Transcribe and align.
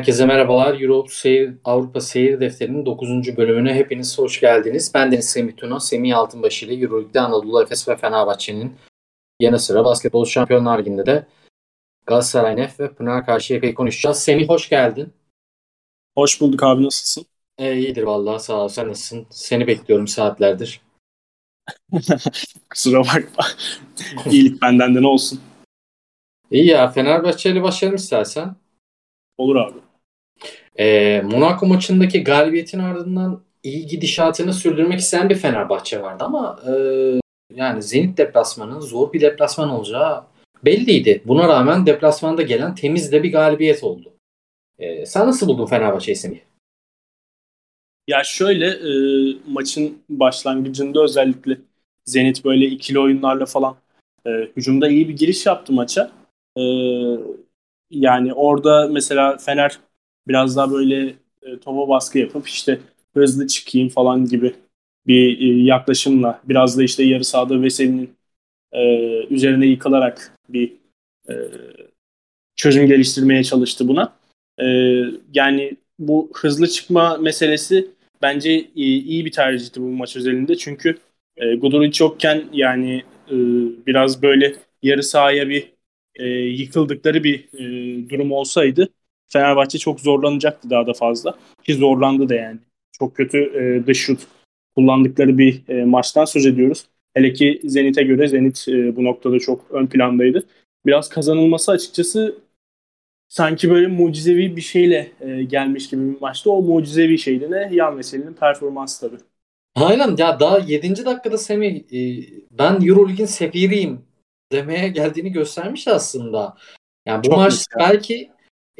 Herkese 0.00 0.26
merhabalar. 0.26 0.80
Europe 0.80 1.08
Seyir, 1.12 1.54
Avrupa 1.64 2.00
Seyir 2.00 2.40
Defteri'nin 2.40 2.86
9. 2.86 3.36
bölümüne 3.36 3.74
hepiniz 3.74 4.18
hoş 4.18 4.40
geldiniz. 4.40 4.92
Ben 4.94 5.12
Deniz 5.12 5.28
Semih 5.28 5.56
Tuna, 5.56 5.80
Semih 5.80 6.18
Altınbaşı 6.18 6.66
ile 6.66 6.74
Euroleague'de 6.74 7.20
Anadolu 7.20 7.62
Efes 7.62 7.88
ve 7.88 7.96
Fenerbahçe'nin 7.96 8.74
yanı 9.40 9.58
sıra 9.58 9.84
Basketbol 9.84 10.24
Şampiyonlar 10.24 10.78
Ligi'nde 10.78 11.06
de 11.06 11.26
Galatasaray 12.06 12.56
Nef 12.56 12.80
ve 12.80 12.94
Pınar 12.94 13.26
Karşıyaka'yı 13.26 13.74
konuşacağız. 13.74 14.22
Semih 14.22 14.48
hoş 14.48 14.68
geldin. 14.68 15.12
Hoş 16.14 16.40
bulduk 16.40 16.62
abi 16.62 16.84
nasılsın? 16.84 17.26
E, 17.58 17.76
iyidir 17.76 18.02
vallahi 18.02 18.42
sağ 18.42 18.64
ol. 18.64 18.68
Sen 18.68 18.88
nasılsın? 18.88 19.26
Seni 19.30 19.66
bekliyorum 19.66 20.08
saatlerdir. 20.08 20.80
Kusura 22.70 23.00
bakma. 23.00 23.44
İyilik 24.30 24.62
benden 24.62 24.94
de 24.94 25.02
ne 25.02 25.06
olsun. 25.06 25.40
İyi 26.50 26.66
ya 26.66 26.88
Fenerbahçe 26.88 27.50
ile 27.50 27.62
başlayalım 27.62 27.96
istersen. 27.96 28.56
Olur 29.38 29.56
abi. 29.56 29.89
E, 30.78 31.20
Monaco 31.20 31.66
maçındaki 31.66 32.24
galibiyetin 32.24 32.78
ardından 32.78 33.42
iyi 33.62 33.86
gidişatını 33.86 34.52
sürdürmek 34.52 35.00
isteyen 35.00 35.30
bir 35.30 35.34
Fenerbahçe 35.34 36.02
vardı 36.02 36.24
ama 36.24 36.60
e, 36.66 36.72
yani 37.54 37.82
Zenit 37.82 38.18
deplasmanının 38.18 38.80
zor 38.80 39.12
bir 39.12 39.20
deplasman 39.20 39.70
olacağı 39.70 40.24
belliydi. 40.64 41.22
Buna 41.24 41.48
rağmen 41.48 41.86
deplasmanda 41.86 42.42
gelen 42.42 42.74
temiz 42.74 43.12
de 43.12 43.22
bir 43.22 43.32
galibiyet 43.32 43.84
oldu. 43.84 44.12
E, 44.78 45.06
sen 45.06 45.26
nasıl 45.26 45.48
buldun 45.48 45.66
Fenerbahçe'yi 45.66 46.16
Semih? 46.16 46.40
Ya 48.08 48.24
şöyle 48.24 48.66
e, 48.66 48.92
maçın 49.48 50.02
başlangıcında 50.08 51.02
özellikle 51.02 51.58
Zenit 52.04 52.44
böyle 52.44 52.66
ikili 52.66 52.98
oyunlarla 52.98 53.46
falan 53.46 53.76
e, 54.26 54.30
hücumda 54.56 54.88
iyi 54.88 55.08
bir 55.08 55.16
giriş 55.16 55.46
yaptı 55.46 55.72
maça. 55.72 56.10
E, 56.56 56.62
yani 57.90 58.34
orada 58.34 58.88
mesela 58.92 59.36
Fener 59.36 59.78
biraz 60.28 60.56
daha 60.56 60.72
böyle 60.72 61.14
e, 61.42 61.58
topa 61.58 61.88
baskı 61.88 62.18
yapıp 62.18 62.48
işte 62.48 62.80
hızlı 63.14 63.46
çıkayım 63.46 63.88
falan 63.88 64.24
gibi 64.24 64.54
bir 65.06 65.40
e, 65.40 65.62
yaklaşımla 65.62 66.40
biraz 66.44 66.78
da 66.78 66.82
işte 66.82 67.02
yarı 67.04 67.24
sahada 67.24 67.62
Veseli'nin 67.62 68.10
e, 68.72 68.82
üzerine 69.34 69.66
yıkılarak 69.66 70.32
bir 70.48 70.72
e, 71.28 71.34
çözüm 72.56 72.86
geliştirmeye 72.86 73.44
çalıştı 73.44 73.88
buna. 73.88 74.16
E, 74.58 74.66
yani 75.34 75.76
bu 75.98 76.30
hızlı 76.34 76.66
çıkma 76.68 77.16
meselesi 77.16 77.88
bence 78.22 78.70
iyi, 78.74 79.04
iyi 79.04 79.24
bir 79.24 79.32
tercihti 79.32 79.80
bu 79.80 79.86
maç 79.88 80.16
özelinde. 80.16 80.56
Çünkü 80.56 80.98
e, 81.36 81.54
Guduric 81.54 82.04
yokken 82.04 82.44
yani 82.52 83.04
e, 83.30 83.36
biraz 83.86 84.22
böyle 84.22 84.56
yarı 84.82 85.02
sahaya 85.02 85.48
bir 85.48 85.72
e, 86.14 86.26
yıkıldıkları 86.28 87.24
bir 87.24 87.48
e, 87.54 88.08
durum 88.10 88.32
olsaydı 88.32 88.88
Fenerbahçe 89.32 89.78
çok 89.78 90.00
zorlanacaktı 90.00 90.70
daha 90.70 90.86
da 90.86 90.92
fazla. 90.92 91.38
Ki 91.64 91.74
zorlandı 91.74 92.28
da 92.28 92.34
yani. 92.34 92.58
Çok 92.92 93.16
kötü 93.16 93.38
e, 93.38 93.86
dış 93.86 93.98
şut 93.98 94.20
kullandıkları 94.76 95.38
bir 95.38 95.62
e, 95.68 95.84
maçtan 95.84 96.24
söz 96.24 96.46
ediyoruz. 96.46 96.86
Hele 97.14 97.32
ki 97.32 97.60
Zenit'e 97.64 98.02
göre 98.02 98.28
Zenit 98.28 98.64
e, 98.68 98.96
bu 98.96 99.04
noktada 99.04 99.38
çok 99.38 99.70
ön 99.70 99.86
plandaydı. 99.86 100.46
Biraz 100.86 101.08
kazanılması 101.08 101.72
açıkçası 101.72 102.38
sanki 103.28 103.70
böyle 103.70 103.86
mucizevi 103.86 104.56
bir 104.56 104.60
şeyle 104.60 105.12
e, 105.20 105.42
gelmiş 105.42 105.88
gibi 105.90 106.14
bir 106.14 106.20
maçta. 106.20 106.50
O 106.50 106.62
mucizevi 106.62 107.18
şeydi 107.18 107.50
ne? 107.50 107.68
Yan 107.72 107.98
Veseli'nin 107.98 108.34
performansı 108.34 109.08
tabii. 109.08 109.20
Aynen 109.74 110.16
ya 110.16 110.40
daha 110.40 110.58
7. 110.58 111.04
dakikada 111.04 111.38
Semih 111.38 111.76
e, 111.76 112.26
ben 112.50 112.80
Euroleague'in 112.86 113.26
sefiriyim 113.26 114.00
demeye 114.52 114.88
geldiğini 114.88 115.32
göstermiş 115.32 115.88
aslında. 115.88 116.56
Yani 117.06 117.24
bu 117.24 117.28
Çok 117.28 117.36
maç 117.36 117.52
mesela. 117.52 117.90
belki 117.90 118.30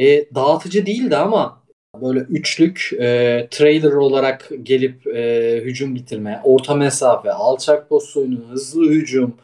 e, 0.00 0.34
dağıtıcı 0.34 0.86
değildi 0.86 1.16
ama 1.16 1.60
böyle 2.02 2.20
üçlük 2.20 2.90
e, 2.92 3.48
trailer 3.50 3.92
olarak 3.92 4.50
gelip 4.62 5.06
e, 5.06 5.60
hücum 5.64 5.94
bitirme, 5.94 6.40
orta 6.44 6.74
mesafe, 6.74 7.32
alçak 7.32 7.88
post 7.88 8.16
oyunu, 8.16 8.48
hızlı 8.48 8.90
hücum, 8.90 9.36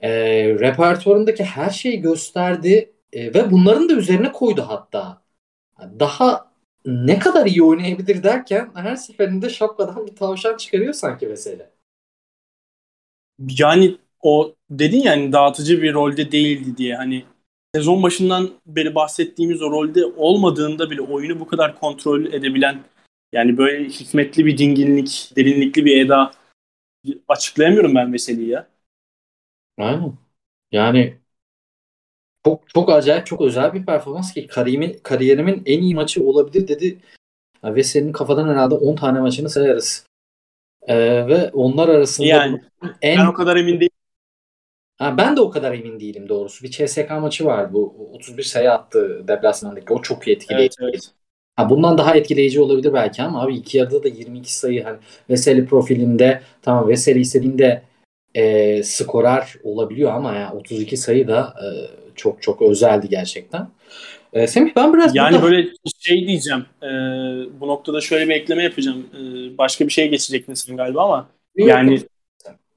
e, 0.00 0.10
repertuarındaki 0.48 1.44
her 1.44 1.70
şeyi 1.70 2.00
gösterdi 2.00 2.92
e, 3.12 3.34
ve 3.34 3.50
bunların 3.50 3.88
da 3.88 3.92
üzerine 3.92 4.32
koydu 4.32 4.64
hatta. 4.68 5.22
Daha 6.00 6.52
ne 6.86 7.18
kadar 7.18 7.46
iyi 7.46 7.62
oynayabilir 7.62 8.22
derken 8.22 8.70
her 8.74 8.96
seferinde 8.96 9.50
şapkadan 9.50 10.06
bir 10.06 10.16
tavşan 10.16 10.56
çıkarıyor 10.56 10.92
sanki 10.92 11.26
mesele. 11.26 11.70
Yani 13.38 13.98
o 14.20 14.54
dedin 14.70 15.00
yani 15.00 15.32
dağıtıcı 15.32 15.82
bir 15.82 15.94
rolde 15.94 16.32
değildi 16.32 16.76
diye 16.76 16.96
hani 16.96 17.24
sezon 17.74 18.02
başından 18.02 18.50
beri 18.66 18.94
bahsettiğimiz 18.94 19.62
o 19.62 19.70
rolde 19.70 20.04
olmadığında 20.04 20.90
bile 20.90 21.00
oyunu 21.00 21.40
bu 21.40 21.46
kadar 21.46 21.80
kontrol 21.80 22.24
edebilen 22.24 22.82
yani 23.32 23.58
böyle 23.58 23.88
hikmetli 23.88 24.46
bir 24.46 24.58
dinginlik, 24.58 25.32
derinlikli 25.36 25.84
bir 25.84 26.06
eda 26.06 26.32
açıklayamıyorum 27.28 27.94
ben 27.94 28.10
meseleyi 28.10 28.48
ya. 28.48 28.68
Aynen. 29.78 30.12
Yani 30.72 31.18
çok 32.44 32.68
çok 32.68 32.90
acayip, 32.90 33.26
çok 33.26 33.40
özel 33.40 33.74
bir 33.74 33.86
performans 33.86 34.34
ki 34.34 34.46
kariyerimin, 34.46 35.00
kariyerimin 35.02 35.62
en 35.66 35.82
iyi 35.82 35.94
maçı 35.94 36.24
olabilir 36.24 36.68
dedi. 36.68 36.98
Ve 37.64 37.82
senin 37.82 38.12
kafadan 38.12 38.48
herhalde 38.48 38.74
10 38.74 38.96
tane 38.96 39.20
maçını 39.20 39.50
sayarız. 39.50 40.06
Ee, 40.82 41.26
ve 41.26 41.50
onlar 41.52 41.88
arasında 41.88 42.26
yani, 42.26 42.62
en... 43.02 43.18
ben 43.18 43.26
o 43.26 43.32
kadar 43.32 43.56
emin 43.56 43.80
değilim. 43.80 43.97
Ha, 44.98 45.18
ben 45.18 45.36
de 45.36 45.40
o 45.40 45.50
kadar 45.50 45.72
emin 45.72 46.00
değilim 46.00 46.28
doğrusu. 46.28 46.64
Bir 46.64 46.70
CSK 46.70 47.10
maçı 47.10 47.44
var 47.44 47.72
bu 47.72 48.10
31 48.12 48.42
sayı 48.42 48.72
attı 48.72 49.28
deplasmandaki. 49.28 49.92
O 49.92 50.02
çok 50.02 50.28
etkileyici. 50.28 50.76
Evet, 50.82 50.92
evet. 50.92 51.10
Ha, 51.56 51.70
bundan 51.70 51.98
daha 51.98 52.16
etkileyici 52.16 52.60
olabilir 52.60 52.92
belki 52.92 53.22
ama 53.22 53.42
abi 53.42 53.56
iki 53.56 53.78
yarıda 53.78 54.02
da 54.02 54.08
22 54.08 54.54
sayı 54.54 54.84
hani 54.84 54.96
Veseli 55.30 55.66
profilinde 55.66 56.42
tamam 56.62 56.88
Veseli 56.88 57.20
istediğinde 57.20 57.82
e, 58.34 58.82
skorer 58.82 59.54
olabiliyor 59.62 60.12
ama 60.12 60.34
ya 60.34 60.52
32 60.52 60.96
sayı 60.96 61.28
da 61.28 61.54
e, 61.62 61.66
çok 62.14 62.42
çok 62.42 62.62
özeldi 62.62 63.08
gerçekten. 63.08 63.68
E, 64.32 64.46
Semih 64.46 64.72
ben 64.76 64.94
biraz 64.94 65.16
yani 65.16 65.34
burada... 65.34 65.46
böyle 65.46 65.68
şey 65.98 66.26
diyeceğim. 66.26 66.64
E, 66.82 66.88
bu 67.60 67.68
noktada 67.68 68.00
şöyle 68.00 68.28
bir 68.28 68.34
ekleme 68.34 68.62
yapacağım. 68.62 69.06
E, 69.14 69.18
başka 69.58 69.86
bir 69.86 69.92
şey 69.92 70.08
geçecek 70.08 70.48
misin 70.48 70.76
galiba 70.76 71.04
ama 71.04 71.28
Yok, 71.56 71.68
yani 71.68 72.00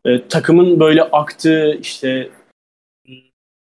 e, 0.06 0.28
takımın 0.28 0.80
böyle 0.80 1.04
aktığı 1.04 1.74
işte 1.82 2.30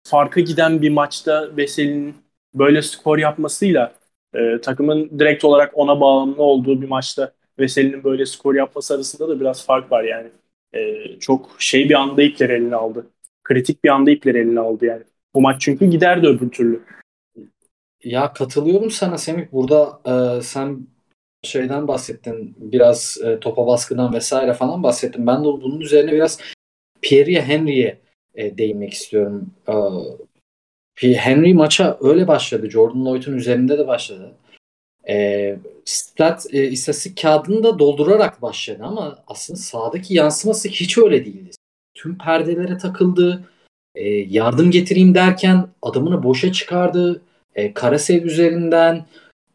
farka 0.03 0.41
giden 0.41 0.81
bir 0.81 0.89
maçta 0.89 1.57
Veseli'nin 1.57 2.15
böyle 2.53 2.81
skor 2.81 3.17
yapmasıyla 3.17 3.93
e, 4.33 4.61
takımın 4.61 5.19
direkt 5.19 5.43
olarak 5.45 5.71
ona 5.77 6.01
bağımlı 6.01 6.43
olduğu 6.43 6.81
bir 6.81 6.87
maçta 6.87 7.33
Veseli'nin 7.59 8.03
böyle 8.03 8.25
skor 8.25 8.55
yapması 8.55 8.95
arasında 8.95 9.29
da 9.29 9.39
biraz 9.39 9.65
fark 9.65 9.91
var 9.91 10.03
yani. 10.03 10.29
E, 10.73 11.05
çok 11.19 11.55
şey 11.59 11.89
bir 11.89 11.93
anda 11.93 12.21
ipleri 12.21 12.53
eline 12.53 12.75
aldı. 12.75 13.07
Kritik 13.43 13.83
bir 13.83 13.89
anda 13.89 14.11
ipleri 14.11 14.37
eline 14.37 14.59
aldı 14.59 14.85
yani. 14.85 15.03
Bu 15.35 15.41
maç 15.41 15.61
çünkü 15.61 15.85
giderdi 15.85 16.27
öbür 16.27 16.49
türlü. 16.49 16.83
Ya 18.03 18.33
katılıyorum 18.33 18.91
sana 18.91 19.17
Semih. 19.17 19.51
Burada 19.51 20.01
e, 20.05 20.41
sen 20.41 20.87
şeyden 21.43 21.87
bahsettin. 21.87 22.55
Biraz 22.57 23.17
e, 23.25 23.39
topa 23.39 23.67
baskıdan 23.67 24.13
vesaire 24.13 24.53
falan 24.53 24.83
bahsettin. 24.83 25.27
Ben 25.27 25.41
de 25.41 25.45
bunun 25.45 25.79
üzerine 25.79 26.11
biraz 26.11 26.39
Pierre 27.01 27.41
Henry'e 27.41 27.99
e, 28.35 28.57
değinmek 28.57 28.93
istiyorum. 28.93 29.51
E, 31.03 31.13
Henry 31.13 31.53
maça 31.53 31.97
öyle 32.01 32.27
başladı. 32.27 32.69
Jordan 32.69 33.05
Lloyd'un 33.05 33.33
üzerinde 33.33 33.77
de 33.77 33.87
başladı. 33.87 34.33
E, 35.09 35.57
stat 35.85 36.45
e, 36.53 36.67
istatistik 36.67 37.21
kağıdını 37.21 37.63
da 37.63 37.79
doldurarak 37.79 38.41
başladı 38.41 38.83
ama 38.83 39.23
aslında 39.27 39.59
sahadaki 39.59 40.13
yansıması 40.13 40.69
hiç 40.69 40.97
öyle 40.97 41.25
değildi. 41.25 41.51
Tüm 41.93 42.17
perdelere 42.17 42.77
takıldı. 42.77 43.43
E, 43.95 44.09
yardım 44.09 44.71
getireyim 44.71 45.15
derken 45.15 45.67
adımını 45.81 46.23
boşa 46.23 46.51
çıkardı. 46.51 47.21
E, 47.55 47.73
Karasev 47.73 48.23
üzerinden 48.23 49.05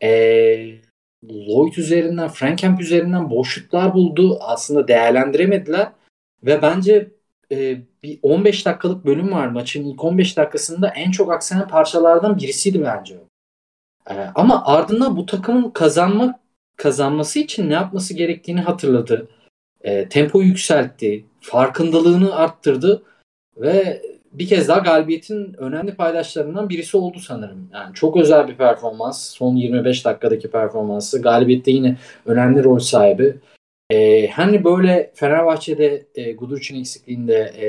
e, 0.03 0.11
Lloyd 1.29 1.77
üzerinden, 1.77 2.29
Frankamp 2.29 2.81
üzerinden 2.81 3.31
boşluklar 3.31 3.95
buldu. 3.95 4.39
Aslında 4.41 4.89
değerlendiremediler. 4.89 5.93
Ve 6.43 6.63
bence 6.63 7.11
e, 7.53 7.83
bir 8.03 8.19
15 8.23 8.67
dakikalık 8.67 9.07
bölüm 9.07 9.33
var 9.33 9.47
maçın 9.49 9.85
ilk 9.85 10.05
15 10.05 10.37
dakikasında 10.37 10.89
en 10.89 11.11
çok 11.11 11.33
aksayan 11.33 11.69
parçalardan 11.69 12.37
birisiydi 12.39 12.85
bence. 12.85 13.15
E, 14.11 14.15
ama 14.35 14.67
ardından 14.67 15.17
bu 15.17 15.27
takımın 15.27 15.71
kazanma 15.71 16.41
kazanması 16.77 17.39
için 17.39 17.71
ne 17.71 17.75
yapması 17.75 18.15
gerektiğini 18.15 18.61
hatırladı. 18.61 19.29
E, 19.81 20.09
tempoyu 20.09 20.47
yükseltti, 20.47 21.25
farkındalığını 21.41 22.35
arttırdı 22.35 23.03
ve 23.57 24.03
bir 24.33 24.49
kez 24.49 24.69
daha 24.69 24.79
galibiyetin 24.79 25.55
önemli 25.59 25.95
paydaşlarından 25.95 26.69
birisi 26.69 26.97
oldu 26.97 27.19
sanırım. 27.19 27.69
Yani 27.73 27.95
çok 27.95 28.17
özel 28.17 28.49
bir 28.49 28.55
performans. 28.55 29.31
Son 29.31 29.57
25 29.57 30.05
dakikadaki 30.05 30.51
performansı. 30.51 31.23
Galibiyette 31.23 31.71
yine 31.71 31.97
önemli 32.27 32.65
rol 32.65 32.79
sahibi. 32.79 33.37
Ee, 33.91 34.27
hani 34.27 34.65
böyle 34.65 35.13
Fenerbahçe'de 35.15 36.07
e, 36.15 36.33
Guduric'in 36.33 36.81
eksikliğinde 36.81 37.53
e, 37.61 37.67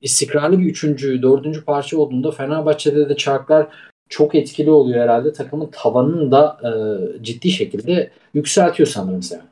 istikrarlı 0.00 0.58
bir 0.58 0.64
üçüncü, 0.64 1.22
dördüncü 1.22 1.64
parça 1.64 1.98
olduğunda 1.98 2.30
Fenerbahçe'de 2.30 3.08
de 3.08 3.16
çarklar 3.16 3.66
çok 4.08 4.34
etkili 4.34 4.70
oluyor 4.70 5.02
herhalde. 5.02 5.32
Takımın 5.32 5.70
tavanını 5.72 6.32
da 6.32 6.58
e, 6.64 6.72
ciddi 7.24 7.50
şekilde 7.50 8.10
yükseltiyor 8.34 8.86
sanırım 8.86 9.22
sen. 9.22 9.42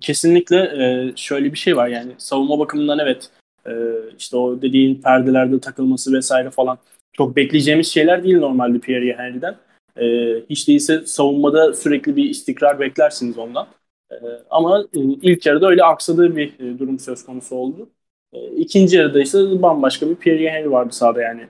Kesinlikle 0.00 0.56
e, 0.56 1.12
şöyle 1.16 1.52
bir 1.52 1.58
şey 1.58 1.76
var 1.76 1.88
yani 1.88 2.12
savunma 2.18 2.58
bakımından 2.58 2.98
evet 2.98 3.30
e, 3.66 3.72
işte 4.18 4.36
o 4.36 4.62
dediğin 4.62 4.94
perdelerde 5.02 5.60
takılması 5.60 6.12
vesaire 6.12 6.50
falan 6.50 6.78
çok 7.12 7.36
bekleyeceğimiz 7.36 7.86
şeyler 7.92 8.24
değil 8.24 8.38
normalde 8.38 8.78
Pierre 8.78 9.16
Henry'den. 9.18 9.56
E, 10.00 10.06
hiç 10.50 10.68
değilse 10.68 11.06
savunmada 11.06 11.74
sürekli 11.74 12.16
bir 12.16 12.30
istikrar 12.30 12.80
beklersiniz 12.80 13.38
ondan. 13.38 13.66
E, 14.10 14.16
ama 14.50 14.84
ilk 14.94 15.46
yarıda 15.46 15.68
öyle 15.68 15.84
aksadığı 15.84 16.36
bir 16.36 16.60
e, 16.60 16.78
durum 16.78 16.98
söz 16.98 17.24
konusu 17.24 17.56
oldu. 17.56 17.88
E, 18.32 18.46
ikinci 18.46 18.96
yarıda 18.96 19.22
ise 19.22 19.62
bambaşka 19.62 20.10
bir 20.10 20.14
Pierre 20.14 20.50
Henry 20.50 20.70
vardı 20.70 20.92
sahada 20.92 21.22
yani. 21.22 21.48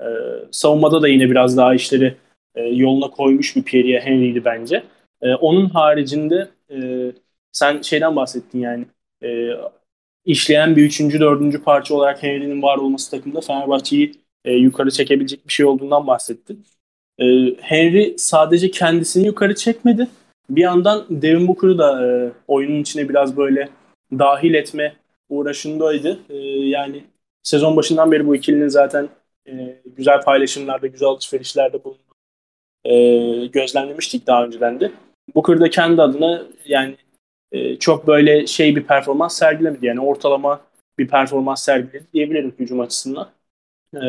E, 0.00 0.06
savunmada 0.50 1.02
da 1.02 1.08
yine 1.08 1.30
biraz 1.30 1.56
daha 1.56 1.74
işleri 1.74 2.16
e, 2.54 2.62
yoluna 2.62 3.10
koymuş 3.10 3.56
bir 3.56 3.62
Pierre 3.62 4.00
Henry'di 4.00 4.44
bence. 4.44 4.82
E, 5.22 5.34
onun 5.34 5.66
haricinde 5.68 6.48
e, 6.70 6.76
sen 7.52 7.82
şeyden 7.82 8.16
bahsettin 8.16 8.60
yani 8.60 8.86
e, 9.22 9.50
işleyen 10.24 10.76
bir 10.76 10.82
üçüncü, 10.82 11.20
dördüncü 11.20 11.62
parça 11.62 11.94
olarak 11.94 12.22
Henry'nin 12.22 12.62
var 12.62 12.78
olması 12.78 13.10
takımda 13.10 13.40
Fenerbahçe'yi 13.40 14.14
e, 14.44 14.52
yukarı 14.52 14.90
çekebilecek 14.90 15.48
bir 15.48 15.52
şey 15.52 15.66
olduğundan 15.66 16.06
bahsettin. 16.06 16.64
E, 17.18 17.24
Henry 17.60 18.14
sadece 18.18 18.70
kendisini 18.70 19.26
yukarı 19.26 19.54
çekmedi. 19.54 20.08
Bir 20.50 20.62
yandan 20.62 21.06
Devin 21.10 21.48
Booker'ı 21.48 21.78
da 21.78 22.06
e, 22.06 22.32
oyunun 22.48 22.80
içine 22.80 23.08
biraz 23.08 23.36
böyle 23.36 23.68
dahil 24.12 24.54
etme 24.54 24.96
uğraşındaydı. 25.28 26.18
E, 26.30 26.36
yani 26.68 27.04
sezon 27.42 27.76
başından 27.76 28.12
beri 28.12 28.26
bu 28.26 28.36
ikilinin 28.36 28.68
zaten 28.68 29.08
e, 29.48 29.80
güzel 29.96 30.22
paylaşımlarda, 30.22 30.86
güzel 30.86 31.08
alışverişlerde 31.08 31.84
bulunduğunu 31.84 32.14
e, 32.84 33.46
gözlemlemiştik 33.46 34.26
daha 34.26 34.44
önceden 34.44 34.80
de. 34.80 34.90
Booker 35.34 35.60
da 35.60 35.70
kendi 35.70 36.02
adına 36.02 36.42
yani 36.64 36.96
e, 37.54 37.78
çok 37.78 38.06
böyle 38.06 38.46
şey 38.46 38.76
bir 38.76 38.82
performans 38.82 39.38
sergilemedi. 39.38 39.86
Yani 39.86 40.00
ortalama 40.00 40.60
bir 40.98 41.08
performans 41.08 41.64
sergiledi 41.64 42.06
diyebilirim 42.14 42.54
hücum 42.58 42.80
açısından. 42.80 43.30
E, 43.94 44.00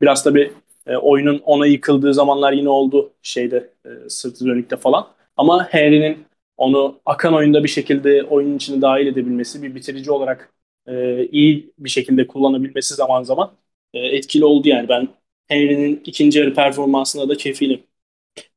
biraz 0.00 0.24
tabii 0.24 0.52
e, 0.86 0.96
oyunun 0.96 1.38
ona 1.38 1.66
yıkıldığı 1.66 2.14
zamanlar 2.14 2.52
yine 2.52 2.68
oldu 2.68 3.12
şeyde 3.22 3.70
e, 3.86 4.08
sırtı 4.08 4.46
dönükte 4.46 4.76
falan. 4.76 5.08
Ama 5.36 5.68
Henry'nin 5.70 6.18
onu 6.56 7.00
akan 7.06 7.34
oyunda 7.34 7.64
bir 7.64 7.68
şekilde 7.68 8.22
oyunun 8.22 8.56
içine 8.56 8.82
dahil 8.82 9.06
edebilmesi, 9.06 9.62
bir 9.62 9.74
bitirici 9.74 10.10
olarak 10.12 10.52
e, 10.86 11.24
iyi 11.26 11.72
bir 11.78 11.90
şekilde 11.90 12.26
kullanabilmesi 12.26 12.94
zaman 12.94 13.22
zaman 13.22 13.52
e, 13.94 13.98
etkili 13.98 14.44
oldu 14.44 14.68
yani. 14.68 14.88
Ben 14.88 15.08
Henry'nin 15.48 16.02
ikinci 16.04 16.38
yarı 16.38 16.54
performansına 16.54 17.28
da 17.28 17.36
kefilim. 17.36 17.82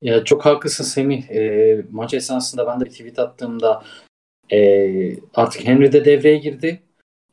Ya 0.01 0.23
çok 0.23 0.45
haklısın 0.45 0.83
Semih. 0.83 1.29
E, 1.29 1.85
maç 1.91 2.13
esnasında 2.13 2.67
ben 2.67 2.79
de 2.79 2.85
tweet 2.85 3.19
attığımda 3.19 3.83
e, 4.51 5.15
artık 5.33 5.67
Henry 5.67 5.91
de 5.91 6.05
devreye 6.05 6.37
girdi. 6.37 6.79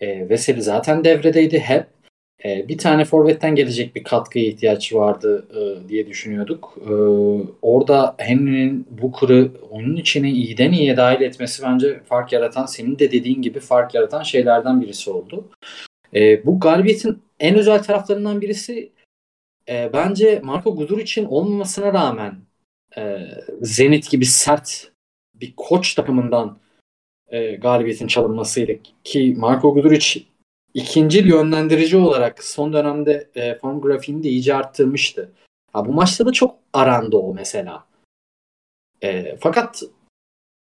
E, 0.00 0.28
Veseli 0.28 0.62
zaten 0.62 1.04
devredeydi 1.04 1.58
hep. 1.58 1.86
E, 2.44 2.68
bir 2.68 2.78
tane 2.78 3.04
forvetten 3.04 3.54
gelecek 3.54 3.96
bir 3.96 4.04
katkıya 4.04 4.44
ihtiyaç 4.44 4.94
vardı 4.94 5.46
e, 5.50 5.88
diye 5.88 6.06
düşünüyorduk. 6.06 6.78
E, 6.88 6.92
orada 7.62 8.14
Henry'nin 8.18 8.86
bu 8.90 9.12
kırı 9.12 9.50
onun 9.70 9.96
içine 9.96 10.30
iyiden 10.30 10.72
iyiye 10.72 10.96
dahil 10.96 11.20
etmesi 11.20 11.62
bence 11.62 12.00
fark 12.04 12.32
yaratan, 12.32 12.66
senin 12.66 12.98
de 12.98 13.12
dediğin 13.12 13.42
gibi 13.42 13.60
fark 13.60 13.94
yaratan 13.94 14.22
şeylerden 14.22 14.82
birisi 14.82 15.10
oldu. 15.10 15.48
E, 16.14 16.46
bu 16.46 16.60
galibiyetin 16.60 17.22
en 17.40 17.58
özel 17.58 17.82
taraflarından 17.82 18.40
birisi 18.40 18.90
e, 19.68 19.90
bence 19.92 20.40
Marco 20.44 20.76
Gudur 20.76 20.98
için 20.98 21.24
olmamasına 21.24 21.92
rağmen 21.92 22.34
e, 22.96 23.18
Zenit 23.62 24.10
gibi 24.10 24.26
sert 24.26 24.90
bir 25.34 25.54
koç 25.56 25.94
takımından 25.94 26.58
e, 27.30 27.56
galibiyetin 27.56 28.06
çalınmasıydı. 28.06 28.72
Ki 29.04 29.34
Marco 29.38 29.74
Guduric 29.74 30.20
ikinci 30.74 31.28
yönlendirici 31.28 31.96
olarak 31.96 32.44
son 32.44 32.72
dönemde 32.72 33.30
e, 33.34 33.54
form 33.54 33.80
grafiğini 33.80 34.22
de 34.22 34.28
iyice 34.28 34.54
arttırmıştı. 34.54 35.32
Ha, 35.72 35.86
bu 35.86 35.92
maçta 35.92 36.26
da 36.26 36.32
çok 36.32 36.56
arandı 36.72 37.16
o 37.16 37.34
mesela. 37.34 37.86
E, 39.02 39.36
fakat 39.40 39.82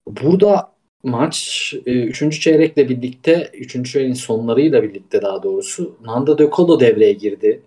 burada 0.06 0.72
maç 1.02 1.74
3. 1.86 2.22
E, 2.22 2.30
çeyrekle 2.30 2.88
birlikte 2.88 3.50
3. 3.54 3.92
çeyreğin 3.92 4.14
sonlarıyla 4.14 4.82
birlikte 4.82 5.22
daha 5.22 5.42
doğrusu 5.42 5.96
Nando 6.04 6.38
De 6.38 6.50
Colo 6.52 6.80
devreye 6.80 7.12
girdi. 7.12 7.62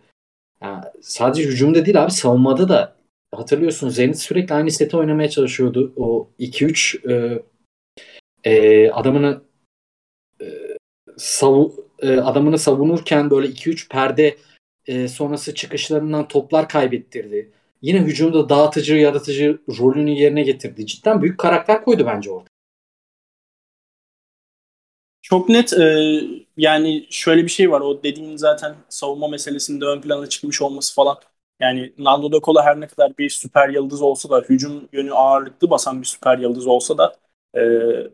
Yani 0.61 0.83
sadece 1.01 1.43
hücumda 1.43 1.85
değil 1.85 2.03
abi 2.03 2.11
savunmada 2.11 2.69
da 2.69 2.95
hatırlıyorsun 3.35 3.89
Zenit 3.89 4.19
sürekli 4.19 4.55
aynı 4.55 4.71
seti 4.71 4.97
oynamaya 4.97 5.29
çalışıyordu. 5.29 5.93
O 5.97 6.27
2-3 6.39 7.11
e, 7.11 7.43
e, 8.45 8.89
adamını 8.91 9.41
savu, 11.17 11.89
e, 11.99 12.17
adamını 12.17 12.59
savunurken 12.59 13.29
böyle 13.29 13.47
2-3 13.47 13.89
perde 13.89 14.37
e, 14.85 15.07
sonrası 15.07 15.55
çıkışlarından 15.55 16.27
toplar 16.27 16.69
kaybettirdi. 16.69 17.51
Yine 17.81 17.99
hücumda 18.01 18.49
dağıtıcı, 18.49 18.95
yaratıcı 18.95 19.59
rolünü 19.79 20.11
yerine 20.11 20.43
getirdi. 20.43 20.85
Cidden 20.85 21.21
büyük 21.21 21.37
karakter 21.37 21.83
koydu 21.83 22.05
bence 22.05 22.31
orada. 22.31 22.49
Çok 25.21 25.49
net 25.49 25.73
e, 25.73 26.21
yani 26.57 27.07
şöyle 27.09 27.43
bir 27.43 27.49
şey 27.49 27.71
var 27.71 27.81
o 27.81 28.03
dediğin 28.03 28.37
zaten 28.37 28.75
savunma 28.89 29.27
meselesinde 29.27 29.85
ön 29.85 30.01
plana 30.01 30.29
çıkmış 30.29 30.61
olması 30.61 30.95
falan. 30.95 31.17
Yani 31.59 31.93
Nando 31.97 32.41
Cola 32.41 32.65
her 32.65 32.79
ne 32.79 32.87
kadar 32.87 33.17
bir 33.17 33.29
süper 33.29 33.69
yıldız 33.69 34.01
olsa 34.01 34.29
da 34.29 34.41
hücum 34.41 34.89
yönü 34.93 35.13
ağırlıklı 35.13 35.69
basan 35.69 36.01
bir 36.01 36.05
süper 36.05 36.37
yıldız 36.37 36.67
olsa 36.67 36.97
da 36.97 37.15
e, 37.55 37.59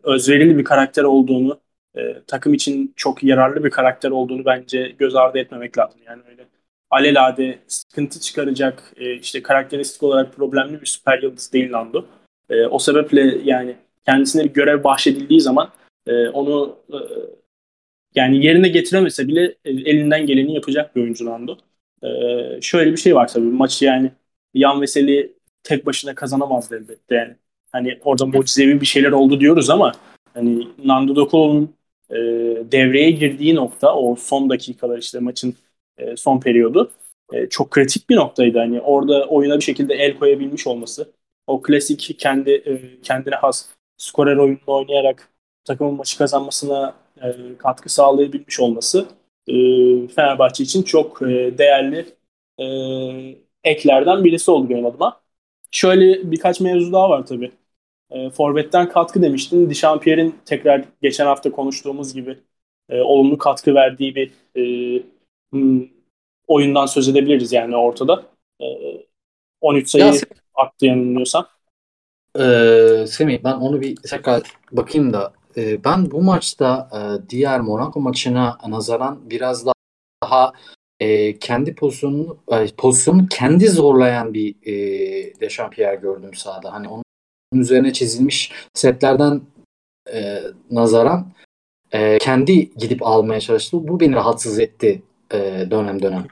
özverili 0.02 0.58
bir 0.58 0.64
karakter 0.64 1.02
olduğunu, 1.04 1.60
e, 1.96 2.22
takım 2.26 2.54
için 2.54 2.92
çok 2.96 3.24
yararlı 3.24 3.64
bir 3.64 3.70
karakter 3.70 4.10
olduğunu 4.10 4.44
bence 4.44 4.94
göz 4.98 5.14
ardı 5.16 5.38
etmemek 5.38 5.78
lazım. 5.78 6.00
Yani 6.06 6.22
öyle 6.30 6.46
alelade 6.90 7.58
sıkıntı 7.68 8.20
çıkaracak, 8.20 8.92
e, 8.96 9.14
işte 9.14 9.42
karakteristik 9.42 10.02
olarak 10.02 10.36
problemli 10.36 10.80
bir 10.80 10.86
süper 10.86 11.22
yıldız 11.22 11.52
değil 11.52 11.72
Nando. 11.72 12.06
E, 12.50 12.66
o 12.66 12.78
sebeple 12.78 13.38
yani 13.44 13.76
kendisine 14.06 14.44
bir 14.44 14.52
görev 14.52 14.84
bahşedildiği 14.84 15.40
zaman 15.40 15.70
e, 16.06 16.28
onu 16.28 16.78
e, 16.92 16.98
yani 18.14 18.46
yerine 18.46 18.68
getiremese 18.68 19.28
bile 19.28 19.54
elinden 19.64 20.26
geleni 20.26 20.54
yapacak 20.54 20.96
bir 20.96 21.02
oyuncu 21.02 21.26
Nando. 21.26 21.58
E, 22.02 22.08
şöyle 22.60 22.92
bir 22.92 22.96
şey 22.96 23.14
var 23.14 23.28
tabii 23.28 23.44
maçı 23.44 23.84
yani 23.84 24.12
Yan 24.54 24.80
Veseli 24.80 25.36
tek 25.62 25.86
başına 25.86 26.14
kazanamaz 26.14 26.72
elbette 26.72 27.14
yani. 27.14 27.36
Hani 27.72 27.98
orada 28.04 28.26
mucizevi 28.26 28.80
bir 28.80 28.86
şeyler 28.86 29.12
oldu 29.12 29.40
diyoruz 29.40 29.70
ama 29.70 29.92
hani 30.34 30.68
Nando 30.84 31.16
Dokolo'nun 31.16 31.74
e, 32.10 32.16
devreye 32.72 33.10
girdiği 33.10 33.54
nokta 33.54 33.94
o 33.94 34.16
son 34.16 34.50
dakikalar 34.50 34.98
işte 34.98 35.18
maçın 35.20 35.54
e, 35.98 36.16
son 36.16 36.40
periyodu 36.40 36.90
e, 37.32 37.48
çok 37.48 37.70
kritik 37.70 38.10
bir 38.10 38.16
noktaydı. 38.16 38.58
Hani 38.58 38.80
orada 38.80 39.26
oyuna 39.26 39.56
bir 39.56 39.62
şekilde 39.64 39.94
el 39.94 40.18
koyabilmiş 40.18 40.66
olması. 40.66 41.12
O 41.46 41.62
klasik 41.62 42.16
kendi 42.18 42.50
e, 42.50 43.00
kendine 43.02 43.34
has 43.34 43.68
skorer 43.96 44.36
oyununu 44.36 44.60
oynayarak 44.66 45.28
takımın 45.64 45.94
maçı 45.94 46.18
kazanmasına 46.18 46.94
e, 47.22 47.28
katkı 47.58 47.88
sağlayabilmiş 47.88 48.60
olması 48.60 49.06
e, 49.48 49.52
Fenerbahçe 50.08 50.64
için 50.64 50.82
çok 50.82 51.22
e, 51.22 51.58
değerli 51.58 52.06
e, 52.58 52.64
eklerden 53.64 54.24
birisi 54.24 54.50
oldu 54.50 54.70
benim 54.70 54.86
adıma. 54.86 55.20
Şöyle 55.70 56.30
birkaç 56.30 56.60
mevzu 56.60 56.92
daha 56.92 57.10
var 57.10 57.26
tabii. 57.26 57.52
E, 58.12 58.30
Forvet'ten 58.30 58.88
katkı 58.88 59.22
demiştin. 59.22 59.70
Dişampier'in 59.70 60.34
tekrar 60.44 60.84
geçen 61.02 61.26
hafta 61.26 61.52
konuştuğumuz 61.52 62.14
gibi 62.14 62.38
e, 62.88 63.00
olumlu 63.00 63.38
katkı 63.38 63.74
verdiği 63.74 64.14
bir 64.14 64.32
e, 64.56 64.62
hmm, 65.52 65.88
oyundan 66.46 66.86
söz 66.86 67.08
edebiliriz 67.08 67.52
yani 67.52 67.76
ortada. 67.76 68.22
E, 68.60 68.66
13 69.60 69.90
sayı 69.90 70.04
ya, 70.04 70.12
attı 70.54 70.86
yanılmıyorsam. 70.86 71.46
Ee, 72.38 73.04
Semih 73.08 73.44
ben 73.44 73.52
onu 73.52 73.80
bir 73.80 73.96
tekrar 73.96 74.42
bakayım 74.72 75.12
da 75.12 75.32
e, 75.56 75.84
ben 75.84 76.10
bu 76.10 76.22
maçta 76.22 76.88
e, 76.92 77.28
diğer 77.30 77.60
Monaco 77.60 78.00
maçına 78.00 78.58
nazaran 78.68 79.30
biraz 79.30 79.66
daha 80.22 80.52
e, 81.00 81.38
kendi 81.38 81.74
pozisyonunu 81.74 82.38
e, 82.50 82.66
pozisyonu 82.76 83.28
kendi 83.28 83.68
zorlayan 83.68 84.34
bir 84.34 84.54
e, 84.66 85.40
Dechampierre 85.40 85.96
gördüm 85.96 86.34
sahada. 86.34 86.72
Hani 86.72 86.88
onun 86.88 87.04
üzerine 87.60 87.92
çizilmiş 87.92 88.52
setlerden 88.74 89.40
e, 90.12 90.42
nazaran 90.70 91.32
e, 91.92 92.18
kendi 92.18 92.74
gidip 92.74 93.06
almaya 93.06 93.40
çalıştı. 93.40 93.88
Bu 93.88 94.00
beni 94.00 94.14
rahatsız 94.14 94.58
etti 94.58 95.02
e, 95.32 95.66
dönem 95.70 96.02
dönem. 96.02 96.26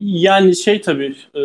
Yani 0.00 0.56
şey 0.56 0.80
tabii 0.80 1.16
e, 1.34 1.42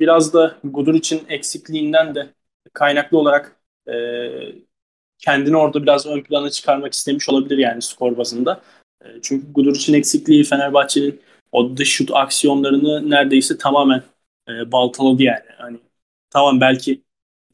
biraz 0.00 0.34
da 0.34 0.58
Gudur 0.64 0.94
için 0.94 1.22
eksikliğinden 1.28 2.14
de 2.14 2.28
kaynaklı 2.72 3.18
olarak 3.18 3.56
e, 3.88 3.94
kendini 5.18 5.56
orada 5.56 5.82
biraz 5.82 6.06
ön 6.06 6.22
plana 6.22 6.50
çıkarmak 6.50 6.92
istemiş 6.92 7.28
olabilir 7.28 7.58
yani 7.58 7.82
skor 7.82 8.16
bazında. 8.16 8.62
E, 9.04 9.06
çünkü 9.22 9.52
Gudur 9.52 9.76
için 9.76 9.94
eksikliği 9.94 10.44
Fenerbahçe'nin 10.44 11.20
o 11.52 11.76
dış 11.76 11.92
şut 11.92 12.10
aksiyonlarını 12.12 13.10
neredeyse 13.10 13.58
tamamen 13.58 14.02
e, 14.48 14.72
baltaladı 14.72 15.22
yani. 15.22 15.44
Hani 15.58 15.78
tamam 16.34 16.60
belki 16.60 17.02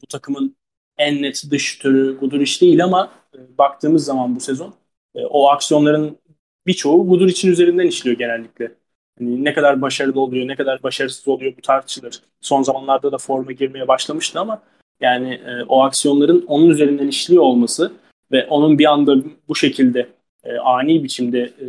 bu 0.01 0.07
takımın 0.07 0.55
en 0.97 1.21
net 1.21 1.43
dış 1.51 1.65
şutörü 1.65 2.17
Guduric 2.19 2.61
değil 2.61 2.83
ama 2.83 3.11
e, 3.35 3.57
baktığımız 3.57 4.05
zaman 4.05 4.35
bu 4.35 4.39
sezon 4.39 4.73
e, 5.15 5.25
o 5.25 5.49
aksiyonların 5.49 6.17
birçoğu 6.67 7.07
Guduric'in 7.07 7.51
üzerinden 7.51 7.87
işliyor 7.87 8.17
genellikle. 8.17 8.71
Hani 9.19 9.43
ne 9.43 9.53
kadar 9.53 9.81
başarılı 9.81 10.19
oluyor, 10.21 10.47
ne 10.47 10.55
kadar 10.55 10.83
başarısız 10.83 11.27
oluyor 11.27 11.57
bu 11.57 11.61
tartışılır. 11.61 12.21
Son 12.41 12.63
zamanlarda 12.63 13.11
da 13.11 13.17
forma 13.17 13.51
girmeye 13.51 13.87
başlamıştı 13.87 14.39
ama 14.39 14.63
yani 15.01 15.33
e, 15.33 15.63
o 15.67 15.83
aksiyonların 15.83 16.45
onun 16.47 16.69
üzerinden 16.69 17.07
işliyor 17.07 17.43
olması 17.43 17.93
ve 18.31 18.47
onun 18.47 18.79
bir 18.79 18.85
anda 18.85 19.15
bu 19.47 19.55
şekilde 19.55 20.09
e, 20.43 20.57
ani 20.57 21.03
biçimde 21.03 21.39
e, 21.39 21.65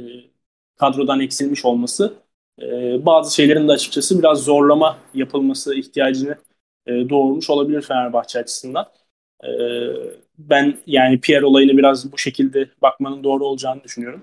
kadrodan 0.79 1.21
eksilmiş 1.21 1.65
olması 1.65 2.15
e, 2.63 2.67
bazı 3.07 3.35
şeylerin 3.35 3.69
de 3.69 3.73
açıkçası 3.73 4.19
biraz 4.19 4.39
zorlama 4.39 4.99
yapılması 5.15 5.75
ihtiyacını 5.75 6.37
e, 6.87 7.09
doğurmuş 7.09 7.51
olabilir 7.51 7.83
Fenerbahçe 7.83 8.39
açısından. 8.39 8.87
E, 9.45 9.49
ben 10.39 10.79
yani 10.87 11.21
Pierre 11.21 11.47
olayını 11.47 11.79
biraz 11.79 12.13
bu 12.13 12.19
şekilde 12.19 12.69
bakmanın 12.83 13.25
doğru 13.25 13.47
olacağını 13.47 13.85
düşünüyorum. 13.85 14.23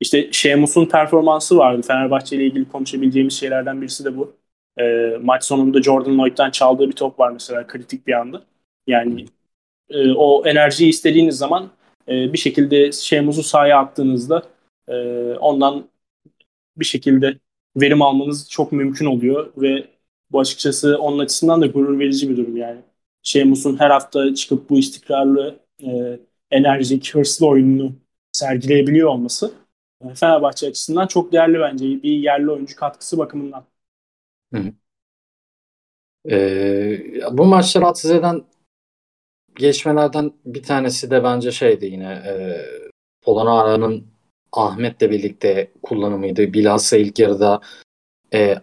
İşte 0.00 0.32
Şemus'un 0.32 0.86
performansı 0.86 1.56
vardı. 1.58 1.82
Fenerbahçe 1.86 2.36
ile 2.36 2.46
ilgili 2.46 2.68
konuşabileceğimiz 2.68 3.34
şeylerden 3.34 3.82
birisi 3.82 4.04
de 4.04 4.16
bu. 4.16 4.36
E, 4.80 5.16
maç 5.22 5.44
sonunda 5.44 5.82
Jordan 5.82 6.18
Lloyd'dan 6.18 6.50
çaldığı 6.50 6.88
bir 6.88 6.92
top 6.92 7.20
var 7.20 7.30
mesela 7.30 7.66
kritik 7.66 8.06
bir 8.06 8.12
anda. 8.12 8.42
Yani 8.86 9.26
e, 9.90 10.12
o 10.12 10.46
enerjiyi 10.46 10.90
istediğiniz 10.90 11.36
zaman 11.38 11.70
bir 12.08 12.38
şekilde 12.38 12.92
Şemus'u 12.92 13.42
sahaya 13.42 13.78
attığınızda 13.78 14.42
ondan 15.40 15.88
bir 16.76 16.84
şekilde 16.84 17.38
verim 17.76 18.02
almanız 18.02 18.50
çok 18.50 18.72
mümkün 18.72 19.06
oluyor 19.06 19.52
ve 19.56 19.88
bu 20.32 20.40
açıkçası 20.40 20.98
onun 20.98 21.18
açısından 21.18 21.62
da 21.62 21.66
gurur 21.66 21.98
verici 21.98 22.30
bir 22.30 22.36
durum 22.36 22.56
yani. 22.56 22.80
Şemus'un 23.22 23.80
her 23.80 23.90
hafta 23.90 24.34
çıkıp 24.34 24.70
bu 24.70 24.78
istikrarlı, 24.78 25.60
e, 25.82 26.20
enerjik, 26.50 27.14
hırslı 27.14 27.46
oyununu 27.46 27.92
sergileyebiliyor 28.32 29.08
olması 29.08 29.52
e, 30.04 30.14
Fenerbahçe 30.14 30.68
açısından 30.68 31.06
çok 31.06 31.32
değerli 31.32 31.60
bence 31.60 32.02
bir 32.02 32.12
yerli 32.12 32.50
oyuncu 32.50 32.76
katkısı 32.76 33.18
bakımından. 33.18 33.64
Hı. 34.54 34.72
Ee, 36.30 37.20
bu 37.32 37.44
maçta 37.44 37.80
rahatsız 37.80 38.10
eden 38.10 38.44
gelişmelerden 39.56 40.32
bir 40.44 40.62
tanesi 40.62 41.10
de 41.10 41.24
bence 41.24 41.52
şeydi 41.52 41.86
yine 41.86 42.12
e, 42.12 42.32
Polonara'nın 43.22 44.06
Ahmet'le 44.52 45.00
birlikte 45.00 45.72
kullanımıydı. 45.82 46.52
Bilhassa 46.52 46.96
ilk 46.96 47.18
yarıda 47.18 47.60
e, 48.34 48.56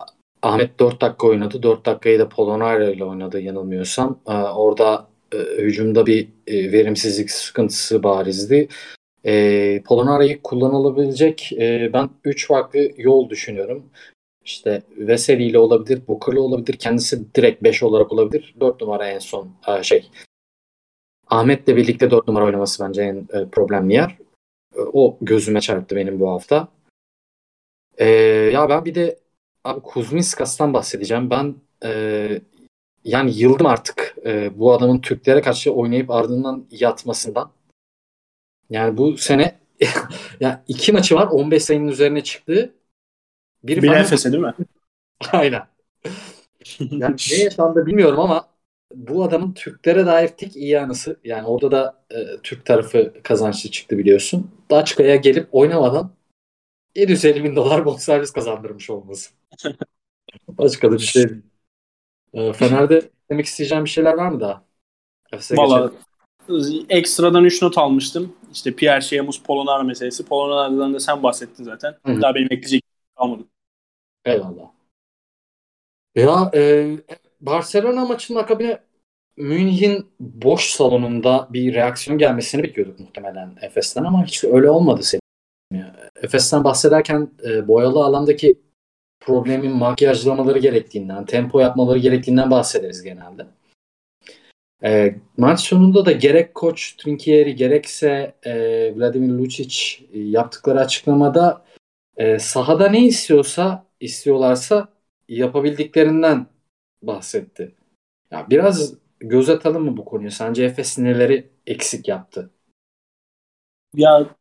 Ahmet 0.48 0.80
4 0.80 1.01
dakika 1.01 1.27
oynadı. 1.27 1.63
4 1.63 1.86
dakikayı 1.86 2.20
da 2.20 2.30
Polonara 2.30 2.89
ile 2.89 3.04
oynadı 3.04 3.42
yanılmıyorsam. 3.42 4.20
E, 4.27 4.34
orada 4.34 5.08
e, 5.34 5.38
hücumda 5.38 6.06
bir 6.06 6.27
e, 6.48 6.72
verimsizlik 6.72 7.32
sıkıntısı 7.32 8.04
barizdi. 8.04 8.68
E, 9.25 9.82
Polonara'yı 9.86 10.42
kullanılabilecek 10.42 11.54
e, 11.54 11.89
ben 11.94 12.10
3 12.24 12.48
farklı 12.48 12.89
yol 12.98 13.30
düşünüyorum. 13.30 13.84
İşte 14.46 14.82
Veseli 14.98 15.44
ile 15.44 15.60
olabilir, 15.60 16.01
Booker'la 16.08 16.42
olabilir. 16.42 16.77
Kendisi 16.77 17.36
direkt 17.36 17.63
5 17.63 17.84
olarak 17.84 18.12
olabilir. 18.12 18.56
4 18.60 18.82
numara 18.82 19.08
en 19.08 19.20
son 19.20 19.50
e, 19.68 19.84
şey. 19.84 20.10
Ahmet'le 21.27 21.68
birlikte 21.68 22.12
4 22.12 22.27
numara 22.27 22.46
oynaması 22.46 22.84
bence 22.84 23.01
en 23.01 23.16
e, 23.39 23.50
problemli 23.50 23.94
yer. 23.94 24.18
E, 24.75 24.80
o 24.94 25.18
gözüme 25.22 25.62
çarptı 25.62 25.96
benim 25.96 26.20
bu 26.20 26.32
hafta. 26.32 26.68
E, 27.98 28.06
ya 28.54 28.70
ben 28.70 28.86
bir 28.86 28.96
de 28.96 29.26
abi 29.68 29.82
Kuzminskas'tan 29.82 30.74
bahsedeceğim. 30.74 31.30
Ben 31.30 31.56
e, 31.84 32.42
yani 33.04 33.38
yıldım 33.38 33.68
artık 33.68 34.16
e, 34.26 34.60
bu 34.60 34.74
adamın 34.74 35.02
Türklere 35.02 35.42
karşı 35.42 35.74
oynayıp 35.74 36.12
ardından 36.12 36.66
yatmasından. 36.72 37.52
Yani 38.70 38.98
bu 38.98 39.18
sene 39.18 39.60
ya 40.40 40.64
iki 40.68 40.92
maçı 40.92 41.16
var 41.16 41.28
15 41.28 41.64
sayının 41.64 41.88
üzerine 41.88 42.24
çıktı. 42.24 42.74
Bir, 43.64 43.82
bir 43.82 43.92
Efes'e 43.92 44.32
değil 44.32 44.44
mi? 44.44 44.54
Aynen. 45.32 45.62
yani 46.80 47.16
ne 47.32 47.44
yaşandı 47.44 47.86
bilmiyorum 47.86 48.20
ama 48.20 48.48
bu 48.96 49.24
adamın 49.24 49.54
Türklere 49.54 50.06
dair 50.06 50.28
tek 50.28 50.56
iyi 50.56 50.80
anısı 50.80 51.20
yani 51.24 51.48
orada 51.48 51.72
da 51.72 52.04
e, 52.12 52.38
Türk 52.44 52.66
tarafı 52.66 53.14
kazançlı 53.24 53.72
çıktı 53.72 53.98
biliyorsun. 53.98 54.52
Daçka'ya 54.72 55.16
gelip 55.16 55.48
oynamadan 55.52 56.17
750 56.98 57.44
bin 57.44 57.56
dolar 57.56 57.86
bonservis 57.86 58.32
kazandırmış 58.32 58.89
olması. 58.89 59.30
Başka 60.48 60.92
da 60.92 60.96
bir 60.96 61.00
şey 61.00 61.30
değil. 61.30 61.42
E, 62.34 62.54
Fener'de 62.54 63.10
demek 63.30 63.46
isteyeceğim 63.46 63.86
bir 63.86 63.89
şeyler 63.89 64.13
var 64.13 64.30
mı 64.30 64.39
daha? 64.39 64.63
Valla 65.51 65.92
ekstradan 66.89 67.44
3 67.44 67.62
not 67.62 67.77
almıştım. 67.77 68.36
İşte 68.54 68.75
Pierre 68.75 69.01
Sheamus 69.01 69.42
Polonara 69.42 69.84
meselesi. 69.84 70.25
Polonara'dan 70.25 70.94
da 70.94 71.00
sen 71.00 71.24
bahsettin 71.24 71.63
zaten. 71.63 71.96
Hı-hı. 72.06 72.22
Daha 72.22 72.36
benim 72.36 72.46
ekleyecek 72.46 72.84
kalmadı. 73.16 73.44
Eyvallah. 74.25 74.72
Ya 76.16 76.51
e, 76.54 76.92
Barcelona 77.42 78.06
maçının 78.06 78.39
akabine 78.39 78.80
Münih'in 79.38 80.10
boş 80.20 80.70
salonunda 80.70 81.48
bir 81.50 81.74
reaksiyon 81.74 82.18
gelmesini 82.18 82.63
bekliyorduk 82.63 83.00
muhtemelen 83.00 83.56
Efes'ten 83.62 84.04
ama 84.04 84.25
hiç 84.25 84.44
öyle 84.44 84.70
olmadı 84.70 85.04
senin. 85.04 85.26
Efes'ten 86.16 86.64
bahsederken 86.64 87.30
e, 87.46 87.68
boyalı 87.68 88.04
alandaki 88.04 88.62
problemin 89.20 89.72
makyajlamaları 89.72 90.60
gerektiğinden, 90.60 91.26
tempo 91.26 91.60
yapmaları 91.60 92.00
gerektiğinden 92.00 92.52
bahsederiz 92.52 93.04
genelde. 93.04 93.48
E, 94.84 95.16
maç 95.38 95.60
sonunda 95.60 96.06
da 96.06 96.12
gerek 96.12 96.56
koç 96.56 96.96
Trinkieri 96.96 97.56
gerekse 97.56 98.36
e, 98.46 98.54
Vladimir 98.96 99.30
Lucic 99.30 100.06
e, 100.14 100.20
yaptıkları 100.20 100.80
açıklamada 100.80 101.66
e, 102.18 102.40
sahada 102.40 102.90
ne 102.90 103.06
istiyorsa 103.06 103.86
istiyorlarsa 104.00 104.88
yapabildiklerinden 105.30 106.48
bahsetti. 107.02 107.76
Ya 108.32 108.48
biraz 108.50 108.94
göz 109.20 109.50
atalım 109.50 109.86
mı 109.86 109.98
bu 109.98 110.06
konuyu? 110.06 110.32
Sence 110.32 110.64
Efes 110.64 110.98
neleri 110.98 111.50
eksik 111.68 112.08
yaptı? 112.08 112.50
Ya 113.96 114.36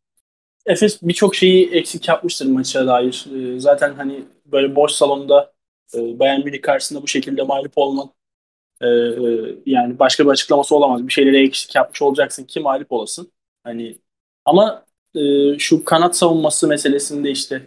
Efes 0.66 1.02
birçok 1.02 1.34
şeyi 1.34 1.70
eksik 1.70 2.08
yapmıştır 2.08 2.46
maça 2.46 2.86
dair. 2.86 3.26
Ee, 3.56 3.60
zaten 3.60 3.94
hani 3.94 4.24
böyle 4.46 4.76
boş 4.76 4.92
salonda 4.92 5.52
e, 5.94 6.18
Bayern 6.18 6.44
Münih 6.44 6.62
karşısında 6.62 7.02
bu 7.02 7.08
şekilde 7.08 7.42
mağlup 7.42 7.72
olman 7.76 8.10
e, 8.82 8.86
e, 8.88 9.56
yani 9.66 9.98
başka 9.98 10.24
bir 10.24 10.30
açıklaması 10.30 10.76
olamaz. 10.76 11.08
Bir 11.08 11.12
şeyleri 11.12 11.46
eksik 11.46 11.74
yapmış 11.74 12.02
olacaksın 12.02 12.44
ki 12.44 12.60
mağlup 12.60 12.92
olasın. 12.92 13.32
Hani 13.64 13.98
ama 14.44 14.86
e, 15.16 15.20
şu 15.58 15.84
kanat 15.84 16.16
savunması 16.16 16.68
meselesinde 16.68 17.30
işte 17.30 17.62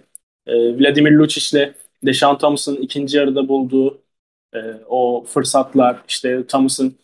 e, 0.48 0.80
Vladimir 0.80 1.12
Lucic 1.12 1.58
ile 1.60 1.76
Deşan 2.06 2.38
Thomas'ın 2.38 2.78
ikinci 2.78 3.18
yarıda 3.18 3.48
bulduğu 3.48 4.02
e, 4.56 4.60
o 4.90 5.26
fırsatlar 5.28 6.04
işte 6.08 6.48
Thomas'ın 6.48 6.96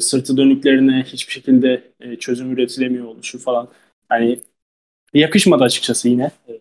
sırtı 0.00 0.36
dönüklerine 0.36 1.02
hiçbir 1.02 1.32
şekilde 1.32 1.92
çözüm 2.20 2.52
üretilemiyor 2.52 3.06
oluşu 3.06 3.38
falan. 3.38 3.68
Hani 4.08 4.40
yakışmadı 5.14 5.64
açıkçası 5.64 6.08
yine. 6.08 6.30
E, 6.48 6.52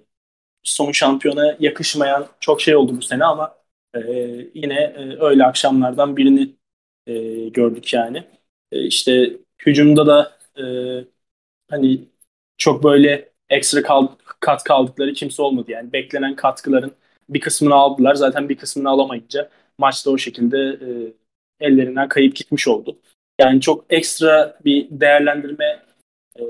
son 0.64 0.92
şampiyona 0.92 1.58
yakışmayan 1.60 2.28
çok 2.40 2.62
şey 2.62 2.76
oldu 2.76 2.98
bu 2.98 3.02
sene 3.02 3.26
ama 3.26 3.56
e, 3.96 4.02
yine 4.56 4.76
e, 4.76 5.18
öyle 5.22 5.46
akşamlardan 5.46 6.18
birini 6.18 6.56
e, 7.08 7.14
gördük 7.50 7.94
yani. 7.94 8.24
E, 8.72 8.84
işte 8.88 9.38
hücumda 9.66 10.08
da 10.08 10.40
hani 11.70 12.00
çok 12.58 12.84
böyle 12.84 13.32
ekstra 13.50 13.84
kal 13.84 14.08
kat 14.40 14.64
kaldıkları 14.64 15.14
kimse 15.14 15.42
olmadı 15.42 15.72
yani. 15.72 15.94
Beklenen 15.94 16.36
katkıların 16.36 16.92
bir 17.30 17.40
kısmını 17.42 17.76
aldılar. 17.76 18.16
Zaten 18.16 18.50
bir 18.50 18.58
kısmını 18.58 18.90
alamayınca 18.90 19.50
maçta 19.78 20.12
o 20.12 20.18
şekilde 20.18 20.58
e, 20.58 20.90
ellerinden 21.66 22.08
kayıp 22.10 22.36
gitmiş 22.36 22.68
oldu. 22.68 22.98
Yani 23.40 23.62
çok 23.62 23.86
ekstra 23.90 24.60
bir 24.66 24.88
değerlendirme 24.92 25.84
e, 26.40 26.42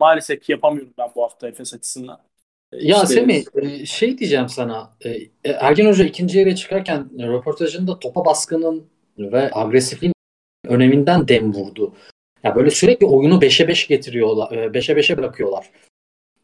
maalesef 0.00 0.48
yapamıyorum 0.48 0.92
ben 0.98 1.08
bu 1.16 1.22
hafta 1.22 1.48
Efes 1.48 1.74
açısından. 1.74 2.20
E, 2.72 2.86
ya 2.86 2.96
işte, 2.96 3.06
Semih 3.06 3.44
e, 3.62 3.86
şey 3.86 4.18
diyeceğim 4.18 4.48
sana 4.48 4.90
e, 5.04 5.18
Ergen 5.44 5.86
Hoca 5.86 6.04
ikinci 6.04 6.38
yere 6.38 6.54
çıkarken 6.54 7.08
röportajında 7.18 7.98
topa 7.98 8.24
baskının 8.24 8.86
ve 9.18 9.50
agresifliğin 9.52 10.14
öneminden 10.66 11.28
dem 11.28 11.54
vurdu. 11.54 11.92
Ya 12.42 12.56
böyle 12.56 12.70
sürekli 12.70 13.06
oyunu 13.06 13.34
5'e 13.34 13.68
5 13.68 13.88
getiriyorlar. 13.88 14.50
5'e 14.50 14.94
5'e 14.94 15.16
bırakıyorlar. 15.16 15.70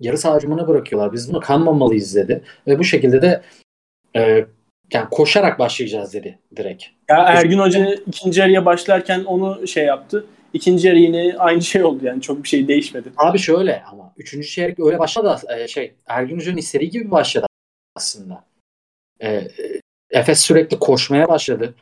Yarı 0.00 0.18
saha 0.18 0.68
bırakıyorlar. 0.68 1.12
Biz 1.12 1.30
bunu 1.30 1.40
kanmamalıyız 1.40 2.14
dedi. 2.14 2.42
Ve 2.66 2.78
bu 2.78 2.84
şekilde 2.84 3.22
de 3.22 3.42
e, 4.16 4.46
yani 4.92 5.08
koşarak 5.10 5.58
başlayacağız 5.58 6.14
dedi 6.14 6.38
direkt. 6.56 6.84
Ya 7.08 7.16
Ergün 7.16 7.58
Hoca 7.58 7.94
ikinci 8.06 8.40
yarıya 8.40 8.66
başlarken 8.66 9.24
onu 9.24 9.66
şey 9.66 9.84
yaptı. 9.84 10.26
İkinci 10.52 10.88
yarı 10.88 10.98
yine 10.98 11.36
aynı 11.38 11.62
şey 11.62 11.84
oldu 11.84 12.04
yani 12.04 12.22
çok 12.22 12.42
bir 12.42 12.48
şey 12.48 12.68
değişmedi. 12.68 13.12
Abi 13.16 13.38
şöyle 13.38 13.82
ama 13.82 14.12
üçüncü 14.16 14.48
çeyrek 14.48 14.80
öyle 14.80 14.98
başladı 14.98 15.40
e, 15.48 15.68
şey 15.68 15.94
Ergün 16.06 16.36
Hoca'nın 16.36 16.56
istediği 16.56 16.90
gibi 16.90 17.10
başladı 17.10 17.46
aslında. 17.96 18.44
E, 19.22 19.48
Efes 20.10 20.40
sürekli 20.40 20.78
koşmaya 20.78 21.28
başladı. 21.28 21.74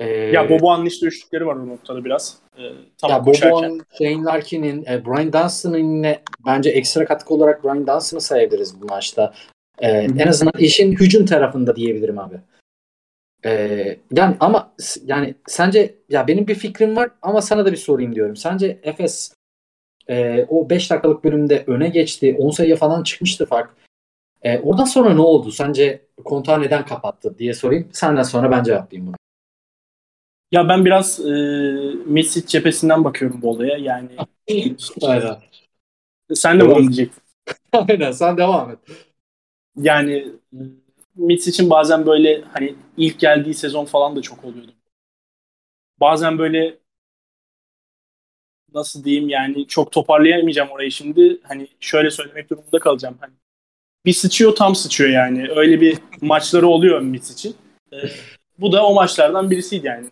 Ee, 0.00 0.06
ya 0.08 0.50
Boboğan'ın 0.50 0.86
işte 0.86 1.06
üçlükleri 1.06 1.46
var 1.46 1.56
o 1.56 1.68
noktada 1.68 2.04
biraz. 2.04 2.38
Ee, 2.58 2.62
tam 2.98 3.10
ya 3.10 3.26
Boboğan, 3.26 3.80
Shane 3.98 4.24
Larkin'in, 4.24 4.84
e, 4.84 5.04
Brian 5.04 5.32
Dunstan'ın 5.32 5.78
yine 5.78 6.22
bence 6.46 6.70
ekstra 6.70 7.04
katkı 7.04 7.34
olarak 7.34 7.64
Brian 7.64 7.86
Dunstan'ı 7.86 8.20
sayabiliriz 8.20 8.80
bu 8.82 8.86
maçta. 8.86 9.34
Ee, 9.78 9.88
en 9.88 10.26
azından 10.26 10.52
işin 10.58 10.92
hücum 10.92 11.26
tarafında 11.26 11.76
diyebilirim 11.76 12.18
abi. 12.18 12.34
Ee, 13.44 13.96
yani 14.12 14.36
ama 14.40 14.72
yani 15.04 15.34
sence 15.46 15.94
ya 16.08 16.28
benim 16.28 16.46
bir 16.46 16.54
fikrim 16.54 16.96
var 16.96 17.10
ama 17.22 17.42
sana 17.42 17.66
da 17.66 17.72
bir 17.72 17.76
sorayım 17.76 18.14
diyorum. 18.14 18.36
Sence 18.36 18.80
Efes 18.82 19.34
e, 20.08 20.46
o 20.48 20.70
5 20.70 20.90
dakikalık 20.90 21.24
bölümde 21.24 21.64
öne 21.66 21.88
geçti. 21.88 22.36
10 22.38 22.50
sayıya 22.50 22.76
falan 22.76 23.02
çıkmıştı 23.02 23.46
fark. 23.46 23.70
E, 24.42 24.58
oradan 24.58 24.84
sonra 24.84 25.14
ne 25.14 25.20
oldu? 25.20 25.50
Sence 25.50 26.06
kontağı 26.24 26.62
neden 26.62 26.86
kapattı 26.86 27.38
diye 27.38 27.54
sorayım. 27.54 27.88
Senden 27.92 28.22
sonra 28.22 28.50
ben 28.50 28.62
cevaplayayım 28.62 29.06
bunu. 29.06 29.16
Ya 30.52 30.68
ben 30.68 30.84
biraz 30.84 31.20
e, 31.20 31.32
Messi 32.06 32.46
cephesinden 32.46 33.04
bakıyorum 33.04 33.42
bu 33.42 33.50
olaya. 33.50 33.76
Yani 33.76 34.08
Aynen. 35.02 35.36
Sen 36.34 36.60
de 36.60 36.64
mi 36.64 36.76
diyecektin? 36.76 37.22
Aynen 37.72 38.12
sen 38.12 38.36
devam 38.36 38.70
et. 38.70 38.78
Yani 39.76 40.26
Mitch 41.16 41.48
için 41.48 41.70
bazen 41.70 42.06
böyle 42.06 42.42
hani 42.52 42.74
ilk 42.96 43.20
geldiği 43.20 43.54
sezon 43.54 43.84
falan 43.84 44.16
da 44.16 44.22
çok 44.22 44.44
oluyordu. 44.44 44.72
Bazen 46.00 46.38
böyle 46.38 46.78
nasıl 48.74 49.04
diyeyim 49.04 49.28
yani 49.28 49.66
çok 49.66 49.92
toparlayamayacağım 49.92 50.70
orayı 50.70 50.90
şimdi. 50.90 51.40
Hani 51.42 51.68
şöyle 51.80 52.10
söylemek 52.10 52.50
durumunda 52.50 52.78
kalacağım. 52.78 53.16
Hani 53.20 53.32
bir 54.04 54.12
sıçıyor 54.12 54.54
tam 54.56 54.74
sıçıyor 54.74 55.10
yani. 55.10 55.50
Öyle 55.50 55.80
bir 55.80 55.98
maçları 56.20 56.66
oluyor 56.66 57.00
Mitch 57.00 57.30
için. 57.32 57.56
Ee, 57.92 57.96
bu 58.58 58.72
da 58.72 58.86
o 58.86 58.94
maçlardan 58.94 59.50
birisiydi 59.50 59.86
yani. 59.86 60.06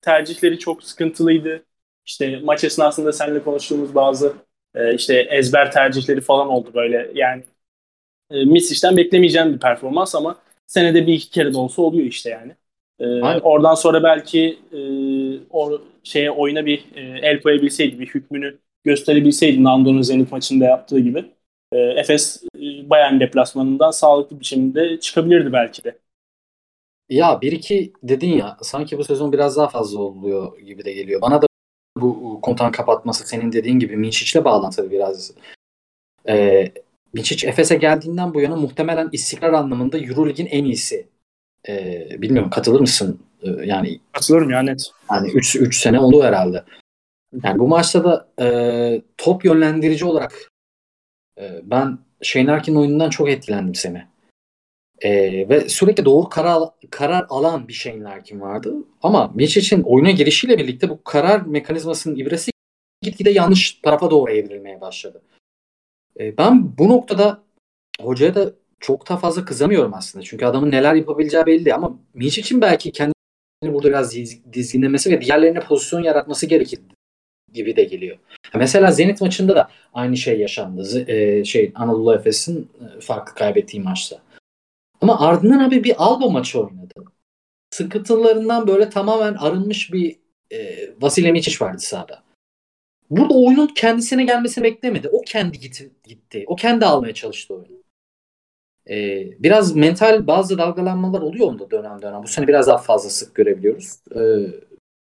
Tercihleri 0.00 0.58
çok 0.58 0.84
sıkıntılıydı. 0.84 1.64
İşte 2.06 2.40
maç 2.44 2.64
esnasında 2.64 3.12
seninle 3.12 3.42
konuştuğumuz 3.42 3.94
bazı 3.94 4.34
e, 4.74 4.94
işte 4.94 5.14
ezber 5.30 5.72
tercihleri 5.72 6.20
falan 6.20 6.48
oldu 6.48 6.70
böyle. 6.74 7.10
Yani 7.14 7.44
e, 8.30 8.44
Misic'den 8.44 8.96
beklemeyeceğim 8.96 9.54
bir 9.54 9.60
performans 9.60 10.14
ama 10.14 10.43
senede 10.66 11.06
bir 11.06 11.12
iki 11.14 11.30
kere 11.30 11.54
de 11.54 11.58
olsa 11.58 11.82
oluyor 11.82 12.06
işte 12.06 12.30
yani. 12.30 12.56
E, 12.98 13.04
oradan 13.40 13.74
sonra 13.74 14.02
belki 14.02 14.58
e, 14.72 14.78
o 15.50 15.80
şeye 16.02 16.30
oyuna 16.30 16.66
bir 16.66 16.84
e, 16.94 17.00
el 17.00 17.42
koyabilseydi, 17.42 17.98
bir 18.00 18.06
hükmünü 18.06 18.58
gösterebilseydi 18.84 19.64
Nando'nun 19.64 20.02
Zenit 20.02 20.32
maçında 20.32 20.64
yaptığı 20.64 21.00
gibi. 21.00 21.24
E, 21.72 21.78
Efes 21.78 22.44
e, 22.56 22.90
Bayern 22.90 23.20
deplasmanından 23.20 23.90
sağlıklı 23.90 24.40
bir 24.40 24.44
şekilde 24.44 25.00
çıkabilirdi 25.00 25.52
belki 25.52 25.84
de. 25.84 25.98
Ya 27.08 27.40
bir 27.40 27.52
iki 27.52 27.92
dedin 28.02 28.32
ya 28.36 28.56
sanki 28.62 28.98
bu 28.98 29.04
sezon 29.04 29.32
biraz 29.32 29.56
daha 29.56 29.68
fazla 29.68 30.00
oluyor 30.00 30.58
gibi 30.58 30.84
de 30.84 30.92
geliyor. 30.92 31.20
Bana 31.20 31.42
da 31.42 31.46
bu 31.96 32.40
kontan 32.42 32.72
kapatması 32.72 33.28
senin 33.28 33.52
dediğin 33.52 33.78
gibi 33.78 33.96
Minçic'le 33.96 34.44
bağlantılı 34.44 34.90
biraz. 34.90 35.32
Ee, 36.28 36.72
Minçic 37.14 37.48
Efes'e 37.48 37.76
geldiğinden 37.76 38.34
bu 38.34 38.40
yana 38.40 38.56
muhtemelen 38.56 39.08
istikrar 39.12 39.52
anlamında 39.52 39.98
Eurolig'in 39.98 40.46
en 40.46 40.64
iyisi. 40.64 41.08
Ee, 41.68 42.08
bilmiyorum 42.18 42.50
katılır 42.50 42.80
mısın? 42.80 43.20
Ee, 43.42 43.50
yani 43.64 44.00
Katılırım 44.12 44.50
ya 44.50 44.62
net. 44.62 44.90
Yani 45.10 45.30
3 45.30 45.56
3 45.56 45.80
sene 45.80 46.00
oldu 46.00 46.22
herhalde. 46.22 46.64
Yani 47.42 47.58
bu 47.58 47.68
maçta 47.68 48.04
da 48.04 48.28
e, 48.40 49.02
top 49.18 49.44
yönlendirici 49.44 50.04
olarak 50.04 50.50
e, 51.40 51.60
ben 51.62 51.98
Shane 52.22 52.46
Larkin 52.46 52.74
oyunundan 52.74 53.10
çok 53.10 53.30
etkilendim 53.30 53.74
seni. 53.74 54.04
E, 55.00 55.10
ve 55.48 55.68
sürekli 55.68 56.04
doğru 56.04 56.28
karar, 56.28 56.62
karar 56.90 57.26
alan 57.28 57.68
bir 57.68 57.72
Shane 57.72 58.02
Larkin 58.02 58.40
vardı. 58.40 58.74
Ama 59.02 59.32
Michic'in 59.34 59.82
oyuna 59.82 60.10
girişiyle 60.10 60.58
birlikte 60.58 60.88
bu 60.88 61.04
karar 61.04 61.40
mekanizmasının 61.40 62.16
ibresi 62.16 62.50
gitgide 63.02 63.30
yanlış 63.30 63.72
tarafa 63.72 64.10
doğru 64.10 64.32
evrilmeye 64.32 64.80
başladı. 64.80 65.22
E, 66.20 66.38
ben 66.38 66.78
bu 66.78 66.88
noktada 66.88 67.42
hocaya 68.00 68.34
da 68.34 68.52
çok 68.80 69.08
da 69.08 69.16
fazla 69.16 69.44
kızamıyorum 69.44 69.94
aslında. 69.94 70.24
Çünkü 70.24 70.46
adamın 70.46 70.70
neler 70.70 70.94
yapabileceği 70.94 71.46
belli 71.46 71.74
ama 71.74 71.98
Mitch 72.14 72.38
için 72.38 72.60
belki 72.60 72.92
kendini 72.92 73.14
burada 73.62 73.88
biraz 73.88 74.14
dizginlemesi 74.52 75.10
ve 75.10 75.20
diğerlerine 75.20 75.60
pozisyon 75.60 76.02
yaratması 76.02 76.46
gerekir 76.46 76.80
gibi 77.52 77.76
de 77.76 77.84
geliyor. 77.84 78.18
Mesela 78.54 78.92
Zenit 78.92 79.20
maçında 79.20 79.56
da 79.56 79.70
aynı 79.94 80.16
şey 80.16 80.40
yaşandı. 80.40 81.04
E, 81.10 81.44
şey 81.44 81.72
Anadolu 81.74 82.14
Efes'in 82.14 82.70
e, 82.80 83.00
farklı 83.00 83.34
kaybettiği 83.34 83.82
maçta. 83.82 84.18
Ama 85.00 85.20
ardından 85.20 85.58
abi 85.58 85.84
bir 85.84 85.94
Alba 85.98 86.28
maçı 86.28 86.60
oynadı. 86.60 86.92
Sıkıntılarından 87.70 88.66
böyle 88.66 88.90
tamamen 88.90 89.34
arınmış 89.34 89.92
bir 89.92 90.16
e, 90.52 90.90
Vasilya 91.00 91.32
Miçic 91.32 91.64
vardı 91.64 91.78
sahada. 91.78 92.23
Burada 93.16 93.34
oyunun 93.34 93.66
kendisine 93.66 94.24
gelmesini 94.24 94.64
beklemedi. 94.64 95.08
O 95.08 95.22
kendi 95.26 95.60
gitti. 95.60 95.92
gitti. 96.04 96.44
O 96.46 96.56
kendi 96.56 96.86
almaya 96.86 97.14
çalıştı 97.14 97.54
oyunu. 97.54 97.84
Ee, 98.90 99.42
biraz 99.42 99.76
mental 99.76 100.26
bazı 100.26 100.58
dalgalanmalar 100.58 101.20
oluyor 101.22 101.46
onda 101.46 101.70
dönem 101.70 102.02
dönem. 102.02 102.22
Bu 102.22 102.28
sene 102.28 102.48
biraz 102.48 102.66
daha 102.66 102.78
fazla 102.78 103.10
sık 103.10 103.34
görebiliyoruz. 103.34 103.98
Ee, 104.16 104.20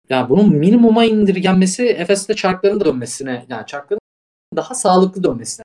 yani 0.08 0.28
bunun 0.28 0.56
minimuma 0.56 1.04
indirgenmesi 1.04 1.86
Efes'te 1.86 2.34
çarkların 2.34 2.80
dönmesine 2.80 3.46
yani 3.48 3.66
çarkların 3.66 4.00
daha 4.56 4.74
sağlıklı 4.74 5.24
dönmesine 5.24 5.64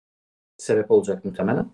sebep 0.57 0.91
olacak 0.91 1.25
muhtemelen. 1.25 1.69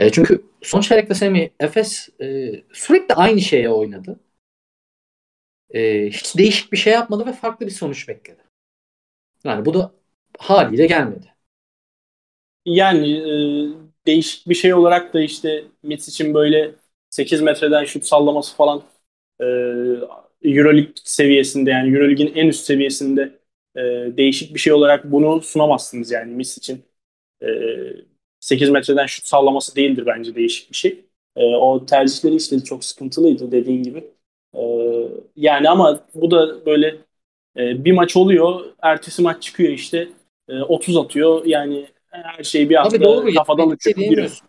E, 0.00 0.12
çünkü 0.12 0.44
son 0.62 0.80
çeyrekte 0.80 1.14
Semih 1.14 1.48
Efes 1.60 2.08
e, 2.20 2.52
sürekli 2.72 3.14
aynı 3.14 3.40
şeye 3.40 3.70
oynadı. 3.70 4.20
E, 5.70 6.10
hiç 6.10 6.38
değişik 6.38 6.72
bir 6.72 6.76
şey 6.76 6.92
yapmadı 6.92 7.26
ve 7.26 7.32
farklı 7.32 7.66
bir 7.66 7.70
sonuç 7.70 8.08
bekledi. 8.08 8.45
Yani 9.44 9.64
bu 9.66 9.74
da 9.74 9.92
haliyle 10.38 10.86
gelmedi. 10.86 11.34
Yani 12.64 13.12
e, 13.18 14.06
değişik 14.06 14.48
bir 14.48 14.54
şey 14.54 14.74
olarak 14.74 15.14
da 15.14 15.20
işte 15.20 15.64
Mitch 15.82 16.08
için 16.08 16.34
böyle 16.34 16.74
8 17.10 17.40
metreden 17.42 17.84
şut 17.84 18.04
sallaması 18.04 18.56
falan 18.56 18.82
e, 19.40 19.44
Euroleague 20.42 20.92
seviyesinde 21.04 21.70
yani 21.70 21.96
Euroleague'in 21.96 22.34
en 22.34 22.48
üst 22.48 22.64
seviyesinde 22.64 23.38
e, 23.76 23.80
değişik 24.16 24.54
bir 24.54 24.58
şey 24.60 24.72
olarak 24.72 25.12
bunu 25.12 25.40
sunamazsınız 25.42 26.10
yani 26.10 26.32
Mitch 26.34 26.58
için. 26.58 26.84
E, 27.42 27.46
8 28.40 28.70
metreden 28.70 29.06
şut 29.06 29.26
sallaması 29.26 29.76
değildir 29.76 30.04
bence 30.06 30.34
değişik 30.34 30.70
bir 30.70 30.76
şey. 30.76 31.04
E, 31.36 31.44
o 31.44 31.86
tercihleri 31.86 32.34
işte 32.36 32.60
çok 32.64 32.84
sıkıntılıydı 32.84 33.52
dediğin 33.52 33.82
gibi. 33.82 34.04
E, 34.54 34.60
yani 35.36 35.70
ama 35.70 36.00
bu 36.14 36.30
da 36.30 36.66
böyle 36.66 36.98
e, 37.56 37.84
bir 37.84 37.92
maç 37.92 38.16
oluyor, 38.16 38.60
ertesi 38.82 39.22
maç 39.22 39.42
çıkıyor 39.42 39.72
işte 39.72 40.08
e, 40.48 40.62
30 40.62 40.96
atıyor. 40.96 41.44
Yani 41.44 41.86
her 42.10 42.44
şey 42.44 42.70
bir 42.70 42.74
anda 42.74 43.00
doğru, 43.00 43.34
kafadan 43.34 43.70
uçup 43.70 43.96
gidiyor. 43.96 44.40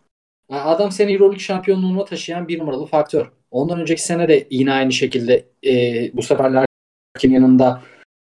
Adam 0.49 0.91
seni 0.91 1.13
Euroleague 1.13 1.39
şampiyonluğuna 1.39 2.05
taşıyan 2.05 2.47
bir 2.47 2.59
numaralı 2.59 2.85
faktör. 2.85 3.31
Ondan 3.51 3.79
önceki 3.79 4.03
sene 4.03 4.27
de 4.27 4.47
yine 4.49 4.73
aynı 4.73 4.91
şekilde 4.91 5.45
e, 5.65 5.73
bu 6.13 6.21
sefer 6.21 6.51
Larkin 6.51 7.33
yanında 7.33 7.81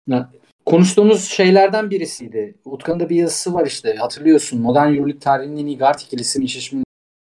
yani 0.08 0.26
konuştuğumuz 0.66 1.24
şeylerden 1.24 1.90
birisiydi. 1.90 2.56
Utkan'ın 2.66 3.00
da 3.00 3.10
bir 3.10 3.16
yazısı 3.16 3.54
var 3.54 3.66
işte 3.66 3.96
hatırlıyorsun. 3.96 4.62
Modern 4.62 4.94
Euroleague 4.94 5.20
tarihinin 5.20 5.58
en 5.58 5.66
iyi 5.66 5.78
guard 5.78 6.00
ikilisinin 6.00 6.46
eşleşmesi 6.46 6.84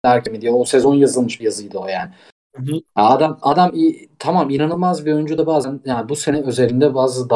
Larkin 0.07 0.41
diye. 0.41 0.53
O 0.53 0.65
sezon 0.65 0.95
yazılmış 0.95 1.41
bir 1.41 1.45
yazıydı 1.45 1.79
o 1.79 1.89
yani. 1.89 2.11
Hı 2.59 2.73
hı. 2.73 2.81
Adam 2.95 3.39
adam 3.43 3.75
iyi, 3.75 4.09
tamam 4.19 4.51
inanılmaz 4.51 5.07
bir 5.07 5.13
oyuncu 5.13 5.39
da 5.39 5.47
bazen 5.47 5.81
yani 5.85 6.09
bu 6.09 6.17
sene 6.17 6.43
özelinde 6.43 6.95
bazı 6.95 7.29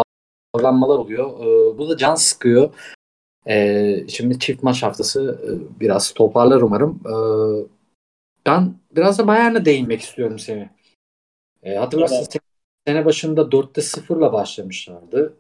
dalgalanmalar 0.54 0.98
oluyor. 0.98 1.40
Ee, 1.40 1.78
bu 1.78 1.88
da 1.88 1.96
can 1.96 2.14
sıkıyor. 2.14 2.74
Ee, 3.48 4.04
şimdi 4.08 4.38
çift 4.38 4.62
maç 4.62 4.82
haftası 4.82 5.40
e, 5.44 5.80
biraz 5.80 6.12
toparlar 6.12 6.60
umarım. 6.60 7.00
Ee, 7.06 7.66
ben 8.46 8.74
biraz 8.96 9.18
da 9.18 9.26
Bayern'e 9.26 9.64
değinmek 9.64 10.00
istiyorum 10.00 10.38
seni. 10.38 10.70
Ee, 11.62 11.74
hatırlarsın 11.74 12.16
evet. 12.16 12.36
sene 12.86 13.04
başında 13.04 13.40
4'te 13.52 13.80
0'la 13.80 14.32
başlamışlardı. 14.32 15.36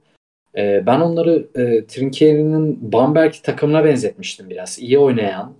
Ee, 0.56 0.86
ben 0.86 1.00
onları 1.00 1.48
e, 1.54 1.86
Trinkieri'nin 1.86 2.92
Bamberg 2.92 3.34
takımına 3.42 3.84
benzetmiştim 3.84 4.50
biraz. 4.50 4.78
İyi 4.78 4.98
oynayan. 4.98 5.54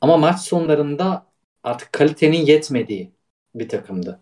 Ama 0.00 0.16
maç 0.16 0.40
sonlarında 0.40 1.26
artık 1.62 1.92
kalitenin 1.92 2.46
yetmediği 2.46 3.10
bir 3.54 3.68
takımdı. 3.68 4.20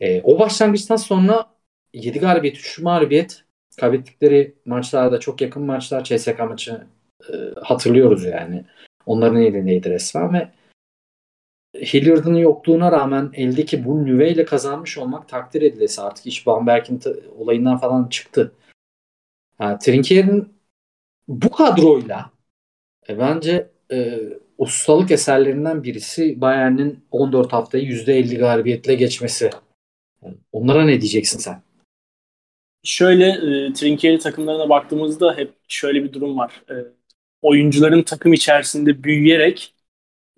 E, 0.00 0.22
o 0.22 0.38
başlangıçtan 0.38 0.96
sonra 0.96 1.46
7 1.92 2.18
galibiyet, 2.18 2.56
3 2.56 2.78
mağlubiyet 2.78 3.44
kaybettikleri 3.80 4.54
maçlarda 4.64 5.20
çok 5.20 5.40
yakın 5.40 5.62
maçlar 5.62 6.04
CSK 6.04 6.38
maçı 6.38 6.86
e, 7.32 7.34
hatırlıyoruz 7.62 8.24
yani. 8.24 8.64
Onların 9.06 9.42
elindeydi 9.42 9.90
resmen 9.90 10.32
ve 10.32 10.52
Hilliard'ın 11.74 12.34
yokluğuna 12.34 12.92
rağmen 12.92 13.30
eldeki 13.34 13.84
bu 13.84 14.04
nüveyle 14.04 14.44
kazanmış 14.44 14.98
olmak 14.98 15.28
takdir 15.28 15.62
edilesi. 15.62 16.02
Artık 16.02 16.26
iş 16.26 16.46
Bamberg'in 16.46 17.00
olayından 17.38 17.78
falan 17.78 18.08
çıktı. 18.08 18.52
Yani 19.60 19.78
Trinkier'in 19.78 20.56
bu 21.28 21.50
kadroyla 21.50 22.30
e, 23.08 23.18
bence 23.18 23.70
e, 23.92 24.20
ustalık 24.58 25.10
eserlerinden 25.10 25.82
birisi 25.82 26.40
Bayern'in 26.40 27.04
14 27.10 27.52
haftayı 27.52 27.84
%50 27.84 28.38
galibiyetle 28.38 28.94
geçmesi. 28.94 29.50
onlara 30.52 30.84
ne 30.84 31.00
diyeceksin 31.00 31.38
sen? 31.38 31.62
Şöyle 32.84 33.26
e, 33.28 33.72
Trinkieri 33.72 34.18
takımlarına 34.18 34.68
baktığımızda 34.68 35.36
hep 35.36 35.52
şöyle 35.68 36.04
bir 36.04 36.12
durum 36.12 36.38
var. 36.38 36.62
E, 36.70 36.74
oyuncuların 37.42 38.02
takım 38.02 38.32
içerisinde 38.32 39.04
büyüyerek 39.04 39.74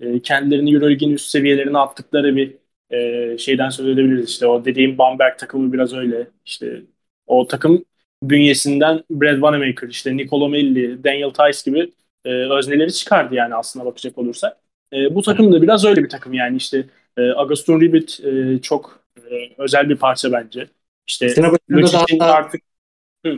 e, 0.01 0.21
kendilerini 0.23 0.75
Euroleague'in 0.75 1.11
üst 1.15 1.31
seviyelerine 1.31 1.79
attıkları 1.79 2.37
bir 2.37 2.57
e, 2.91 3.39
şeyden 3.39 3.69
söz 3.71 3.87
edebiliriz. 3.89 4.31
İşte 4.31 4.47
o 4.47 4.65
dediğim 4.65 4.99
Bamberg 4.99 5.39
takımı 5.39 5.73
biraz 5.73 5.95
öyle. 5.95 6.31
İşte 6.47 6.83
o 7.27 7.47
takım 7.47 7.85
bünyesinden 8.23 9.05
Brad 9.11 9.35
Wanamaker, 9.35 9.89
işte 9.89 10.17
Nicolo 10.17 10.49
Melli, 10.49 11.05
Daniel 11.05 11.31
Tice 11.31 11.71
gibi 11.71 11.93
e, 12.29 12.53
özneleri 12.53 12.93
çıkardı 12.93 13.35
yani 13.35 13.55
aslında 13.55 13.85
bakacak 13.85 14.19
olursak. 14.19 14.57
E, 14.93 15.15
bu 15.15 15.23
takım 15.23 15.53
da 15.53 15.63
biraz 15.63 15.85
öyle 15.85 16.05
bir 16.05 16.09
takım 16.09 16.33
yani 16.33 16.57
işte 16.57 16.85
e, 17.17 17.23
Agustin 17.23 17.81
Ribbit 17.81 18.21
e, 18.25 18.63
çok 18.63 19.01
e, 19.31 19.35
özel 19.59 19.89
bir 19.89 19.97
parça 19.97 20.33
bence. 20.33 20.69
İşte 21.07 21.29
Sene 21.29 21.53
başında 21.53 22.21
da 22.21 22.35
artık 22.35 22.63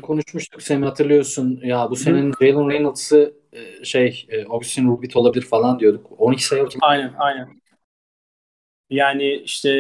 konuşmuştuk 0.03 0.63
Semih 0.63 0.87
hatırlıyorsun. 0.87 1.61
Ya 1.65 1.91
bu 1.91 1.97
senin 1.97 2.33
Jalen 2.41 2.71
Reynolds'ı 2.71 3.35
e, 3.53 3.85
şey 3.85 4.27
e, 4.29 4.45
Augustin 4.45 4.89
Rubit 4.89 5.17
olabilir 5.17 5.45
falan 5.45 5.81
diyorduk. 5.81 6.07
12 6.19 6.45
sayı 6.45 6.63
ortalama. 6.63 6.87
Aynen 6.93 7.13
aynen. 7.19 7.49
Yani 8.91 9.35
işte 9.35 9.71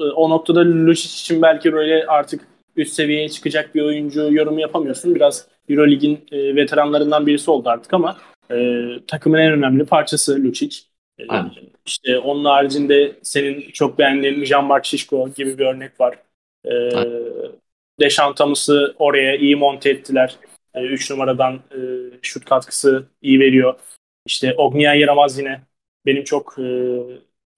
e, 0.00 0.02
o 0.02 0.30
noktada 0.30 0.60
Lucic 0.60 1.14
için 1.14 1.42
belki 1.42 1.72
böyle 1.72 2.06
artık 2.06 2.48
üst 2.76 2.92
seviyeye 2.92 3.28
çıkacak 3.28 3.74
bir 3.74 3.82
oyuncu 3.82 4.32
yorumu 4.32 4.60
yapamıyorsun. 4.60 5.14
Biraz 5.14 5.48
Eurolig'in 5.68 6.26
e, 6.32 6.56
veteranlarından 6.56 7.26
birisi 7.26 7.50
oldu 7.50 7.68
artık 7.68 7.94
ama 7.94 8.18
e, 8.50 8.86
takımın 9.06 9.38
en 9.38 9.52
önemli 9.52 9.84
parçası 9.86 10.44
Lucic. 10.44 10.78
E, 11.20 11.24
işte 11.86 12.18
onun 12.18 12.44
haricinde 12.44 13.18
senin 13.22 13.70
çok 13.70 13.98
beğendiğin 13.98 14.44
Jean-Marc 14.44 14.84
Şişko 14.84 15.28
gibi 15.36 15.58
bir 15.58 15.66
örnek 15.66 16.00
var. 16.00 16.18
E, 16.64 16.72
Deşan 18.00 18.34
Thomas'ı 18.34 18.94
oraya 18.98 19.36
iyi 19.36 19.56
monte 19.56 19.90
ettiler. 19.90 20.36
3 20.74 21.10
e, 21.10 21.14
numaradan 21.14 21.54
e, 21.54 21.78
şut 22.22 22.44
katkısı 22.44 23.06
iyi 23.22 23.40
veriyor. 23.40 23.74
İşte 24.26 24.54
Ogniyan 24.54 24.94
Yaramaz 24.94 25.38
yine 25.38 25.60
benim 26.06 26.24
çok 26.24 26.58
e, 26.58 26.64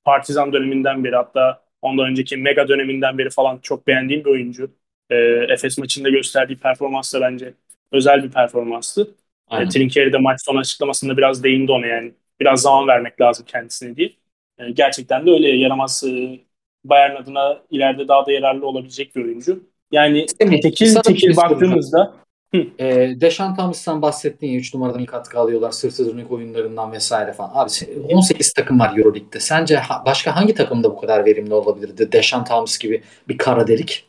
Partizan 0.05 0.53
döneminden 0.53 1.05
beri 1.05 1.17
hatta 1.17 1.63
ondan 1.83 2.07
önceki 2.07 2.37
Mega 2.37 2.69
döneminden 2.69 3.19
beri 3.19 3.31
falan 3.31 3.59
çok 3.59 3.87
beğendiğim 3.87 4.25
bir 4.25 4.31
oyuncu. 4.31 4.71
E, 5.11 5.17
Efes 5.49 5.79
maçında 5.79 6.11
gösterdiği 6.11 6.57
performans 6.57 7.15
da 7.15 7.21
bence 7.21 7.55
özel 7.93 8.25
bir 8.25 8.31
performanstı. 8.31 9.15
E, 9.51 9.69
Trinkeri 9.69 10.13
de 10.13 10.19
maç 10.19 10.41
sonu 10.45 10.59
açıklamasında 10.59 11.17
biraz 11.17 11.45
değindi 11.45 11.73
ona 11.73 11.87
yani. 11.87 12.13
Biraz 12.41 12.63
zaman 12.63 12.87
vermek 12.87 13.21
lazım 13.21 13.47
kendisine 13.49 13.97
diye. 13.97 14.13
E, 14.59 14.71
gerçekten 14.71 15.27
de 15.27 15.31
öyle 15.31 15.49
yaramaz 15.49 16.05
e, 16.07 16.41
Bayern 16.85 17.17
adına 17.17 17.59
ileride 17.71 18.09
daha 18.09 18.27
da 18.27 18.33
yararlı 18.33 18.67
olabilecek 18.67 19.17
bir 19.17 19.25
oyuncu. 19.25 19.63
Yani 19.93 20.27
Semih, 20.39 20.61
tekil 20.61 20.95
tekil 20.95 21.21
şey 21.21 21.37
baktığımızda 21.37 22.15
e, 22.55 23.15
Deşan 23.21 23.57
Thomas'tan 23.57 24.03
bahsettiğin 24.03 24.53
ya 24.53 24.59
3 24.59 24.75
numaradan 24.75 25.05
katkı 25.05 25.39
alıyorlar 25.39 25.71
sırtı 25.71 26.13
dönük 26.13 26.33
oyunlarından 26.33 26.93
vesaire 26.93 27.33
falan. 27.33 27.51
Abi 27.55 27.71
18 28.13 28.53
takım 28.53 28.81
var 28.81 28.99
Euroleague'de. 28.99 29.41
Sence 29.41 29.77
ha, 29.77 30.03
başka 30.07 30.37
hangi 30.37 30.55
takımda 30.55 30.91
bu 30.91 31.01
kadar 31.01 31.25
verimli 31.25 31.55
olabilirdi? 31.55 32.13
Deşan 32.13 32.45
Thomas 32.45 32.79
gibi 32.79 33.03
bir 33.29 33.39
kara 33.39 33.67
delik. 33.67 34.07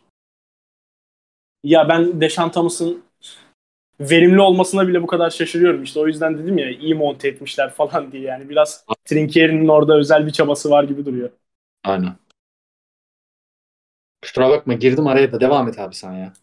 Ya 1.63 1.89
ben 1.89 2.21
Deşan 2.21 2.51
Thomas'ın 2.51 3.04
verimli 4.10 4.42
olmasına 4.42 4.88
bile 4.88 5.04
bu 5.04 5.08
kadar 5.08 5.30
şaşırıyorum. 5.30 5.84
İşte 5.84 6.00
o 6.00 6.08
yüzden 6.08 6.38
dedim 6.38 6.58
ya 6.58 6.70
iyi 6.70 6.96
monte 6.96 7.28
etmişler 7.28 7.70
falan 7.70 8.12
diye. 8.12 8.24
Yani 8.24 8.50
biraz 8.50 8.86
Trinkieri'nin 9.06 9.68
orada 9.68 9.98
özel 9.98 10.26
bir 10.26 10.32
çabası 10.32 10.70
var 10.70 10.84
gibi 10.84 11.06
duruyor. 11.06 11.30
Aynen. 11.84 12.16
Kusura 14.22 14.50
bakma 14.50 14.74
girdim 14.74 15.08
araya 15.08 15.32
da 15.32 15.40
devam 15.40 15.68
et 15.68 15.80
abi 15.80 15.96
sen 15.96 16.14
ya. 16.14 16.34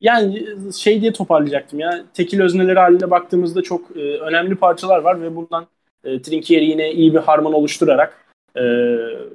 Yani 0.00 0.46
şey 0.72 1.00
diye 1.00 1.12
toparlayacaktım 1.12 1.80
ya. 1.80 2.04
Tekil 2.14 2.40
özneleri 2.40 2.78
haline 2.78 3.10
baktığımızda 3.10 3.62
çok 3.62 3.96
e, 3.96 4.00
önemli 4.00 4.54
parçalar 4.54 4.98
var 4.98 5.22
ve 5.22 5.36
bundan 5.36 5.66
e, 6.04 6.22
Trinkieri 6.22 6.64
yine 6.64 6.92
iyi 6.92 7.14
bir 7.14 7.18
harman 7.18 7.52
oluşturarak 7.52 8.26
e, 8.56 8.62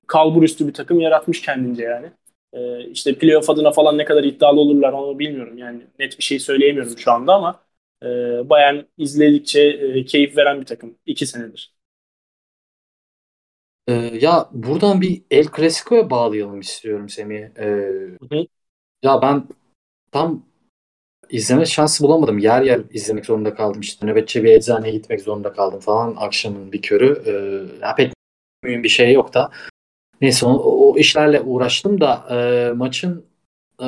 kalbur 0.08 0.44
üstü 0.44 0.68
bir 0.68 0.74
takım 0.74 1.00
yaratmış 1.00 1.42
kendince 1.42 1.84
yani. 1.84 2.12
E, 2.54 2.86
işte 2.90 3.18
playoff 3.18 3.50
adına 3.50 3.72
falan 3.72 3.98
ne 3.98 4.06
kadar 4.06 4.24
iddialı 4.24 4.60
olurlar 4.60 4.94
onu 4.94 5.20
bilmiyorum. 5.20 5.58
Yani 5.58 5.82
net 6.00 6.18
bir 6.20 6.24
şey 6.24 6.40
söyleyemiyorum 6.40 6.98
şu 6.98 7.12
anda 7.12 7.34
ama 7.34 7.64
e, 8.04 8.08
Bayern 8.50 8.78
izledikçe 8.98 9.62
e, 9.62 10.06
keyif 10.06 10.38
veren 10.38 10.62
bir 10.62 10.66
takım. 10.66 10.98
iki 11.06 11.26
senedir. 11.28 11.74
Ee, 13.88 13.94
ya 14.22 14.50
buradan 14.52 15.02
bir 15.02 15.24
El 15.32 15.46
Clasico'ya 15.58 16.10
bağlayalım 16.10 16.60
istiyorum 16.60 17.10
Semih. 17.10 17.44
Ee, 17.60 17.92
ya 19.04 19.22
ben 19.22 19.48
tam 20.12 20.46
izleme 21.30 21.66
şansı 21.66 22.04
bulamadım. 22.04 22.40
Yer 22.40 22.62
yer 22.64 22.82
izlemek 22.92 23.28
zorunda 23.28 23.56
kaldım. 23.56 23.82
İşte 23.82 24.08
nöbetçi 24.08 24.44
bir 24.46 24.52
eczaneye 24.54 24.92
gitmek 24.94 25.22
zorunda 25.22 25.54
kaldım 25.54 25.80
falan. 25.80 26.16
Akşamın 26.20 26.72
bir 26.72 26.82
körü. 26.82 27.24
Ee, 27.28 27.86
ya 27.88 27.96
pek 27.96 28.14
mühim 28.64 28.84
bir 28.84 28.90
şey 28.90 29.14
yok 29.14 29.34
da. 29.34 29.52
Neyse 30.22 30.46
o, 30.46 30.52
o 30.52 30.98
işlerle 30.98 31.42
uğraştım 31.42 32.02
da 32.02 32.28
e, 32.32 32.72
maçın 32.72 33.26
e, 33.82 33.88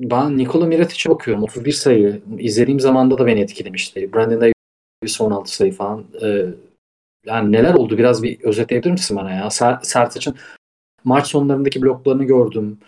ben 0.00 0.38
Nikola 0.38 0.66
Mirotic'e 0.66 1.10
bakıyorum. 1.10 1.42
31 1.42 1.72
sayı. 1.72 2.22
izlediğim 2.38 2.80
zamanda 2.80 3.18
da 3.18 3.26
beni 3.26 3.40
etkilemişti. 3.40 4.12
Brandon 4.12 4.40
Davis 4.40 5.20
16 5.20 5.56
sayı 5.56 5.72
falan. 5.72 6.04
E, 6.22 6.46
yani 7.26 7.52
neler 7.52 7.74
oldu? 7.74 7.98
Biraz 7.98 8.22
bir 8.22 8.40
özetleyebilir 8.40 8.92
misin 8.92 9.16
bana 9.16 9.30
ya? 9.30 9.50
Sertaç'ın 9.82 10.36
maç 11.04 11.26
sonlarındaki 11.26 11.82
bloklarını 11.82 12.24
gördüm. 12.24 12.78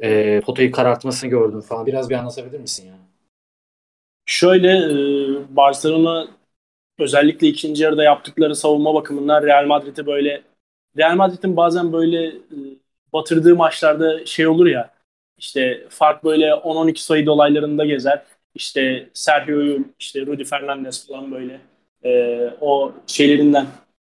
E, 0.00 0.40
potayı 0.40 0.72
karartmasını 0.72 1.30
gördüm 1.30 1.60
falan. 1.60 1.86
Biraz 1.86 2.10
bir 2.10 2.14
anlatabilir 2.14 2.60
misin 2.60 2.86
ya? 2.86 2.94
Şöyle 4.26 4.68
e, 4.68 4.96
Barcelona 5.56 6.28
özellikle 6.98 7.46
ikinci 7.46 7.82
yarıda 7.82 8.04
yaptıkları 8.04 8.56
savunma 8.56 8.94
bakımından 8.94 9.42
Real 9.42 9.66
Madrid'e 9.66 10.06
böyle 10.06 10.42
Real 10.96 11.16
Madrid'in 11.16 11.56
bazen 11.56 11.92
böyle 11.92 12.26
e, 12.28 12.56
batırdığı 13.12 13.56
maçlarda 13.56 14.26
şey 14.26 14.46
olur 14.46 14.66
ya 14.66 14.90
işte 15.38 15.86
fark 15.90 16.24
böyle 16.24 16.54
10-12 16.54 17.02
sayı 17.02 17.26
dolaylarında 17.26 17.84
gezer. 17.84 18.22
İşte 18.54 19.08
Sergio'yu 19.14 19.84
işte 19.98 20.26
Rudy 20.26 20.44
Fernandez 20.44 21.06
falan 21.08 21.32
böyle 21.32 21.60
e, 22.04 22.40
o 22.60 22.92
şeylerinden 23.06 23.66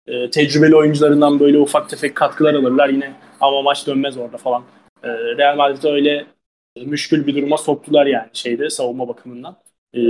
e, 0.06 0.30
tecrübeli 0.30 0.76
oyuncularından 0.76 1.40
böyle 1.40 1.58
ufak 1.58 1.90
tefek 1.90 2.14
katkılar 2.14 2.54
alırlar 2.54 2.88
yine 2.88 3.12
ama 3.40 3.62
maç 3.62 3.86
dönmez 3.86 4.16
orada 4.16 4.36
falan. 4.36 4.62
E, 5.02 5.08
Real 5.08 5.56
Madrid'i 5.56 5.88
öyle 5.88 6.26
e, 6.76 6.84
müşkül 6.84 7.26
bir 7.26 7.34
duruma 7.36 7.56
soktular 7.58 8.06
yani 8.06 8.28
şeyde 8.32 8.70
savunma 8.70 9.08
bakımından. 9.08 9.56
E, 9.96 10.00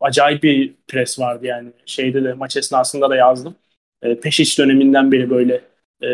acayip 0.00 0.42
bir 0.42 0.74
pres 0.88 1.18
vardı 1.18 1.46
yani 1.46 1.72
şeyde 1.86 2.24
de 2.24 2.32
maç 2.34 2.56
esnasında 2.56 3.10
da 3.10 3.16
yazdım. 3.16 3.54
E, 4.02 4.20
Peşiç 4.20 4.58
döneminden 4.58 5.12
beri 5.12 5.30
böyle 5.30 5.60
e, 6.02 6.06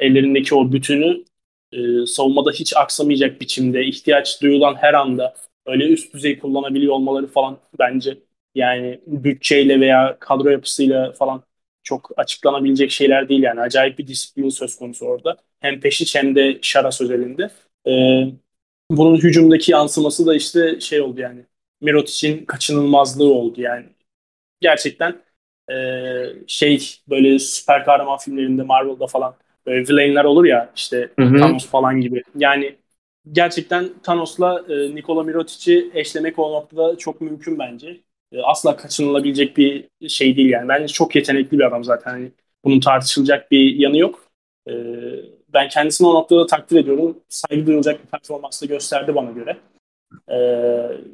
ellerindeki 0.00 0.54
o 0.54 0.72
bütünü 0.72 1.24
e, 1.72 2.06
savunmada 2.06 2.50
hiç 2.50 2.76
aksamayacak 2.76 3.40
biçimde 3.40 3.84
ihtiyaç 3.84 4.42
duyulan 4.42 4.74
her 4.74 4.94
anda 4.94 5.34
öyle 5.66 5.84
üst 5.88 6.14
düzey 6.14 6.38
kullanabiliyor 6.38 6.92
olmaları 6.94 7.26
falan 7.26 7.58
bence 7.78 8.18
yani 8.54 9.00
bütçeyle 9.06 9.80
veya 9.80 10.16
kadro 10.20 10.48
yapısıyla 10.50 11.12
falan 11.12 11.42
çok 11.82 12.10
açıklanabilecek 12.16 12.90
şeyler 12.90 13.28
değil 13.28 13.42
yani. 13.42 13.60
Acayip 13.60 13.98
bir 13.98 14.06
disiplin 14.06 14.48
söz 14.48 14.76
konusu 14.76 15.06
orada. 15.06 15.36
Hem 15.60 15.80
Peşiç 15.80 16.14
hem 16.14 16.34
de 16.34 16.58
Şaras 16.62 17.00
özelinde. 17.00 17.50
Ee, 17.86 18.24
bunun 18.90 19.16
hücumdaki 19.18 19.72
yansıması 19.72 20.26
da 20.26 20.34
işte 20.36 20.80
şey 20.80 21.00
oldu 21.00 21.20
yani. 21.20 21.46
Mirotic'in 21.80 22.44
kaçınılmazlığı 22.46 23.32
oldu 23.34 23.60
yani. 23.60 23.86
Gerçekten 24.60 25.22
e, 25.70 25.76
şey 26.46 27.00
böyle 27.08 27.38
süper 27.38 27.84
kahraman 27.84 28.18
filmlerinde 28.18 28.62
Marvel'da 28.62 29.06
falan 29.06 29.34
böyle 29.66 29.88
villainler 29.88 30.24
olur 30.24 30.44
ya 30.44 30.70
işte 30.76 31.10
hı 31.18 31.24
hı. 31.24 31.38
Thanos 31.38 31.66
falan 31.66 32.00
gibi. 32.00 32.22
Yani 32.36 32.76
gerçekten 33.32 33.88
Thanos'la 34.02 34.64
e, 34.68 34.94
Nikola 34.94 35.22
Mirotic'i 35.22 35.90
eşlemek 35.94 36.38
o 36.38 36.52
noktada 36.52 36.98
çok 36.98 37.20
mümkün 37.20 37.58
bence. 37.58 38.00
E, 38.32 38.42
asla 38.42 38.76
kaçınılabilecek 38.76 39.56
bir 39.56 39.88
şey 40.08 40.36
değil 40.36 40.50
yani. 40.50 40.68
Bence 40.68 40.88
çok 40.92 41.16
yetenekli 41.16 41.58
bir 41.58 41.64
adam 41.64 41.84
zaten. 41.84 42.10
Hani 42.10 42.30
bunun 42.64 42.80
tartışılacak 42.80 43.50
bir 43.50 43.76
yanı 43.76 43.98
yok. 43.98 44.24
E, 44.68 44.72
ben 45.48 45.68
kendisini 45.68 46.06
o 46.06 46.14
noktada 46.14 46.46
takdir 46.46 46.76
ediyorum. 46.76 47.18
Saygı 47.28 47.66
duyulacak 47.66 48.04
bir 48.04 48.10
performans 48.10 48.62
da 48.62 48.66
gösterdi 48.66 49.14
bana 49.14 49.30
göre. 49.30 49.56
E, 50.28 50.36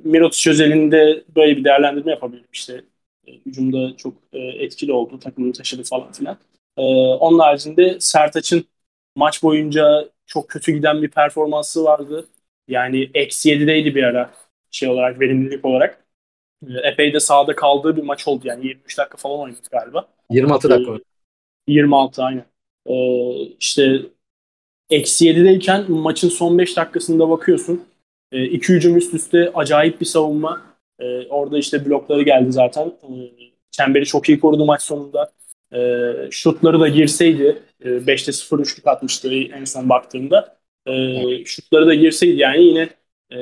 Mirotic 0.04 0.50
özelinde 0.50 1.24
böyle 1.36 1.56
bir 1.56 1.64
değerlendirme 1.64 2.10
yapabilirim. 2.10 2.48
İşte 2.52 2.84
hücumda 3.46 3.96
çok 3.96 4.14
e, 4.32 4.38
etkili 4.38 4.92
oldu. 4.92 5.18
Takımını 5.20 5.52
taşıdı 5.52 5.82
falan 5.82 6.12
filan. 6.12 6.36
E, 6.76 6.82
onun 7.20 7.38
haricinde 7.38 7.96
Sertaç'ın 8.00 8.64
maç 9.16 9.42
boyunca 9.42 10.08
çok 10.26 10.48
kötü 10.48 10.72
giden 10.72 11.02
bir 11.02 11.08
performansı 11.10 11.84
vardı. 11.84 12.28
Yani 12.68 13.10
eksi 13.14 13.48
7'deydi 13.48 13.94
bir 13.94 14.02
ara 14.02 14.30
şey 14.70 14.88
olarak, 14.88 15.20
verimlilik 15.20 15.64
olarak. 15.64 16.04
epey 16.82 17.14
de 17.14 17.20
sahada 17.20 17.56
kaldığı 17.56 17.96
bir 17.96 18.02
maç 18.02 18.28
oldu 18.28 18.48
yani 18.48 18.66
23 18.66 18.98
dakika 18.98 19.16
falan 19.16 19.40
oynadı 19.40 19.68
galiba. 19.70 20.08
26 20.30 20.70
dakika. 20.70 20.92
Ee, 20.92 21.72
26 21.72 22.22
aynen. 22.22 22.44
Ee, 22.86 22.94
işte 23.60 24.02
eksi 24.90 25.26
7'deyken 25.26 25.90
maçın 25.92 26.28
son 26.28 26.58
5 26.58 26.76
dakikasında 26.76 27.30
bakıyorsun. 27.30 27.84
E, 28.32 28.44
iki 28.44 28.72
hücum 28.72 28.96
üst 28.96 29.14
üste 29.14 29.52
acayip 29.54 30.00
bir 30.00 30.06
savunma. 30.06 30.73
E, 30.98 31.26
orada 31.28 31.58
işte 31.58 31.84
blokları 31.86 32.22
geldi 32.22 32.52
zaten. 32.52 32.86
E, 32.88 33.08
çemberi 33.70 34.06
çok 34.06 34.28
iyi 34.28 34.40
korudu 34.40 34.64
maç 34.66 34.82
sonunda. 34.82 35.32
E, 35.74 36.30
şutları 36.30 36.80
da 36.80 36.88
girseydi 36.88 37.62
e, 37.84 38.06
5'te 38.06 38.32
0 38.32 38.58
üçlük 38.58 38.86
atmıştı 38.86 39.34
en 39.34 39.64
son 39.64 39.88
baktığımda. 39.88 40.58
E, 40.86 41.44
şutları 41.44 41.86
da 41.86 41.94
girseydi 41.94 42.36
yani 42.40 42.64
yine 42.64 42.88
e, 43.32 43.36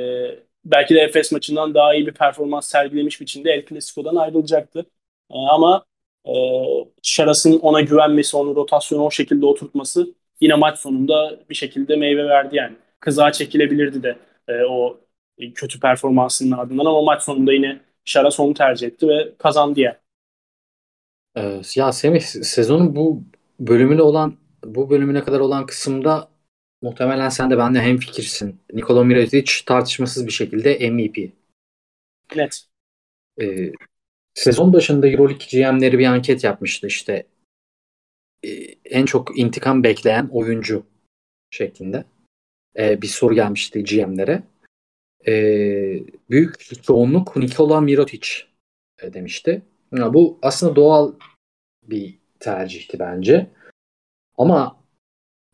belki 0.65 0.95
de 0.95 1.01
Efes 1.01 1.33
maçından 1.33 1.75
daha 1.75 1.95
iyi 1.95 2.07
bir 2.07 2.13
performans 2.15 2.69
sergilemiş 2.69 3.21
biçimde 3.21 3.51
El 3.53 3.67
Clasico'dan 3.67 4.17
ayrılacaktı. 4.17 4.87
E, 5.31 5.35
ama 5.51 5.85
e, 6.27 6.33
Şaras'ın 7.03 7.59
ona 7.59 7.81
güvenmesi, 7.81 8.37
onu 8.37 8.57
rotasyonu 8.57 9.05
o 9.05 9.11
şekilde 9.11 9.47
oturtması 9.47 10.15
yine 10.41 10.55
maç 10.55 10.79
sonunda 10.79 11.41
bir 11.51 11.55
şekilde 11.55 11.97
meyve 11.97 12.25
verdi 12.29 12.57
yani. 12.57 12.77
Kızağa 13.01 13.33
çekilebilirdi 13.33 14.03
de 14.03 14.19
e, 14.49 14.65
o 14.65 15.01
kötü 15.51 15.81
performansının 15.81 16.59
ardından 16.59 16.85
ama 16.85 17.03
maç 17.03 17.23
sonunda 17.23 17.53
yine 17.53 17.81
Şaras 18.05 18.41
onu 18.41 18.55
tercih 18.55 18.87
etti 18.87 19.09
ve 19.09 19.35
kazandı 19.39 19.81
yani. 19.81 19.97
Ee, 21.37 21.61
ya 21.77 21.93
Semih 21.93 22.21
sezonun 22.21 22.97
bu 22.97 23.23
bölümüne 23.61 24.03
olan 24.03 24.37
bu 24.65 24.91
bölümüne 24.91 25.25
kadar 25.25 25.41
olan 25.41 25.67
kısımda 25.67 26.29
muhtemelen 26.83 27.29
sen 27.29 27.51
de 27.51 27.59
bende 27.59 27.81
hem 27.81 27.97
fikirsin. 27.99 28.61
Nikola 28.73 29.05
Mirotic 29.05 29.53
tartışmasız 29.67 30.27
bir 30.27 30.33
şekilde 30.33 30.91
MVP. 30.91 31.33
Net. 32.37 32.65
Ee, 33.41 33.73
sezon 34.35 34.73
başında 34.73 35.09
Euroleague 35.09 35.47
GM'leri 35.53 35.99
bir 35.99 36.07
anket 36.07 36.45
yapmıştı 36.45 36.87
işte. 36.87 37.27
Ee, 38.45 38.49
en 38.85 39.05
çok 39.07 39.39
intikam 39.39 39.83
bekleyen 39.83 40.29
oyuncu 40.33 40.87
şeklinde. 41.51 42.05
Ee, 42.79 43.03
bir 43.03 43.07
soru 43.07 43.35
gelmişti 43.35 43.85
GM'lere. 43.85 44.43
Ee, 45.27 46.03
büyük 46.31 46.83
çoğunluk 46.83 47.37
Nikola 47.37 47.81
Mirotic 47.81 48.29
e, 49.03 49.13
demişti. 49.13 49.63
Ya 49.93 50.15
bu 50.15 50.39
aslında 50.43 50.77
doğal 50.77 51.13
bir 51.83 52.19
tercihti 52.41 52.99
bence. 52.99 53.51
Ama 54.39 54.83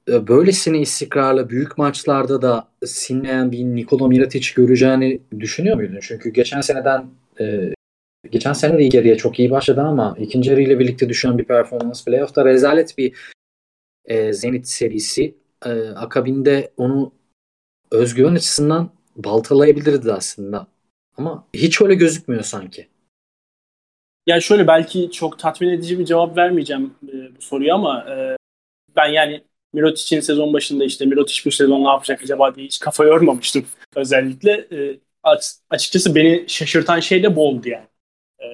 e, 0.09 0.29
böylesine 0.29 0.81
istikrarlı 0.81 1.51
büyük 1.51 1.79
maçlarda 1.79 2.43
da 2.43 2.69
sinleyen 2.87 3.53
bir 3.53 3.65
Nikola 3.65 4.09
Mirotic 4.09 4.51
göreceğini 4.57 5.23
düşünüyor 5.41 5.77
muydun? 5.77 5.99
Çünkü 6.03 6.31
geçen 6.31 6.61
seneden 6.61 7.07
e, 7.41 7.75
geçen 8.31 8.53
sene 8.53 8.79
de 8.79 8.97
yarıya 8.97 9.17
çok 9.17 9.39
iyi 9.39 9.51
başladı 9.51 9.81
ama 9.81 10.17
ikinci 10.19 10.51
yarıyla 10.51 10.79
birlikte 10.79 11.09
düşen 11.09 11.39
bir 11.39 11.45
performans 11.45 12.05
playoff'ta 12.05 12.45
rezalet 12.45 12.99
bir 12.99 13.15
e, 14.05 14.33
Zenit 14.33 14.69
serisi. 14.69 15.35
E, 15.67 15.71
akabinde 15.81 16.73
onu 16.77 17.13
özgüven 17.91 18.35
açısından 18.35 18.98
baltalayabilirdi 19.19 20.13
aslında. 20.13 20.67
Ama 21.17 21.47
hiç 21.55 21.81
öyle 21.81 21.95
gözükmüyor 21.95 22.43
sanki. 22.43 22.89
Yani 24.27 24.43
şöyle 24.43 24.67
belki 24.67 25.11
çok 25.11 25.39
tatmin 25.39 25.69
edici 25.69 25.99
bir 25.99 26.05
cevap 26.05 26.37
vermeyeceğim 26.37 26.95
e, 27.09 27.37
bu 27.37 27.43
soruya 27.43 27.75
ama 27.75 28.07
e, 28.11 28.37
ben 28.97 29.09
yani 29.09 29.45
Mirotic'in 29.73 30.21
sezon 30.21 30.53
başında 30.53 30.85
işte 30.85 31.07
Mirotic 31.07 31.43
bu 31.45 31.51
sezon 31.51 31.85
ne 31.85 31.89
yapacak 31.89 32.23
acaba 32.23 32.55
diye 32.55 32.67
hiç 32.67 32.79
kafa 32.79 33.05
yormamıştım 33.05 33.67
özellikle. 33.97 34.53
E, 34.53 35.01
açıkçası 35.71 36.15
beni 36.15 36.45
şaşırtan 36.49 37.01
şey 37.01 37.23
de 37.23 37.37
bu 37.37 37.49
oldu 37.49 37.69
yani. 37.69 37.87
E, 38.41 38.47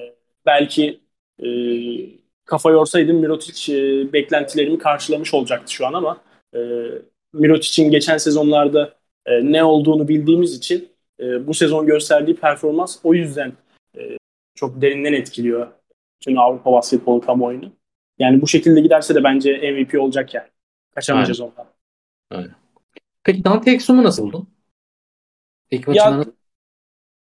belki 0.45 0.99
e, 1.43 1.47
kafa 2.45 2.71
yorsaydım 2.71 3.17
Mirotic 3.17 3.73
e, 3.73 4.13
beklentilerimi 4.13 4.77
karşılamış 4.77 5.33
olacaktı 5.33 5.73
şu 5.73 5.87
an 5.87 5.93
ama 5.93 6.21
e, 6.55 6.59
Mirotic'in 7.33 7.91
geçen 7.91 8.17
sezonlarda 8.17 8.93
e, 9.25 9.51
ne 9.51 9.63
olduğunu 9.63 10.07
bildiğimiz 10.07 10.57
için 10.57 10.89
e, 11.19 11.47
bu 11.47 11.53
sezon 11.53 11.85
gösterdiği 11.85 12.35
performans 12.35 12.97
o 13.03 13.13
yüzden 13.13 13.53
e, 13.97 14.17
çok 14.55 14.81
derinden 14.81 15.13
etkiliyor 15.13 15.67
tüm 16.19 16.39
Avrupa 16.39 16.71
basketbolu 16.71 17.21
kamuoyunu. 17.21 17.71
Yani 18.19 18.41
bu 18.41 18.47
şekilde 18.47 18.81
giderse 18.81 19.15
de 19.15 19.23
bence 19.23 19.71
MVP 19.71 19.99
olacak 20.01 20.33
yani. 20.33 20.47
Kaçamayacağız 20.95 21.41
Aynen. 21.41 21.51
ondan. 21.51 21.67
Aynen. 22.31 22.55
Peki 23.23 23.43
Dante 23.43 23.71
Exum'u 23.71 24.03
nasıl 24.03 24.23
buldun? 24.23 24.47
İlk 25.71 25.87
ya? 25.87 26.25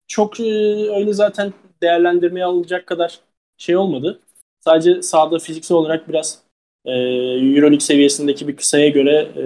Çok 0.08 0.40
e, 0.40 0.44
öyle 0.90 1.14
zaten 1.14 1.54
değerlendirmeye 1.82 2.46
alınacak 2.46 2.88
kadar 2.88 3.20
şey 3.58 3.78
olmadı. 3.78 4.20
Sadece 4.60 5.02
sahada 5.02 5.40
fiziksel 5.40 5.78
olarak 5.78 6.10
biraz 6.10 6.44
e, 6.86 6.92
Euroleague 6.92 7.80
seviyesindeki 7.80 8.48
bir 8.48 8.56
kısaya 8.56 8.90
göre 8.90 9.16
e, 9.18 9.44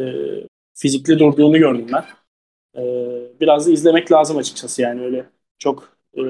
fizikli 0.74 1.20
durduğunu 1.20 1.58
gördüm 1.58 1.88
ben. 1.94 2.04
E, 2.76 2.82
biraz 3.42 3.68
da 3.68 3.72
izlemek 3.72 4.12
lazım 4.12 4.38
açıkçası 4.38 4.82
yani 4.82 5.02
öyle 5.02 5.26
çok 5.60 5.98
e, 6.14 6.22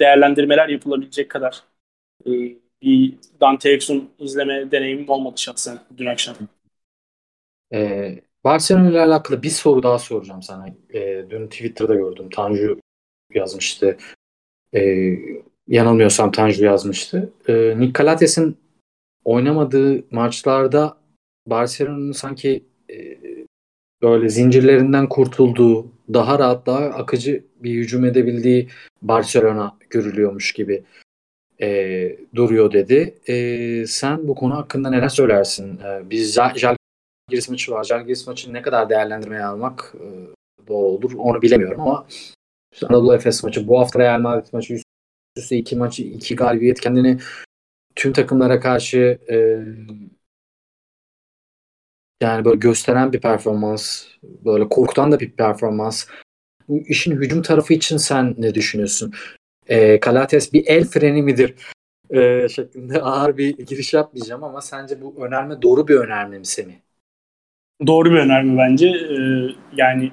değerlendirmeler 0.00 0.68
yapılabilecek 0.68 1.30
kadar 1.30 1.62
e, 2.26 2.30
bir 2.82 3.14
Dante 3.40 3.70
Exum 3.70 4.10
izleme 4.18 4.70
deneyimim 4.70 5.08
olmadı 5.08 5.34
şahsen 5.40 5.78
dün 5.96 6.06
akşam. 6.06 6.36
Ee, 7.72 8.20
Barcelona 8.44 8.90
ile 8.90 9.00
alakalı 9.00 9.42
bir 9.42 9.50
soru 9.50 9.82
daha 9.82 9.98
soracağım 9.98 10.42
sana. 10.42 10.66
Ee, 10.94 11.24
dün 11.30 11.46
Twitter'da 11.46 11.94
gördüm. 11.94 12.28
Tanju 12.30 12.80
yazmıştı. 13.34 13.96
Ee, 14.74 15.14
yanılmıyorsam 15.68 16.32
Tanju 16.32 16.64
yazmıştı. 16.64 17.32
Ee, 17.48 17.74
Nick 17.78 18.04
oynamadığı 19.24 20.04
maçlarda 20.10 20.96
Barcelona'nın 21.46 22.12
sanki 22.12 22.64
e, 22.88 23.18
böyle 24.02 24.28
zincirlerinden 24.28 25.08
kurtulduğu, 25.08 25.86
daha 26.12 26.38
rahat, 26.38 26.66
daha 26.66 26.78
akıcı 26.78 27.44
bir 27.60 27.74
hücum 27.74 28.04
edebildiği 28.04 28.68
Barcelona 29.02 29.76
görülüyormuş 29.90 30.52
gibi 30.52 30.82
e, 31.60 32.18
duruyor 32.34 32.72
dedi. 32.72 33.14
E, 33.26 33.86
sen 33.86 34.28
bu 34.28 34.34
konu 34.34 34.56
hakkında 34.56 34.90
neler 34.90 35.08
söylersin? 35.08 35.80
E, 35.80 36.10
biz 36.10 36.34
Jalgiris 36.34 37.48
maçı 37.48 37.72
var. 37.72 37.84
Jalgiris 37.84 38.26
maçını 38.26 38.54
ne 38.54 38.62
kadar 38.62 38.90
değerlendirmeye 38.90 39.44
almak 39.44 39.94
e, 39.94 40.06
doğru 40.68 40.86
olur 40.86 41.12
onu 41.16 41.42
bilemiyorum 41.42 41.80
ama 41.80 42.06
Anadolu 42.82 43.14
Efes 43.14 43.44
maçı, 43.44 43.68
bu 43.68 43.80
hafta 43.80 43.98
Real 43.98 44.20
Madrid 44.20 44.48
maçı 44.52 44.74
üst 44.74 44.84
üste 45.36 45.56
iki 45.56 45.76
maçı, 45.76 46.02
iki 46.02 46.36
galibiyet 46.36 46.80
kendini 46.80 47.18
tüm 47.96 48.12
takımlara 48.12 48.60
karşı 48.60 49.18
e, 49.30 49.58
yani 52.20 52.44
böyle 52.44 52.56
gösteren 52.56 53.12
bir 53.12 53.20
performans, 53.20 54.04
böyle 54.22 54.68
korkutan 54.68 55.12
da 55.12 55.20
bir 55.20 55.30
performans. 55.30 56.06
Bu 56.68 56.78
işin 56.78 57.12
hücum 57.16 57.42
tarafı 57.42 57.74
için 57.74 57.96
sen 57.96 58.34
ne 58.38 58.54
düşünüyorsun? 58.54 59.12
E, 59.66 60.00
Kalates 60.00 60.52
bir 60.52 60.66
el 60.66 60.84
freni 60.84 61.22
midir? 61.22 61.54
E, 62.10 62.48
şeklinde 62.48 63.02
ağır 63.02 63.36
bir 63.36 63.56
giriş 63.56 63.94
yapmayacağım 63.94 64.44
ama 64.44 64.60
sence 64.60 65.00
bu 65.00 65.26
önerme 65.26 65.62
doğru 65.62 65.88
bir 65.88 65.96
önerme 65.96 66.38
mi 66.38 66.46
Semih? 66.46 66.74
Doğru 67.86 68.10
bir 68.10 68.16
önerme 68.16 68.58
bence. 68.58 68.88
Ee, 68.88 69.54
yani 69.76 70.12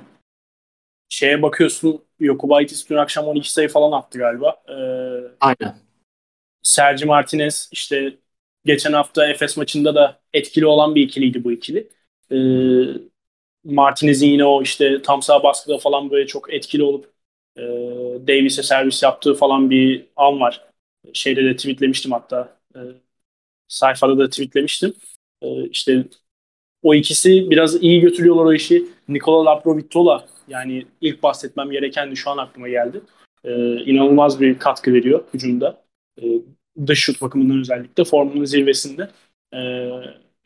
şeye 1.09 1.41
bakıyorsun 1.41 2.05
Yokubaitis 2.19 2.89
dün 2.89 2.95
akşam 2.95 3.25
12 3.25 3.53
sayı 3.53 3.69
falan 3.69 3.91
attı 3.99 4.19
galiba. 4.19 4.63
Ee, 4.69 4.73
Aynen. 5.39 5.75
Sergi 6.63 7.05
Martinez 7.05 7.69
işte 7.71 8.17
geçen 8.65 8.93
hafta 8.93 9.27
Efes 9.27 9.57
maçında 9.57 9.95
da 9.95 10.21
etkili 10.33 10.65
olan 10.65 10.95
bir 10.95 11.01
ikiliydi 11.01 11.43
bu 11.43 11.51
ikili. 11.51 11.89
Ee, 12.31 12.35
Martinez'in 13.63 14.27
yine 14.27 14.45
o 14.45 14.61
işte 14.61 15.01
tam 15.01 15.21
sağ 15.21 15.43
baskıda 15.43 15.77
falan 15.77 16.11
böyle 16.11 16.27
çok 16.27 16.53
etkili 16.53 16.83
olup 16.83 17.13
e, 17.57 17.61
Davis'e 18.27 18.63
servis 18.63 19.03
yaptığı 19.03 19.33
falan 19.33 19.69
bir 19.69 20.05
an 20.15 20.39
var. 20.39 20.65
Şeyde 21.13 21.43
de 21.45 21.55
tweetlemiştim 21.55 22.11
hatta. 22.11 22.57
E, 22.75 22.79
sayfada 23.67 24.17
da 24.17 24.29
tweetlemiştim. 24.29 24.93
E, 25.41 25.67
işte 25.69 26.05
o 26.83 26.95
ikisi 26.95 27.49
biraz 27.49 27.83
iyi 27.83 28.01
götürüyorlar 28.01 28.45
o 28.45 28.53
işi. 28.53 28.85
Nikola 29.09 29.45
Laprovitola 29.45 30.27
yani 30.47 30.85
ilk 31.01 31.23
bahsetmem 31.23 31.71
gereken 31.71 32.13
şu 32.13 32.29
an 32.29 32.38
aklıma 32.38 32.69
geldi. 32.69 33.01
E, 33.43 33.51
inanılmaz 33.85 34.41
bir 34.41 34.59
katkı 34.59 34.93
veriyor 34.93 35.23
hücumda. 35.33 35.83
E, 36.21 36.23
dış 36.88 36.99
şut 36.99 37.21
bakımından 37.21 37.59
özellikle 37.59 38.03
formunun 38.03 38.45
zirvesinde. 38.45 39.09
E, 39.53 39.59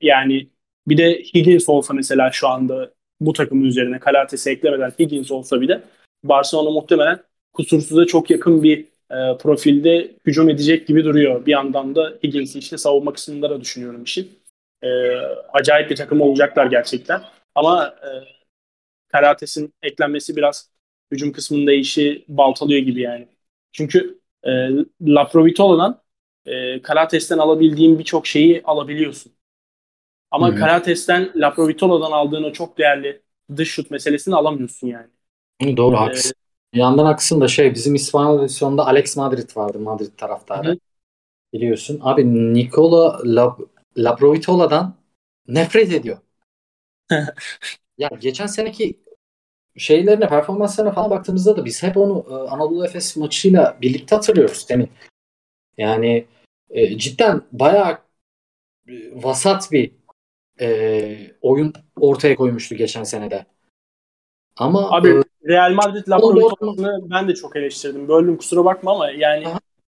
yani 0.01 0.49
bir 0.87 0.97
de 0.97 1.23
Higgins 1.35 1.69
olsa 1.69 1.93
mesela 1.93 2.31
şu 2.31 2.47
anda 2.47 2.91
bu 3.19 3.33
takımın 3.33 3.65
üzerine 3.65 3.99
Kalates'i 3.99 4.49
eklemeden 4.49 4.91
Higgins 4.99 5.31
olsa 5.31 5.61
bile 5.61 5.83
Barcelona 6.23 6.69
muhtemelen 6.69 7.23
kusursuza 7.53 8.05
çok 8.05 8.29
yakın 8.29 8.63
bir 8.63 8.85
e, 9.11 9.37
profilde 9.37 10.15
hücum 10.25 10.49
edecek 10.49 10.87
gibi 10.87 11.03
duruyor. 11.03 11.45
Bir 11.45 11.51
yandan 11.51 11.95
da 11.95 12.13
Higgins'i 12.23 12.59
işte 12.59 12.77
savunma 12.77 13.13
kısmında 13.13 13.49
da 13.49 13.61
düşünüyorum 13.61 14.03
işin. 14.03 14.39
E, 14.83 14.87
acayip 15.53 15.89
bir 15.89 15.95
takım 15.95 16.21
olacaklar 16.21 16.65
gerçekten. 16.65 17.21
Ama 17.55 17.87
e, 17.87 18.09
Kalates'in 19.07 19.73
eklenmesi 19.81 20.35
biraz 20.35 20.69
hücum 21.11 21.31
kısmında 21.31 21.71
işi 21.73 22.25
baltalıyor 22.27 22.81
gibi 22.81 23.01
yani. 23.01 23.27
Çünkü 23.71 24.19
e, 24.43 24.69
Laprovitola'dan 25.01 26.01
e, 26.45 26.81
Karates'ten 26.81 27.37
alabildiğin 27.37 27.99
birçok 27.99 28.27
şeyi 28.27 28.61
alabiliyorsun. 28.63 29.33
Ama 30.31 30.47
Hı-hı. 30.47 30.55
Karates'ten 30.55 31.31
Laprovitola'dan 31.35 32.11
aldığın 32.11 32.43
o 32.43 32.51
çok 32.51 32.77
değerli 32.77 33.21
dış 33.55 33.71
şut 33.71 33.91
meselesini 33.91 34.35
alamıyorsun 34.35 34.87
yani. 34.87 35.07
Doğru 35.77 35.95
ee, 35.95 35.97
haklısın. 35.97 36.33
Yandan 36.73 37.05
haklısın 37.05 37.41
da 37.41 37.47
şey 37.47 37.73
bizim 37.73 37.95
İspanyol 37.95 38.43
edisyonunda 38.43 38.87
Alex 38.87 39.17
Madrid 39.17 39.55
vardı 39.55 39.79
Madrid 39.79 40.17
taraftarı. 40.17 40.69
Hı. 40.69 40.77
Biliyorsun. 41.53 41.99
Abi 42.03 42.53
Nikola 42.53 43.19
Lab 43.25 43.59
Laprovitola'dan 43.97 44.95
nefret 45.47 45.93
ediyor. 45.93 46.17
ya 47.97 48.09
geçen 48.21 48.47
seneki 48.47 48.99
şeylerine, 49.77 50.27
performanslarına 50.27 50.91
falan 50.91 51.09
baktığımızda 51.09 51.57
da 51.57 51.65
biz 51.65 51.83
hep 51.83 51.97
onu 51.97 52.25
e, 52.29 52.33
Anadolu 52.33 52.85
Efes 52.85 53.17
maçıyla 53.17 53.77
birlikte 53.81 54.15
hatırlıyoruz 54.15 54.57
Semih. 54.57 54.87
Yani 55.77 56.25
e, 56.69 56.97
cidden 56.97 57.41
bayağı 57.51 57.97
e, 58.87 59.23
vasat 59.23 59.71
bir 59.71 59.98
e, 60.61 61.17
oyun 61.41 61.73
ortaya 61.95 62.35
koymuştu 62.35 62.75
geçen 62.75 63.03
senede. 63.03 63.45
Ama 64.57 64.91
Abi 64.91 65.09
e, 65.09 65.23
Real 65.47 65.73
Madrid 65.73 66.07
Laprovitola'sını 66.07 67.09
ben 67.11 67.27
de 67.27 67.35
çok 67.35 67.55
eleştirdim. 67.55 68.07
Böldüm 68.07 68.37
kusura 68.37 68.65
bakma 68.65 68.91
ama 68.91 69.11
yani 69.11 69.47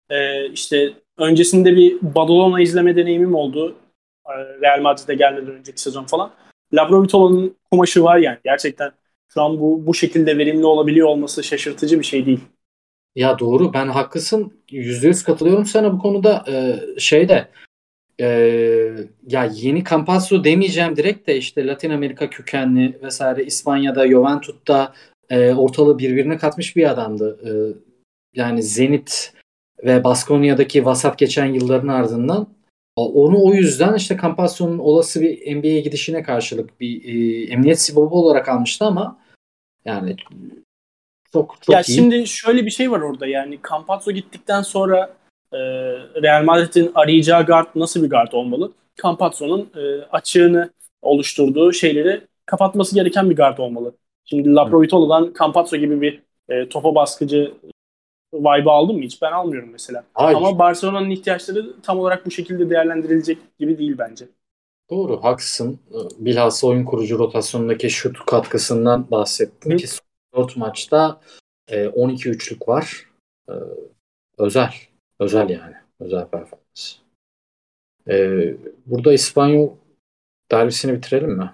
e, 0.10 0.50
işte 0.50 0.94
öncesinde 1.18 1.76
bir 1.76 1.98
Badalona 2.02 2.62
izleme 2.62 2.96
deneyimim 2.96 3.36
oldu. 3.36 3.76
E, 4.26 4.34
Real 4.62 4.82
Madrid'e 4.82 5.16
gelmeden 5.16 5.52
önceki 5.52 5.82
sezon 5.82 6.04
falan. 6.04 6.32
Laprovitola'nın 6.74 7.56
kumaşı 7.72 8.04
var 8.04 8.18
yani 8.18 8.38
gerçekten 8.44 8.92
şu 9.28 9.42
an 9.42 9.60
bu 9.60 9.86
bu 9.86 9.94
şekilde 9.94 10.38
verimli 10.38 10.66
olabiliyor 10.66 11.08
olması 11.08 11.44
şaşırtıcı 11.44 12.00
bir 12.00 12.06
şey 12.06 12.26
değil. 12.26 12.40
Ya 13.16 13.40
doğru 13.40 13.74
ben 13.74 13.88
haklısın. 13.88 14.54
Yüzde 14.72 15.08
yüz 15.08 15.24
katılıyorum 15.24 15.66
sana 15.66 15.94
bu 15.94 16.00
konuda. 16.00 16.46
Ee, 16.48 16.80
şeyde 17.00 17.48
e, 18.20 18.28
ya 19.28 19.50
yeni 19.54 19.84
Campazzo 19.84 20.44
demeyeceğim 20.44 20.96
direkt 20.96 21.28
de 21.28 21.38
işte 21.38 21.68
Latin 21.68 21.90
Amerika 21.90 22.30
kökenli 22.30 23.00
vesaire 23.04 23.44
İspanya'da 23.44 24.08
Juventus'ta 24.08 24.94
e, 25.30 25.54
ortalığı 25.54 26.00
birbirine 26.00 26.38
katmış 26.38 26.76
bir 26.76 26.90
adamdı. 26.90 27.40
E, 27.46 27.52
yani 28.34 28.64
Zenit 28.64 29.34
ve 29.84 30.04
Baskonya'daki 30.04 30.86
vasat 30.86 31.20
geçen 31.20 31.46
yılların 31.46 31.88
ardından 31.88 32.48
onu 32.96 33.44
o 33.44 33.54
yüzden 33.54 33.94
işte 33.94 34.18
Campazzo'nun 34.22 34.80
olası 34.80 35.22
bir 35.22 35.56
NBA'ye 35.56 35.82
gidişine 35.82 36.24
karşılık 36.24 36.80
bir 36.80 37.04
e, 37.04 37.44
emniyet 37.44 37.82
sibobu 37.82 38.26
olarak 38.26 38.50
almıştı 38.50 38.86
ama 38.86 39.20
yani 39.86 40.16
çok 41.34 41.56
çok 41.62 41.76
ya 41.76 41.82
iyi. 41.82 41.96
şimdi 41.96 42.28
şöyle 42.28 42.66
bir 42.66 42.72
şey 42.72 42.92
var 42.92 43.02
orada 43.02 43.28
yani 43.28 43.60
Campazzo 43.70 44.12
gittikten 44.12 44.62
sonra 44.62 45.19
e, 45.54 45.60
Real 46.22 46.44
Madrid'in 46.44 46.92
arayacağı 46.96 47.46
guard 47.46 47.68
nasıl 47.76 48.04
bir 48.04 48.10
guard 48.10 48.32
olmalı? 48.32 48.72
Campazzo'nun 49.04 49.70
e, 49.76 50.02
açığını 50.12 50.70
oluşturduğu 51.02 51.74
şeyleri 51.74 52.22
kapatması 52.46 52.96
gereken 52.96 53.30
bir 53.30 53.36
guard 53.36 53.58
olmalı. 53.58 53.96
Şimdi 54.26 54.56
Laprovitola'dan 54.56 55.34
Campazzo 55.40 55.78
gibi 55.78 56.02
bir 56.02 56.22
e, 56.50 56.70
topa 56.70 56.96
baskıcı 56.96 57.54
vibe 58.34 58.72
aldım 58.72 58.98
mı 58.98 59.04
hiç? 59.04 59.22
Ben 59.22 59.32
almıyorum 59.32 59.70
mesela. 59.72 60.04
Hayır. 60.14 60.38
Ama 60.38 60.60
Barcelona'nın 60.60 61.10
ihtiyaçları 61.10 61.82
tam 61.82 62.00
olarak 62.00 62.26
bu 62.26 62.32
şekilde 62.32 62.70
değerlendirilecek 62.70 63.38
gibi 63.60 63.78
değil 63.78 63.96
bence. 63.98 64.26
Doğru, 64.90 65.24
haklısın. 65.24 65.80
Bilhassa 66.18 66.68
oyun 66.68 66.86
kurucu 66.86 67.20
rotasyonundaki 67.20 67.90
şut 67.90 68.26
katkısından 68.26 69.12
bahsettin 69.12 69.72
Hı. 69.72 69.78
ki 69.78 69.88
4 70.36 70.58
maçta 70.58 71.22
12 71.94 72.30
e, 72.30 72.32
üçlük 72.32 72.68
var. 72.68 73.06
E, 73.50 73.54
özel. 74.38 74.74
Özel 75.20 75.50
yani. 75.50 75.76
Özel 76.00 76.28
performans. 76.28 76.96
E, 78.10 78.44
burada 78.86 79.14
İspanyol 79.14 79.70
derbisini 80.52 80.94
bitirelim 80.94 81.32
mi? 81.32 81.52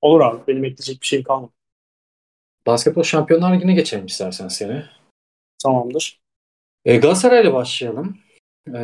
Olur 0.00 0.20
abi. 0.20 0.46
Benim 0.48 0.64
ekleyecek 0.64 1.00
bir 1.00 1.06
şey 1.06 1.22
kalmadı. 1.22 1.52
Basketbol 2.66 3.02
Şampiyonlar 3.02 3.54
Ligi'ne 3.54 3.74
geçelim 3.74 4.06
istersen 4.06 4.48
seni. 4.48 4.84
Tamamdır. 5.62 6.20
E, 6.84 6.96
Galatasaray'la 6.96 7.54
başlayalım. 7.54 8.18
E, 8.68 8.80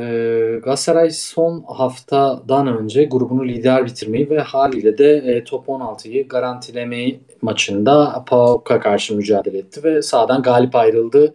Galatasaray 0.63 1.11
son 1.11 1.63
haftadan 1.63 2.67
önce 2.67 3.05
grubunu 3.05 3.49
lider 3.49 3.87
bitirmeyi 3.87 4.31
ve 4.31 4.41
haliyle 4.41 4.99
de 4.99 5.17
e, 5.17 5.45
top 5.45 5.69
16'yı 5.69 6.29
garantilemeyi 6.29 7.21
maçında 7.43 8.25
PAOK'a 8.29 8.81
karşı 8.81 9.17
mücadele 9.17 9.59
etti 9.59 9.85
ve 9.85 10.03
sağdan 10.03 10.43
galip 10.43 10.77
ayrıldı. 10.77 11.35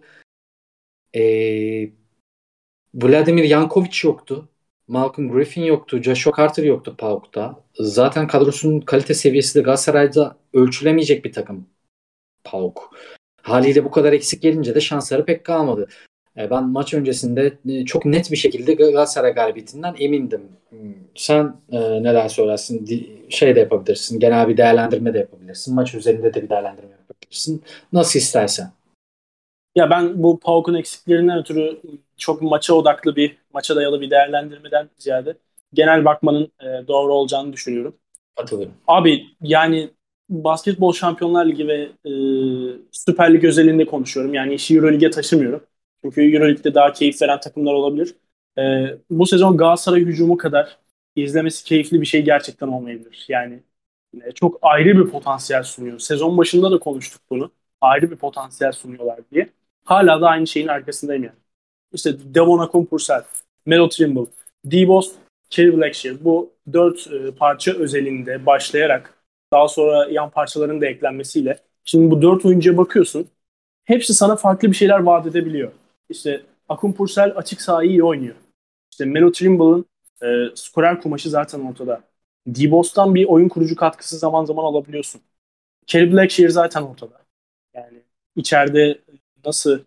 E, 1.14 1.22
Vladimir 2.94 3.44
Yankovic 3.44 4.04
yoktu. 4.04 4.48
Malcolm 4.88 5.32
Griffin 5.32 5.62
yoktu. 5.62 6.02
Joshua 6.02 6.32
Carter 6.36 6.64
yoktu 6.64 6.94
PAOK'ta. 6.98 7.56
Zaten 7.74 8.26
kadrosunun 8.26 8.80
kalite 8.80 9.14
seviyesi 9.14 9.58
de 9.58 9.62
Galatasaray'da 9.62 10.36
ölçülemeyecek 10.52 11.24
bir 11.24 11.32
takım 11.32 11.66
PAOK. 12.44 12.96
Haliyle 13.42 13.84
bu 13.84 13.90
kadar 13.90 14.12
eksik 14.12 14.42
gelince 14.42 14.74
de 14.74 14.80
şansları 14.80 15.24
pek 15.24 15.44
kalmadı. 15.44 15.88
E, 16.38 16.50
ben 16.50 16.68
maç 16.68 16.94
öncesinde 16.94 17.58
e, 17.68 17.84
çok 17.84 18.04
net 18.04 18.30
bir 18.30 18.36
şekilde 18.36 18.74
Galatasaray 18.74 19.34
galibiyetinden 19.34 19.94
emindim. 19.98 20.42
Hmm, 20.70 20.94
sen 21.14 21.56
e, 21.72 21.78
neler 21.78 22.28
söylersin? 22.28 22.86
Şey 23.28 23.56
de 23.56 23.60
yapabilirsin. 23.60 24.20
Genel 24.20 24.48
bir 24.48 24.56
değerlendirme 24.56 25.14
de 25.14 25.18
yapabilirsin. 25.18 25.74
Maç 25.74 25.94
üzerinde 25.94 26.34
de 26.34 26.42
bir 26.42 26.48
değerlendirme 26.48 26.90
yapabilirsin. 26.90 27.62
Nasıl 27.92 28.18
istersen. 28.18 28.72
Ya 29.74 29.90
ben 29.90 30.22
bu 30.22 30.40
PAOK'un 30.40 30.74
eksiklerinden 30.74 31.38
ötürü 31.38 31.80
çok 32.16 32.42
maça 32.42 32.74
odaklı 32.74 33.16
bir, 33.16 33.36
maça 33.54 33.76
dayalı 33.76 34.00
bir 34.00 34.10
değerlendirmeden 34.10 34.90
ziyade 34.98 35.36
genel 35.72 36.04
bakmanın 36.04 36.52
e, 36.60 36.88
doğru 36.88 37.12
olacağını 37.14 37.52
düşünüyorum. 37.52 37.96
Katılıyorum. 38.36 38.74
Abi 38.86 39.26
yani 39.40 39.90
basketbol 40.30 40.92
şampiyonlar 40.92 41.46
ligi 41.46 41.68
ve 41.68 41.74
e, 42.04 42.10
Süper 42.92 43.34
Lig 43.34 43.44
özelinde 43.44 43.86
konuşuyorum. 43.86 44.34
Yani 44.34 44.54
işi 44.54 44.76
Euroleague'e 44.76 45.10
taşımıyorum. 45.10 45.64
Çünkü 46.04 46.22
Euroleague'de 46.34 46.74
daha 46.74 46.92
keyif 46.92 47.22
veren 47.22 47.40
takımlar 47.40 47.72
olabilir. 47.74 48.14
E, 48.58 48.62
bu 49.10 49.26
sezon 49.26 49.56
Galatasaray 49.56 50.00
hücumu 50.00 50.36
kadar 50.36 50.78
izlemesi 51.16 51.64
keyifli 51.64 52.00
bir 52.00 52.06
şey 52.06 52.24
gerçekten 52.24 52.68
olmayabilir. 52.68 53.26
Yani 53.28 53.62
e, 54.24 54.32
çok 54.32 54.58
ayrı 54.62 54.98
bir 55.06 55.10
potansiyel 55.10 55.62
sunuyor. 55.62 55.98
Sezon 55.98 56.38
başında 56.38 56.70
da 56.72 56.78
konuştuk 56.78 57.22
bunu. 57.30 57.50
Ayrı 57.80 58.10
bir 58.10 58.16
potansiyel 58.16 58.72
sunuyorlar 58.72 59.20
diye. 59.32 59.52
Hala 59.84 60.20
da 60.20 60.28
aynı 60.28 60.46
şeyin 60.46 60.68
arkasındayım 60.68 61.24
yani. 61.24 61.36
İşte 61.92 62.34
Devon 62.34 62.58
Akumpursel, 62.58 63.22
Melo 63.66 63.88
Trimble, 63.88 64.26
D-Boss, 64.64 65.12
Kerry 65.50 65.76
Blackshear 65.76 66.24
bu 66.24 66.52
dört 66.72 67.06
e, 67.12 67.30
parça 67.34 67.72
özelinde 67.72 68.46
başlayarak 68.46 69.14
daha 69.52 69.68
sonra 69.68 70.08
yan 70.10 70.30
parçaların 70.30 70.80
da 70.80 70.86
eklenmesiyle 70.86 71.58
şimdi 71.84 72.10
bu 72.10 72.22
dört 72.22 72.44
oyuncuya 72.44 72.76
bakıyorsun. 72.76 73.28
Hepsi 73.84 74.14
sana 74.14 74.36
farklı 74.36 74.70
bir 74.70 74.76
şeyler 74.76 74.98
vaat 74.98 75.26
edebiliyor. 75.26 75.72
İşte 76.08 76.42
Akun 76.68 76.92
Pursel 76.92 77.32
açık 77.36 77.60
sahayı 77.62 77.90
iyi 77.90 78.04
oynuyor. 78.04 78.34
İşte 78.92 79.04
Melo 79.04 79.32
Trimble'ın 79.32 79.86
e, 80.22 80.56
skorer 80.56 81.00
kumaşı 81.00 81.30
zaten 81.30 81.60
ortada. 81.60 82.02
D-Boss'tan 82.46 83.14
bir 83.14 83.24
oyun 83.24 83.48
kurucu 83.48 83.76
katkısı 83.76 84.18
zaman 84.18 84.44
zaman 84.44 84.64
alabiliyorsun. 84.64 85.20
Kerry 85.86 86.12
Blackshear 86.12 86.48
zaten 86.48 86.82
ortada. 86.82 87.22
Yani 87.74 88.02
içeride 88.36 88.98
nasıl 89.46 89.80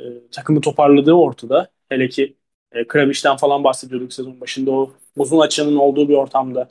e, 0.00 0.04
takımı 0.32 0.60
toparladığı 0.60 1.12
ortada. 1.12 1.70
Hele 1.88 2.08
ki 2.08 2.36
e, 2.72 2.86
Krabiş'ten 2.86 3.36
falan 3.36 3.64
bahsediyorduk 3.64 4.12
sezon 4.12 4.40
başında 4.40 4.70
o 4.70 4.92
uzun 5.16 5.40
açının 5.40 5.76
olduğu 5.76 6.08
bir 6.08 6.14
ortamda 6.14 6.68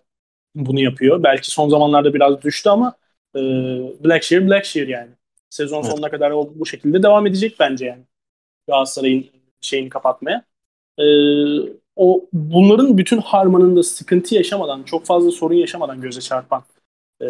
bunu 0.55 0.79
yapıyor. 0.79 1.23
Belki 1.23 1.51
son 1.51 1.69
zamanlarda 1.69 2.13
biraz 2.13 2.41
düştü 2.41 2.69
ama 2.69 2.95
e, 3.36 3.39
Blackshear 4.05 4.47
Blackshear 4.47 4.88
yani. 4.88 5.11
Sezon 5.49 5.81
evet. 5.81 5.91
sonuna 5.91 6.11
kadar 6.11 6.31
o 6.31 6.51
bu 6.55 6.65
şekilde 6.65 7.03
devam 7.03 7.27
edecek 7.27 7.55
bence 7.59 7.86
yani. 7.86 8.03
Galatasaray'ın 8.67 9.25
şeyini 9.61 9.89
kapatmaya. 9.89 10.45
E, 10.99 11.05
o 11.95 12.29
bunların 12.33 12.97
bütün 12.97 13.17
harmanında 13.17 13.83
sıkıntı 13.83 14.36
yaşamadan, 14.36 14.83
çok 14.83 15.05
fazla 15.05 15.31
sorun 15.31 15.55
yaşamadan 15.55 16.01
göze 16.01 16.21
çarpan 16.21 16.63
e, 17.21 17.25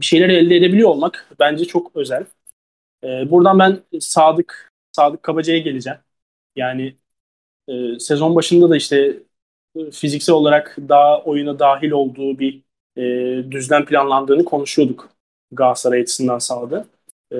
bir 0.00 0.06
şeyler 0.06 0.28
elde 0.28 0.56
edebiliyor 0.56 0.88
olmak 0.88 1.28
bence 1.40 1.64
çok 1.64 1.96
özel. 1.96 2.26
E, 3.04 3.30
buradan 3.30 3.58
ben 3.58 3.82
Sadık 4.00 4.72
Sadık 4.92 5.22
Kabaca'ya 5.22 5.58
geleceğim. 5.58 5.98
Yani 6.56 6.96
e, 7.68 7.98
sezon 7.98 8.34
başında 8.36 8.70
da 8.70 8.76
işte 8.76 9.20
e, 9.76 9.90
fiziksel 9.90 10.34
olarak 10.34 10.76
daha 10.88 11.22
oyuna 11.24 11.58
dahil 11.58 11.90
olduğu 11.90 12.38
bir 12.38 12.62
e, 12.96 13.02
düzlem 13.52 13.84
planlandığını 13.86 14.44
konuşuyorduk 14.44 15.10
Galatasaray 15.52 16.00
açısından 16.00 16.38
sahada. 16.38 16.86
E, 17.32 17.36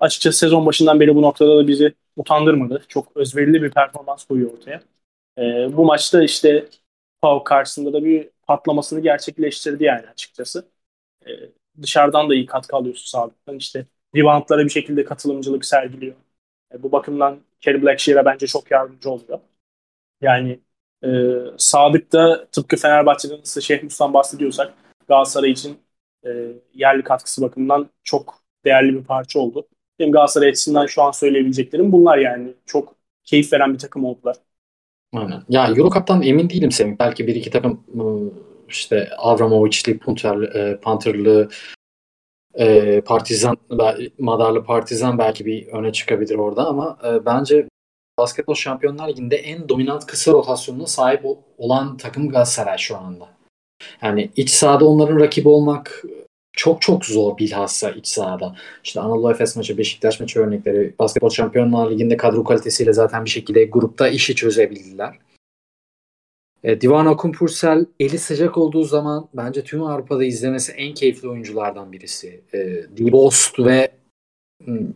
açıkçası 0.00 0.38
sezon 0.38 0.66
başından 0.66 1.00
beri 1.00 1.14
bu 1.16 1.22
noktada 1.22 1.58
da 1.58 1.68
bizi 1.68 1.94
utandırmadı. 2.16 2.82
Çok 2.88 3.16
özverili 3.16 3.62
bir 3.62 3.70
performans 3.70 4.24
koyuyor 4.24 4.52
ortaya. 4.52 4.82
E, 5.38 5.42
bu 5.76 5.84
maçta 5.84 6.22
işte 6.24 6.68
Pau 7.22 7.44
karşısında 7.44 7.92
da 7.92 8.04
bir 8.04 8.30
patlamasını 8.46 9.00
gerçekleştirdi 9.00 9.84
yani 9.84 10.08
açıkçası. 10.08 10.68
E, 11.26 11.30
dışarıdan 11.82 12.30
da 12.30 12.34
iyi 12.34 12.46
katkı 12.46 12.76
alıyorsun 12.76 13.06
sağlıktan. 13.06 13.56
İşte 13.58 13.86
reboundlara 14.16 14.64
bir 14.64 14.70
şekilde 14.70 15.04
katılımcılık 15.04 15.64
sergiliyor. 15.64 16.14
E, 16.74 16.82
bu 16.82 16.92
bakımdan 16.92 17.38
Kerry 17.60 17.82
Blackshear'a 17.82 18.24
bence 18.24 18.46
çok 18.46 18.70
yardımcı 18.70 19.10
oluyor. 19.10 19.38
Yani 20.20 20.60
e, 21.04 21.08
Sadık'ta 21.58 22.46
tıpkı 22.52 22.76
Fenerbahçe'den 22.76 23.38
nasıl 23.38 23.60
Şeyh 23.60 23.82
Mus'tan 23.82 24.14
bahsediyorsak 24.14 24.74
Galatasaray 25.08 25.50
için 25.50 25.78
e, 26.26 26.30
yerli 26.74 27.02
katkısı 27.02 27.42
bakımından 27.42 27.90
çok 28.04 28.42
değerli 28.64 28.94
bir 28.94 29.04
parça 29.04 29.38
oldu. 29.38 29.66
Benim 29.98 30.12
Galatasaray 30.12 30.48
açısından 30.48 30.86
şu 30.86 31.02
an 31.02 31.10
söyleyebileceklerim 31.10 31.92
bunlar 31.92 32.18
yani. 32.18 32.54
Çok 32.66 32.94
keyif 33.24 33.52
veren 33.52 33.74
bir 33.74 33.78
takım 33.78 34.04
oldular. 34.04 34.36
Aynen. 35.12 35.42
Ya 35.48 35.66
Euro 35.68 35.90
Cup'tan 35.90 36.22
emin 36.22 36.50
değilim 36.50 36.72
Semih. 36.72 36.96
Belki 36.98 37.26
bir 37.26 37.34
iki 37.34 37.50
takım 37.50 37.84
işte 38.68 39.08
Avramovic'li, 39.18 39.98
Panther'lı, 39.98 40.80
Panther'lı 40.82 41.48
e, 42.58 43.00
Partizan, 43.00 43.56
Madarlı 44.18 44.64
Partizan 44.64 45.18
belki 45.18 45.46
bir 45.46 45.66
öne 45.66 45.92
çıkabilir 45.92 46.34
orada 46.34 46.66
ama 46.66 46.98
e, 47.04 47.26
bence 47.26 47.68
Basketbol 48.18 48.54
Şampiyonlar 48.54 49.08
Ligi'nde 49.08 49.36
en 49.36 49.68
dominant 49.68 50.06
kısa 50.06 50.32
rotasyonuna 50.32 50.86
sahip 50.86 51.24
olan 51.58 51.96
takım 51.96 52.28
Galatasaray 52.28 52.78
şu 52.78 52.96
anda. 52.96 53.28
Yani 54.02 54.30
iç 54.36 54.50
sahada 54.50 54.84
onların 54.84 55.20
rakibi 55.20 55.48
olmak 55.48 56.04
çok 56.52 56.82
çok 56.82 57.04
zor 57.04 57.38
bilhassa 57.38 57.90
iç 57.90 58.06
sahada. 58.06 58.56
İşte 58.84 59.00
Anadolu 59.00 59.30
Efes 59.30 59.56
maçı, 59.56 59.78
Beşiktaş 59.78 60.20
maçı 60.20 60.40
örnekleri. 60.40 60.94
Basketbol 60.98 61.30
Şampiyonlar 61.30 61.90
Ligi'nde 61.90 62.16
kadro 62.16 62.44
kalitesiyle 62.44 62.92
zaten 62.92 63.24
bir 63.24 63.30
şekilde 63.30 63.64
grupta 63.64 64.08
işi 64.08 64.34
çözebildiler. 64.34 65.18
E, 66.62 66.80
Divan 66.80 67.06
Akumpursel 67.06 67.86
eli 68.00 68.18
sıcak 68.18 68.58
olduğu 68.58 68.84
zaman 68.84 69.28
bence 69.34 69.64
tüm 69.64 69.82
Avrupa'da 69.82 70.24
izlemesi 70.24 70.72
en 70.72 70.94
keyifli 70.94 71.28
oyunculardan 71.28 71.92
birisi. 71.92 72.44
E, 72.54 72.58
Dibost 72.96 73.58
ve 73.58 73.92
hmm, 74.64 74.94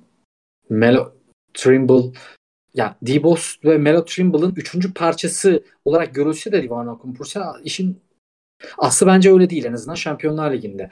Melo 0.71 1.13
Trimble 1.55 2.13
yani 2.75 2.95
Dibost 3.07 3.65
ve 3.65 3.79
Melo 3.79 4.05
Trimble'ın 4.05 4.55
üçüncü 4.57 4.95
parçası 4.95 5.65
olarak 5.85 6.15
görülse 6.15 6.53
de 6.53 6.63
Divan 6.63 6.87
Akumpursel 6.87 7.43
işin 7.65 8.01
aslı 8.79 9.07
bence 9.07 9.33
öyle 9.33 9.51
değil 9.51 9.65
en 9.65 9.73
azından 9.73 9.95
Şampiyonlar 9.95 10.53
Ligi'nde. 10.53 10.91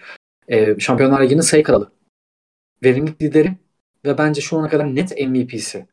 E, 0.48 0.80
Şampiyonlar 0.80 1.22
Ligi'nin 1.22 1.40
sayı 1.40 1.62
kralı. 1.62 1.92
Verimlilik 2.84 3.22
lideri 3.22 3.56
ve 4.04 4.18
bence 4.18 4.40
şu 4.40 4.58
ana 4.58 4.68
kadar 4.68 4.94
net 4.94 5.20
MVP'si. 5.28 5.86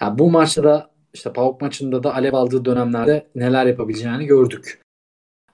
Yani 0.00 0.18
bu 0.18 0.30
maçta 0.30 0.64
da 0.64 0.90
işte 1.14 1.32
PAOK 1.32 1.60
maçında 1.60 2.02
da 2.02 2.14
alev 2.14 2.32
aldığı 2.32 2.64
dönemlerde 2.64 3.26
neler 3.34 3.66
yapabileceğini 3.66 4.26
gördük. 4.26 4.80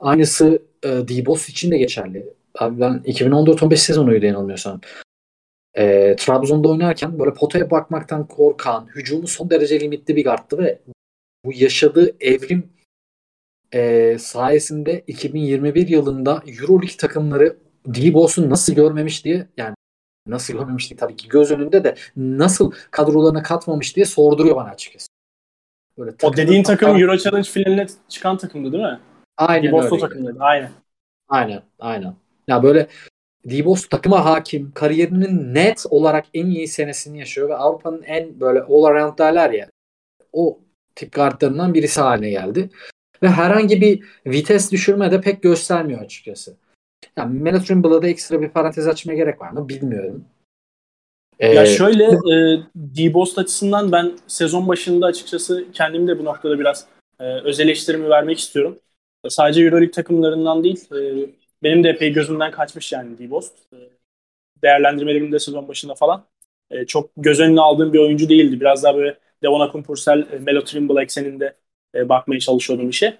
Aynısı 0.00 0.62
e, 0.82 0.88
D-Boss 0.88 1.48
için 1.48 1.70
de 1.70 1.78
geçerli. 1.78 2.26
Abi 2.58 2.80
ben 2.80 3.02
2014-15 3.06 3.76
sezonuydu 3.76 4.26
yanılmıyorsam. 4.26 4.80
E, 5.74 6.16
Trabzon'da 6.16 6.68
oynarken 6.68 7.18
böyle 7.18 7.34
potaya 7.34 7.70
bakmaktan 7.70 8.26
korkan, 8.26 8.88
hücumu 8.94 9.26
son 9.26 9.50
derece 9.50 9.80
limitli 9.80 10.16
bir 10.16 10.24
guardtı 10.24 10.58
ve 10.58 10.78
bu 11.44 11.52
yaşadığı 11.54 12.16
evrim 12.20 12.72
e, 13.74 14.16
sayesinde 14.18 15.04
2021 15.06 15.88
yılında 15.88 16.42
Euroleague 16.46 16.96
takımları 16.98 17.56
D-Boss'u 17.86 18.50
nasıl 18.50 18.74
görmemiş 18.74 19.24
diye 19.24 19.46
yani 19.56 19.74
nasıl 20.26 20.54
görmemiş 20.54 20.90
diye 20.90 20.96
tabii 20.96 21.16
ki 21.16 21.28
göz 21.28 21.50
önünde 21.50 21.84
de 21.84 21.94
nasıl 22.16 22.72
kadrolarına 22.90 23.42
katmamış 23.42 23.96
diye 23.96 24.06
sorduruyor 24.06 24.56
bana 24.56 24.70
açıkçası. 24.70 25.08
Böyle 25.98 26.14
o 26.22 26.36
dediğin 26.36 26.62
takım 26.62 27.00
Euro 27.00 27.16
Challenge 27.16 27.48
finaline 27.48 27.86
çıkan 28.08 28.36
takımdı 28.36 28.72
değil 28.72 28.84
mi? 28.84 29.00
Aynen 29.36 29.68
Dibos 29.68 29.84
öyle. 29.84 29.98
takımıydı. 29.98 30.36
Aynen. 30.40 30.70
Aynen. 31.28 31.62
Aynen. 31.78 32.14
Ya 32.48 32.62
böyle 32.62 32.86
Dibos 33.48 33.88
takıma 33.88 34.24
hakim, 34.24 34.72
kariyerinin 34.74 35.54
net 35.54 35.84
olarak 35.90 36.24
en 36.34 36.46
iyi 36.46 36.68
senesini 36.68 37.18
yaşıyor 37.18 37.48
ve 37.48 37.56
Avrupa'nın 37.56 38.02
en 38.02 38.40
böyle 38.40 38.62
all 38.62 38.84
around 38.84 39.18
derler 39.18 39.50
ya 39.50 39.68
o 40.32 40.58
tip 40.94 41.12
kartlarından 41.12 41.74
birisi 41.74 42.00
haline 42.00 42.30
geldi. 42.30 42.70
Ve 43.22 43.28
herhangi 43.28 43.80
bir 43.80 44.04
vites 44.26 44.72
düşürme 44.72 45.10
de 45.10 45.20
pek 45.20 45.42
göstermiyor 45.42 46.00
açıkçası. 46.00 46.56
Yani 47.16 47.40
Melo 47.40 47.58
Trimble'a 47.58 48.02
da 48.02 48.08
ekstra 48.08 48.40
bir 48.40 48.48
parantez 48.48 48.88
açmaya 48.88 49.14
gerek 49.14 49.40
var 49.40 49.50
mı 49.50 49.68
bilmiyorum. 49.68 50.24
Ee, 51.40 51.54
ya 51.54 51.66
şöyle 51.66 52.04
e, 52.04 52.62
D-Bost 52.76 53.38
açısından 53.38 53.92
ben 53.92 54.12
sezon 54.26 54.68
başında 54.68 55.06
açıkçası 55.06 55.64
kendimi 55.72 56.08
de 56.08 56.18
bu 56.18 56.24
noktada 56.24 56.58
biraz 56.58 56.86
e, 57.20 57.24
öz 57.24 57.60
eleştirimi 57.60 58.08
vermek 58.08 58.38
istiyorum. 58.38 58.78
Sadece 59.28 59.62
Euroleague 59.62 59.90
takımlarından 59.90 60.64
değil 60.64 60.94
e, 60.94 61.30
benim 61.62 61.84
de 61.84 61.88
epey 61.88 62.12
gözümden 62.12 62.50
kaçmış 62.50 62.92
yani 62.92 63.18
D-Bost. 63.18 63.52
E, 63.72 63.76
değerlendirmelerimde 64.62 65.38
sezon 65.38 65.68
başında 65.68 65.94
falan 65.94 66.24
e, 66.70 66.86
çok 66.86 67.10
göz 67.16 67.40
önüne 67.40 67.60
aldığım 67.60 67.92
bir 67.92 67.98
oyuncu 67.98 68.28
değildi. 68.28 68.60
Biraz 68.60 68.84
daha 68.84 68.96
böyle 68.96 69.18
Devon 69.42 69.60
Akumpursel, 69.60 70.26
e, 70.32 70.38
Melo 70.38 70.64
Trimble 70.64 71.02
ekseninde 71.02 71.56
e, 71.94 72.08
bakmaya 72.08 72.40
çalışıyordum 72.40 72.90
işe. 72.90 73.18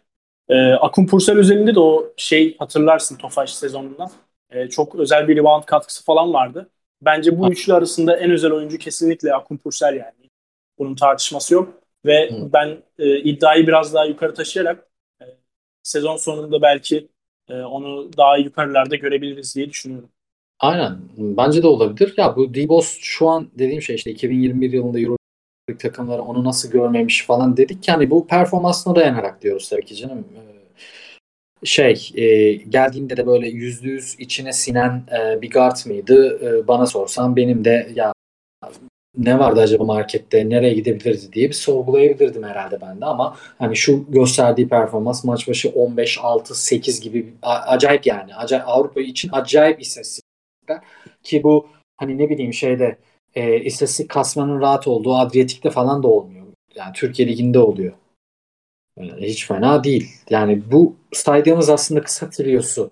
E, 0.49 0.73
Akumpursel 0.73 1.39
özelinde 1.39 1.75
de 1.75 1.81
o 1.81 2.13
şey 2.17 2.57
hatırlarsın 2.59 3.17
Tofaş 3.17 3.55
sezonundan. 3.55 4.11
E, 4.51 4.69
çok 4.69 4.95
özel 4.95 5.29
bir 5.29 5.37
rebound 5.37 5.65
katkısı 5.65 6.05
falan 6.05 6.33
vardı. 6.33 6.71
Bence 7.03 7.39
bu 7.39 7.53
üçlü 7.53 7.75
arasında 7.75 8.17
en 8.17 8.31
özel 8.31 8.53
oyuncu 8.53 8.79
kesinlikle 8.79 9.35
Akun 9.35 9.57
Pursel 9.57 9.95
yani. 9.95 10.31
Bunun 10.79 10.95
tartışması 10.95 11.55
yok. 11.55 11.83
Ve 12.07 12.31
Hı. 12.31 12.53
ben 12.53 12.83
e, 12.99 13.19
iddiayı 13.19 13.67
biraz 13.67 13.95
daha 13.95 14.05
yukarı 14.05 14.35
taşıyarak 14.35 14.89
e, 15.23 15.25
sezon 15.83 16.17
sonunda 16.17 16.63
belki 16.63 17.09
e, 17.49 17.55
onu 17.55 18.11
daha 18.17 18.37
yukarılarda 18.37 18.97
görebiliriz 18.97 19.57
diye 19.57 19.71
düşünüyorum. 19.71 20.09
Aynen. 20.59 20.99
Bence 21.17 21.63
de 21.63 21.67
olabilir. 21.67 22.15
Ya 22.17 22.37
bu 22.37 22.55
D-Boss 22.55 22.99
şu 23.01 23.29
an 23.29 23.51
dediğim 23.59 23.83
şey 23.83 23.97
işte 23.97 24.11
2021 24.11 24.73
yılında 24.73 25.01
Euro 25.01 25.17
takımları 25.79 26.23
onu 26.23 26.45
nasıl 26.45 26.71
görmemiş 26.71 27.27
falan 27.27 27.57
dedik. 27.57 27.89
Yani 27.89 28.11
bu 28.11 28.27
performansına 28.27 28.95
dayanarak 28.95 29.43
diyoruz 29.43 29.69
tabii 29.69 29.85
ki 29.85 29.97
canım. 29.97 30.19
E, 30.19 30.56
şey 31.65 32.11
e, 32.15 32.53
geldiğinde 32.53 33.17
de 33.17 33.27
böyle 33.27 33.49
yüzde 33.49 33.89
yüz 33.89 34.17
içine 34.19 34.53
sinen 34.53 35.03
e, 35.19 35.43
bir 35.43 35.51
guard 35.51 35.77
mıydı? 35.87 36.41
E, 36.43 36.69
bana 36.69 36.87
sorsan 36.87 37.37
benim 37.37 37.65
de 37.65 37.91
ya 37.95 38.13
ne 39.17 39.39
vardı 39.39 39.61
acaba 39.61 39.85
markette 39.85 40.49
nereye 40.49 40.75
gidebilirdi 40.75 41.33
diye 41.33 41.49
bir 41.49 41.55
sorgulayabilirdim 41.55 42.43
herhalde 42.43 42.81
ben 42.81 43.01
de 43.01 43.05
ama 43.05 43.37
hani 43.59 43.77
şu 43.77 44.05
gösterdiği 44.09 44.69
performans 44.69 45.25
maç 45.25 45.49
başı 45.49 45.69
15 45.69 46.19
6 46.23 46.55
8 46.55 47.01
gibi 47.01 47.35
acayip 47.43 48.07
yani 48.07 48.35
acayip 48.35 48.69
Avrupa 48.69 49.01
için 49.01 49.31
acayip 49.33 49.81
istatistikler 49.81 50.81
ki 51.23 51.43
bu 51.43 51.69
hani 51.97 52.19
ne 52.19 52.31
bileyim 52.31 52.53
şeyde 52.55 52.99
e, 53.35 53.61
istatistik 53.61 54.09
kasmanın 54.09 54.61
rahat 54.61 54.89
olduğu 54.89 55.15
Adriyatik'te 55.17 55.71
falan 55.71 56.03
da 56.03 56.09
olmuyor. 56.09 56.47
Yani 56.75 56.93
Türkiye 56.95 57.29
liginde 57.29 57.59
oluyor. 57.59 57.93
Hiç 59.01 59.47
fena 59.47 59.85
değil. 59.85 60.11
Yani 60.31 60.63
bu 60.73 60.97
saydığımız 61.13 61.71
aslında 61.71 62.03
kısa 62.03 62.31
triosunun 62.31 62.91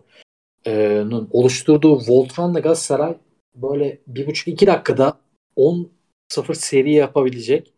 oluşturduğu 1.30 1.96
Voltron'la 2.08 2.60
Galatasaray 2.60 3.16
böyle 3.54 3.98
bir 4.06 4.26
buçuk 4.26 4.48
iki 4.48 4.66
dakikada 4.66 5.18
10 5.56 5.90
0 6.28 6.54
seri 6.54 6.92
yapabilecek 6.92 7.72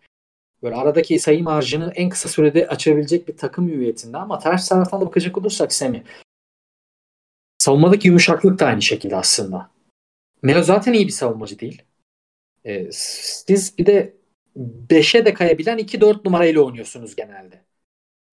böyle 0.62 0.76
aradaki 0.76 1.18
sayı 1.18 1.42
marjını 1.42 1.92
en 1.94 2.08
kısa 2.08 2.28
sürede 2.28 2.68
açabilecek 2.68 3.28
bir 3.28 3.36
takım 3.36 3.68
hüviyetinde 3.68 4.16
ama 4.16 4.38
ters 4.38 4.68
taraftan 4.68 5.00
da 5.00 5.06
bakacak 5.06 5.38
olursak 5.38 5.72
Semi 5.72 6.04
savunmadaki 7.58 8.08
yumuşaklık 8.08 8.58
da 8.58 8.66
aynı 8.66 8.82
şekilde 8.82 9.16
aslında. 9.16 9.70
Melo 10.42 10.62
zaten 10.62 10.92
iyi 10.92 11.06
bir 11.06 11.12
savunmacı 11.12 11.58
değil. 11.58 11.82
Ee, 12.64 12.88
siz 12.92 13.78
bir 13.78 13.86
de 13.86 14.16
5'e 14.90 15.24
de 15.24 15.34
kayabilen 15.34 15.78
2-4 15.78 16.24
numarayla 16.24 16.60
oynuyorsunuz 16.60 17.16
genelde. 17.16 17.65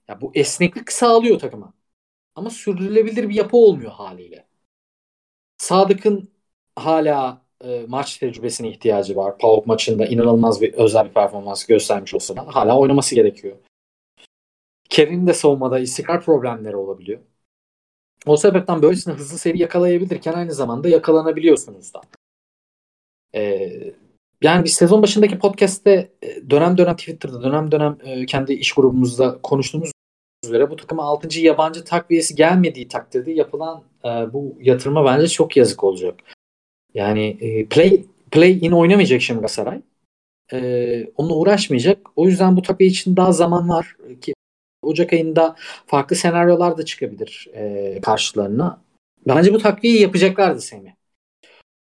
Ya 0.07 0.21
bu 0.21 0.31
esneklik 0.35 0.91
sağlıyor 0.91 1.39
takıma. 1.39 1.73
Ama 2.35 2.49
sürdürülebilir 2.49 3.29
bir 3.29 3.35
yapı 3.35 3.57
olmuyor 3.57 3.91
haliyle. 3.91 4.47
Sadık'ın 5.57 6.31
hala 6.75 7.41
e, 7.63 7.85
maç 7.87 8.17
tecrübesine 8.17 8.69
ihtiyacı 8.69 9.15
var. 9.15 9.37
PAOK 9.37 9.67
maçında 9.67 10.05
inanılmaz 10.05 10.61
bir 10.61 10.73
özel 10.73 11.05
bir 11.05 11.13
performans 11.13 11.65
göstermiş 11.65 12.13
olsa 12.13 12.35
da 12.35 12.55
hala 12.55 12.79
oynaması 12.79 13.15
gerekiyor. 13.15 13.57
Kevin'in 14.89 15.27
de 15.27 15.33
savunmada 15.33 15.79
istikrar 15.79 16.21
problemleri 16.21 16.75
olabiliyor. 16.75 17.19
O 18.25 18.37
sebepten 18.37 18.81
böylesine 18.81 19.13
hızlı 19.13 19.37
seri 19.37 19.61
yakalayabilirken 19.61 20.33
aynı 20.33 20.53
zamanda 20.53 20.89
yakalanabiliyorsunuz 20.89 21.93
da. 21.93 22.01
Ee, 23.35 23.93
yani 24.41 24.63
biz 24.63 24.73
sezon 24.73 25.01
başındaki 25.01 25.39
podcast'te 25.39 26.11
e, 26.21 26.49
dönem 26.49 26.77
dönem 26.77 26.95
Twitter'da 26.95 27.43
dönem 27.43 27.71
dönem 27.71 27.97
e, 28.03 28.25
kendi 28.25 28.53
iş 28.53 28.73
grubumuzda 28.73 29.39
konuştuğumuz 29.43 29.92
üzere 30.43 30.69
bu 30.69 30.75
takıma 30.75 31.03
6. 31.03 31.39
yabancı 31.39 31.83
takviyesi 31.83 32.35
gelmediği 32.35 32.87
takdirde 32.87 33.31
yapılan 33.31 33.83
e, 34.05 34.07
bu 34.07 34.57
yatırıma 34.61 35.05
bence 35.05 35.27
çok 35.27 35.57
yazık 35.57 35.83
olacak. 35.83 36.19
Yani 36.93 37.37
play 37.69 38.05
play 38.31 38.65
in 38.65 38.71
oynamayacak 38.71 39.21
şimdi 39.21 39.39
Galatasaray. 39.39 39.81
E, 40.53 41.07
onunla 41.17 41.33
uğraşmayacak. 41.33 42.07
O 42.15 42.27
yüzden 42.27 42.57
bu 42.57 42.61
takviye 42.61 42.89
için 42.89 43.17
daha 43.17 43.31
zaman 43.31 43.69
var 43.69 43.95
ki 44.21 44.33
Ocak 44.81 45.13
ayında 45.13 45.55
farklı 45.85 46.15
senaryolar 46.15 46.77
da 46.77 46.85
çıkabilir 46.85 47.47
e, 47.53 48.01
karşılarına. 48.01 48.81
Bence 49.27 49.53
bu 49.53 49.57
takviyeyi 49.57 50.01
yapacaklardı 50.01 50.61
Semih. 50.61 50.91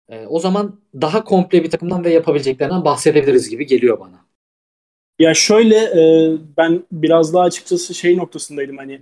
E, 0.09 0.25
o 0.25 0.39
zaman 0.39 0.79
daha 1.01 1.23
komple 1.23 1.63
bir 1.63 1.69
takımdan 1.69 2.03
ve 2.03 2.13
yapabileceklerinden 2.13 2.85
bahsedebiliriz 2.85 3.49
gibi 3.49 3.65
geliyor 3.65 3.99
bana. 3.99 4.25
Ya 5.21 5.33
şöyle 5.33 5.75
e, 5.77 6.37
ben 6.57 6.83
biraz 6.91 7.33
daha 7.33 7.43
açıkçası 7.43 7.93
şey 7.95 8.17
noktasındaydım 8.17 8.77
hani 8.77 9.01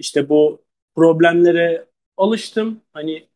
işte 0.00 0.30
bu 0.30 0.62
problemlere 0.96 1.86
alıştım. 2.18 2.80
Hani 2.94 3.26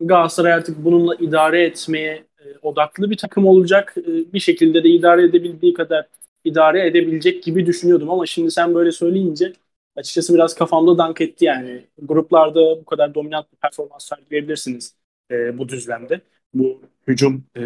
Galatasaray 0.00 0.52
artık 0.54 0.84
bununla 0.84 1.14
idare 1.16 1.64
etmeye 1.66 2.26
e, 2.40 2.44
odaklı 2.62 3.10
bir 3.10 3.16
takım 3.16 3.46
olacak. 3.46 3.94
E, 3.98 4.32
bir 4.34 4.40
şekilde 4.40 4.84
de 4.84 4.90
idare 4.90 5.24
edebildiği 5.24 5.74
kadar 5.74 6.08
idare 6.44 6.86
edebilecek 6.86 7.42
gibi 7.44 7.66
düşünüyordum 7.66 8.10
ama 8.10 8.26
şimdi 8.26 8.52
sen 8.52 8.74
böyle 8.74 8.92
söyleyince 8.92 9.54
açıkçası 9.96 10.34
biraz 10.34 10.54
kafamda 10.54 10.98
dank 10.98 11.22
etti 11.22 11.46
yani. 11.46 11.84
Gruplarda 12.02 12.60
bu 12.80 12.84
kadar 12.86 13.14
dominant 13.14 13.52
bir 13.52 13.58
performans 13.58 14.06
sergileyebilirsiniz 14.08 14.96
e, 15.30 15.58
bu 15.58 15.68
düzlemde. 15.70 16.20
Bu 16.54 16.82
hücum 17.08 17.44
e, 17.56 17.62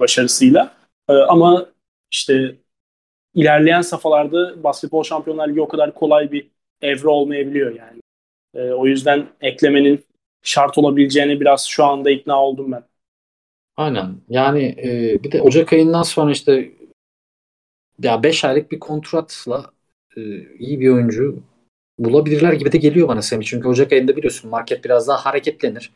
başarısıyla. 0.00 0.76
E, 1.08 1.12
ama 1.14 1.66
işte 2.12 2.56
ilerleyen 3.34 3.80
safhalarda 3.80 4.64
basketbol 4.64 5.02
şampiyonlar 5.02 5.48
ligi 5.48 5.60
o 5.60 5.68
kadar 5.68 5.94
kolay 5.94 6.32
bir 6.32 6.50
evre 6.82 7.08
olmayabiliyor 7.08 7.74
yani. 7.74 8.00
E, 8.54 8.72
o 8.72 8.86
yüzden 8.86 9.26
eklemenin 9.40 10.04
şart 10.42 10.78
olabileceğine 10.78 11.40
biraz 11.40 11.64
şu 11.66 11.84
anda 11.84 12.10
ikna 12.10 12.44
oldum 12.44 12.72
ben. 12.72 12.82
Aynen. 13.76 14.16
Yani 14.28 14.64
e, 14.64 15.18
bir 15.24 15.32
de 15.32 15.42
Ocak 15.42 15.72
ayından 15.72 16.02
sonra 16.02 16.30
işte 16.30 16.72
ya 18.02 18.22
5 18.22 18.44
aylık 18.44 18.72
bir 18.72 18.78
kontratla 18.78 19.70
e, 20.16 20.20
iyi 20.58 20.80
bir 20.80 20.88
oyuncu 20.88 21.42
bulabilirler 21.98 22.52
gibi 22.52 22.72
de 22.72 22.78
geliyor 22.78 23.08
bana 23.08 23.22
Semih. 23.22 23.46
Çünkü 23.46 23.68
Ocak 23.68 23.92
ayında 23.92 24.16
biliyorsun 24.16 24.50
market 24.50 24.84
biraz 24.84 25.08
daha 25.08 25.24
hareketlenir. 25.24 25.92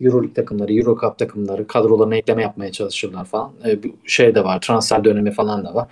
Euroleague 0.00 0.34
takımları, 0.34 0.74
Euro 0.74 0.98
Cup 1.00 1.18
takımları 1.18 1.66
kadrolarına 1.66 2.16
ekleme 2.16 2.42
yapmaya 2.42 2.72
çalışırlar 2.72 3.24
falan. 3.24 3.52
E, 3.64 3.78
şey 4.04 4.34
de 4.34 4.44
var, 4.44 4.60
transfer 4.60 5.04
dönemi 5.04 5.32
falan 5.32 5.64
da 5.64 5.74
var. 5.74 5.88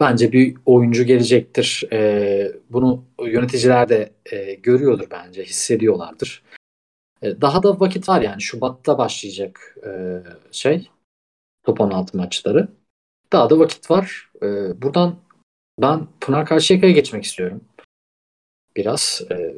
Bence 0.00 0.32
bir 0.32 0.56
oyuncu 0.66 1.04
gelecektir. 1.04 1.84
E, 1.92 2.52
bunu 2.70 3.04
yöneticiler 3.24 3.88
de 3.88 4.12
e, 4.32 4.54
görüyordur 4.54 5.06
bence, 5.10 5.44
hissediyorlardır. 5.44 6.42
E, 7.22 7.40
daha 7.40 7.62
da 7.62 7.80
vakit 7.80 8.08
var 8.08 8.22
yani. 8.22 8.42
Şubat'ta 8.42 8.98
başlayacak 8.98 9.76
e, 9.86 10.22
şey 10.50 10.90
top 11.64 11.80
16 11.80 12.16
maçları. 12.16 12.68
Daha 13.32 13.50
da 13.50 13.58
vakit 13.58 13.90
var. 13.90 14.30
E, 14.42 14.46
buradan 14.82 15.16
ben 15.80 16.06
Pınar 16.20 16.46
Karşıyaka'ya 16.46 16.92
geçmek 16.92 17.24
istiyorum. 17.24 17.64
Biraz. 18.76 19.22
E, 19.30 19.54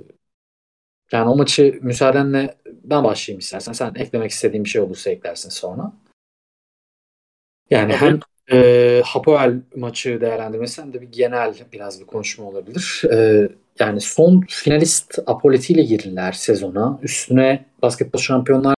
yani 1.12 1.28
o 1.28 1.36
maçı 1.36 1.78
müsaadenle 1.82 2.58
ben 2.66 3.04
başlayayım 3.04 3.38
istersen. 3.38 3.72
Sen 3.72 3.94
eklemek 3.94 4.30
istediğin 4.30 4.64
bir 4.64 4.68
şey 4.68 4.82
olursa 4.82 5.10
eklersin 5.10 5.50
sonra. 5.50 5.92
Yani 7.70 7.92
Tabii. 7.92 8.06
hem 8.06 8.20
e, 8.52 9.02
Hapoel 9.04 9.60
maçı 9.76 10.20
değerlendirmesi 10.20 10.92
de 10.92 11.00
bir 11.00 11.12
genel 11.12 11.54
biraz 11.72 12.00
bir 12.00 12.06
konuşma 12.06 12.44
olabilir. 12.44 13.02
E, 13.12 13.48
yani 13.78 14.00
son 14.00 14.44
finalist 14.48 15.18
Apoleti 15.26 15.72
ile 15.72 15.82
girdiler 15.82 16.32
sezona. 16.32 16.98
Üstüne 17.02 17.64
Basketbol 17.82 18.18
Şampiyonlar 18.18 18.74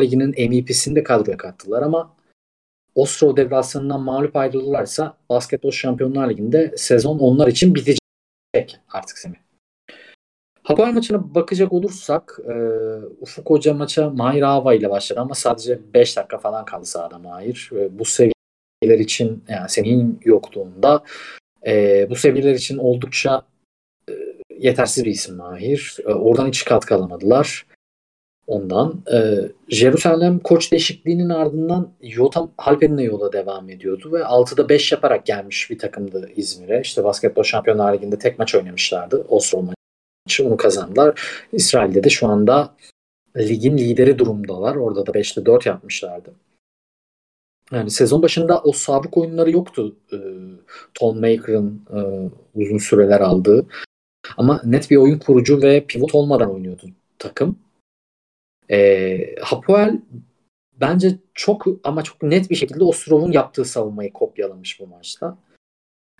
Ligi'nin 0.00 0.30
MVP'sini 0.30 0.96
de 0.96 1.02
kadroya 1.02 1.36
kattılar 1.36 1.82
ama 1.82 2.14
Ostrov 2.94 3.36
devrasyonundan 3.36 4.00
mağlup 4.00 4.36
ayrılırlarsa 4.36 5.16
Basketbol 5.30 5.70
Şampiyonlar 5.70 6.30
Ligi'nde 6.30 6.74
sezon 6.76 7.18
onlar 7.18 7.48
için 7.48 7.74
bitecek 7.74 8.00
artık 8.88 9.18
Semih. 9.18 9.38
Haber 10.62 10.92
maçına 10.92 11.34
bakacak 11.34 11.72
olursak 11.72 12.38
e, 12.48 12.54
Ufuk 13.20 13.50
Hoca 13.50 13.74
maça 13.74 14.10
Mahir 14.10 14.42
Ava 14.42 14.74
ile 14.74 14.90
başladı 14.90 15.20
ama 15.20 15.34
sadece 15.34 15.80
5 15.94 16.16
dakika 16.16 16.38
falan 16.38 16.64
kaldı 16.64 16.86
sahada 16.86 17.18
Mahir. 17.18 17.70
E, 17.72 17.98
bu 17.98 18.04
seviyeler 18.88 18.98
için 18.98 19.44
yani 19.48 19.68
senin 19.68 20.20
yokluğunda 20.24 21.02
e, 21.66 22.06
bu 22.10 22.16
seviyeler 22.16 22.54
için 22.54 22.78
oldukça 22.78 23.42
e, 24.08 24.12
yetersiz 24.58 25.04
bir 25.04 25.10
isim 25.10 25.36
Mahir. 25.36 25.96
E, 26.06 26.12
oradan 26.12 26.48
hiç 26.48 26.64
katkı 26.64 26.94
alamadılar. 26.94 27.66
Ondan. 28.46 29.02
E, 29.12 29.18
Jerusalem 29.68 30.38
koç 30.38 30.72
değişikliğinin 30.72 31.28
ardından 31.28 31.92
Yotam 32.02 32.50
Halpen'le 32.56 32.98
yola 32.98 33.32
devam 33.32 33.70
ediyordu 33.70 34.12
ve 34.12 34.18
6'da 34.18 34.68
5 34.68 34.92
yaparak 34.92 35.26
gelmiş 35.26 35.70
bir 35.70 35.78
takımdı 35.78 36.30
İzmir'e. 36.36 36.80
İşte 36.80 37.04
Basketbol 37.04 37.42
Şampiyonlar 37.42 37.94
Ligi'nde 37.94 38.18
tek 38.18 38.38
maç 38.38 38.54
oynamışlardı. 38.54 39.26
Oslo 39.28 39.62
maçı 39.62 40.46
onu 40.46 40.56
kazandılar. 40.56 41.20
İsrail'de 41.52 42.04
de 42.04 42.08
şu 42.08 42.26
anda 42.26 42.74
ligin 43.36 43.78
lideri 43.78 44.18
durumdalar. 44.18 44.76
Orada 44.76 45.06
da 45.06 45.10
5'te 45.10 45.46
4 45.46 45.66
yapmışlardı. 45.66 46.32
Yani 47.72 47.90
sezon 47.90 48.22
başında 48.22 48.60
o 48.60 48.72
sabık 48.72 49.16
oyunları 49.16 49.50
yoktu. 49.50 49.96
E, 50.12 50.16
Tom 50.94 51.20
Maker'ın 51.20 51.82
e, 51.94 52.00
uzun 52.54 52.78
süreler 52.78 53.20
aldığı. 53.20 53.66
Ama 54.36 54.60
net 54.64 54.90
bir 54.90 54.96
oyun 54.96 55.18
kurucu 55.18 55.62
ve 55.62 55.84
pivot 55.86 56.14
olmadan 56.14 56.54
oynuyordu 56.54 56.86
takım. 57.18 57.58
E, 58.70 59.34
Hapoel 59.40 60.00
bence 60.80 61.18
çok 61.34 61.66
ama 61.84 62.02
çok 62.02 62.22
net 62.22 62.50
bir 62.50 62.56
şekilde 62.56 62.84
Ostrov'un 62.84 63.32
yaptığı 63.32 63.64
savunmayı 63.64 64.12
kopyalamış 64.12 64.80
bu 64.80 64.86
maçta. 64.86 65.38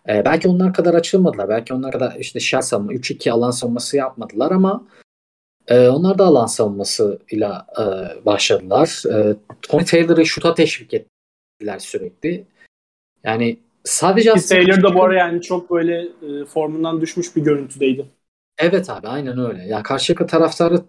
E, 0.08 0.24
belki 0.24 0.48
onlar 0.48 0.74
kadar 0.74 0.94
açılmadılar. 0.94 1.48
Belki 1.48 1.74
onlar 1.74 1.92
kadar 1.92 2.16
işte 2.18 2.40
şer 2.40 2.60
savunma 2.60 2.92
3-2 2.92 3.30
alan 3.30 3.50
savunması 3.50 3.96
yapmadılar 3.96 4.50
ama 4.50 4.86
e, 5.68 5.88
onlar 5.88 6.18
da 6.18 6.24
alan 6.24 6.46
savunmasıyla 6.46 7.66
e, 7.78 7.84
başladılar. 8.24 9.02
E, 9.12 9.36
Tony 9.62 9.84
Taylor'ı 9.84 10.26
şuta 10.26 10.54
teşvik 10.54 10.94
ettiler 11.58 11.78
sürekli. 11.78 12.44
Yani 13.24 13.58
sadece 13.84 14.32
aslında 14.32 14.60
Taylor 14.60 14.82
da 14.82 14.94
bu 14.94 15.04
ara 15.04 15.18
yani 15.18 15.42
çok 15.42 15.70
böyle 15.70 16.00
e, 16.02 16.44
formundan 16.44 17.00
düşmüş 17.00 17.36
bir 17.36 17.42
görüntüdeydi. 17.42 18.06
Evet 18.58 18.90
abi 18.90 19.08
aynen 19.08 19.38
öyle. 19.38 19.62
Ya 19.62 19.82
Karşıyaka 19.82 20.26
taraftarı 20.26 20.82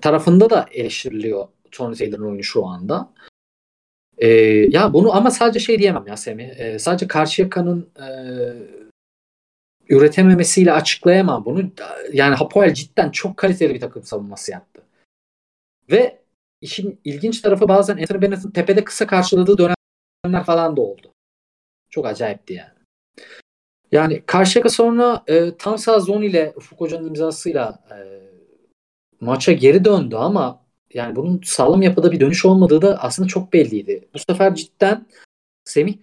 tarafında 0.00 0.50
da 0.50 0.66
eleştiriliyor 0.72 1.48
Tony 1.70 1.94
Taylor'ın 1.94 2.22
oyunu 2.22 2.42
şu 2.42 2.66
anda. 2.66 3.12
Ee, 4.18 4.28
ya 4.70 4.92
bunu 4.92 5.16
ama 5.16 5.30
sadece 5.30 5.60
şey 5.60 5.78
diyemem 5.78 6.06
ya 6.06 6.16
Semih. 6.16 6.48
Ee, 6.48 6.78
sadece 6.78 7.08
Karşıyaka'nın 7.08 7.90
e, 7.96 8.08
üretememesiyle 9.88 10.72
açıklayamam 10.72 11.44
bunu. 11.44 11.70
Yani 12.12 12.34
Hapoel 12.34 12.74
cidden 12.74 13.10
çok 13.10 13.36
kaliteli 13.36 13.74
bir 13.74 13.80
takım 13.80 14.02
savunması 14.02 14.52
yaptı. 14.52 14.82
Ve 15.90 16.18
işin 16.60 17.00
ilginç 17.04 17.40
tarafı 17.40 17.68
bazen 17.68 17.96
Anthony 17.96 18.22
Bennett'ın 18.22 18.50
tepede 18.50 18.84
kısa 18.84 19.06
karşıladığı 19.06 19.58
dönemler 19.58 20.44
falan 20.44 20.76
da 20.76 20.80
oldu. 20.80 21.12
Çok 21.90 22.06
acayipti 22.06 22.54
yani. 22.54 22.78
Yani 23.92 24.22
Karşıyaka 24.26 24.68
sonra 24.68 25.24
e, 25.26 25.56
tam 25.56 25.78
sağ 25.78 26.00
zon 26.00 26.22
ile 26.22 26.52
Ufuk 26.56 26.80
Hoca'nın 26.80 27.08
imzasıyla 27.08 27.84
e, 27.90 27.98
maça 29.20 29.52
geri 29.52 29.84
döndü 29.84 30.16
ama 30.16 30.64
yani 30.94 31.16
bunun 31.16 31.40
sağlam 31.44 31.82
yapıda 31.82 32.12
bir 32.12 32.20
dönüş 32.20 32.44
olmadığı 32.44 32.82
da 32.82 33.02
aslında 33.02 33.28
çok 33.28 33.52
belliydi. 33.52 34.08
Bu 34.14 34.18
sefer 34.18 34.54
cidden 34.54 35.06
Semih 35.64 35.94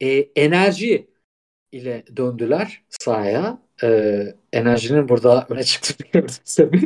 e, 0.00 0.08
enerji 0.36 1.06
ile 1.72 2.04
döndüler 2.16 2.84
sahaya. 2.88 3.58
E, 3.82 4.20
enerjinin 4.52 5.08
burada 5.08 5.46
öne 5.48 5.64
çıktığını 5.64 6.26
Semih. 6.44 6.82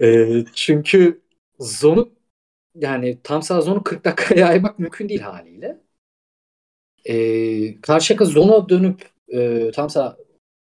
E, 0.00 0.44
çünkü 0.54 1.21
zonu 1.62 2.12
yani 2.74 3.18
tam 3.22 3.42
sağ 3.42 3.60
zonu 3.60 3.82
40 3.84 4.04
dakikaya 4.04 4.46
yaymak 4.46 4.78
mümkün 4.78 5.08
değil 5.08 5.20
haliyle. 5.20 5.80
E, 7.04 7.80
Karşıyaka 7.80 8.24
zona 8.24 8.68
dönüp 8.68 9.10
e, 9.28 9.70
tam 9.70 9.90
sağ 9.90 10.16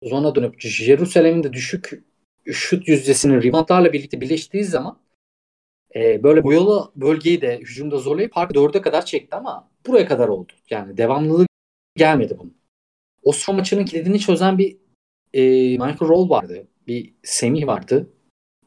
zona 0.03 0.35
dönüp 0.35 0.61
Jerusalem'in 0.61 1.43
de 1.43 1.53
düşük 1.53 2.05
şut 2.47 2.89
yüzdesinin 2.89 3.43
reboundlarla 3.43 3.93
birlikte 3.93 4.21
birleştiği 4.21 4.65
zaman 4.65 4.99
e, 5.95 6.23
böyle 6.23 6.45
boyalı 6.45 6.93
bölgeyi 6.97 7.41
de 7.41 7.59
hücumda 7.59 7.99
zorlayıp 7.99 8.33
farkı 8.33 8.55
dörde 8.55 8.81
kadar 8.81 9.07
çekti 9.07 9.37
ama 9.37 9.71
buraya 9.87 10.07
kadar 10.07 10.29
oldu. 10.29 10.53
Yani 10.71 10.97
devamlılığı 10.97 11.47
gelmedi 11.97 12.39
bunun. 12.39 12.57
Oslo 13.23 13.53
maçının 13.53 13.85
kilidini 13.85 14.21
çözen 14.21 14.59
bir 14.59 14.77
e, 15.35 15.43
Michael 15.71 16.01
Roll 16.01 16.31
vardı. 16.31 16.69
Bir 16.87 17.15
Semih 17.23 17.67
vardı. 17.67 18.11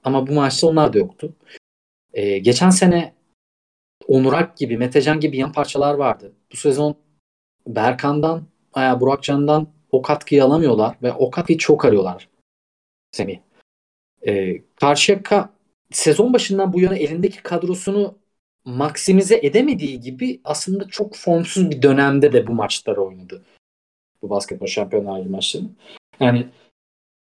Ama 0.04 0.28
bu 0.28 0.34
maçta 0.34 0.68
onlar 0.68 0.94
da 0.94 0.98
yoktu. 0.98 1.36
E, 2.16 2.38
geçen 2.38 2.70
sene 2.70 3.14
Onur 4.08 4.34
Alp 4.34 4.58
gibi, 4.58 4.78
Metecan 4.78 5.20
gibi 5.20 5.38
yan 5.38 5.52
parçalar 5.52 5.94
vardı. 5.94 6.34
Bu 6.52 6.58
sezon 6.58 6.96
Berkan'dan, 7.68 8.48
veya 8.78 9.02
Burakcan'dan 9.02 9.68
o 9.92 10.02
katkıyı 10.02 10.44
alamıyorlar 10.44 10.98
ve 11.04 11.14
o 11.14 11.32
katkıyı 11.32 11.58
çok 11.58 11.86
arıyorlar 11.86 12.30
Semih. 13.12 13.40
E, 14.28 14.62
Karşıyaka 14.76 15.50
sezon 15.92 16.34
başından 16.34 16.74
bu 16.74 16.80
yana 16.80 16.96
elindeki 16.96 17.44
kadrosunu 17.44 18.18
maksimize 18.66 19.40
edemediği 19.44 20.00
gibi 20.00 20.42
aslında 20.44 20.88
çok 20.88 21.16
formsuz 21.16 21.72
bir 21.72 21.82
dönemde 21.82 22.34
de 22.34 22.48
bu 22.48 22.54
maçları 22.54 23.04
oynadı. 23.04 23.46
Bu 24.22 24.30
basketbol 24.30 24.68
şampiyonlar 24.68 25.20
ligi 25.20 25.30
maçlarını. 25.30 25.70
Yani 26.20 26.48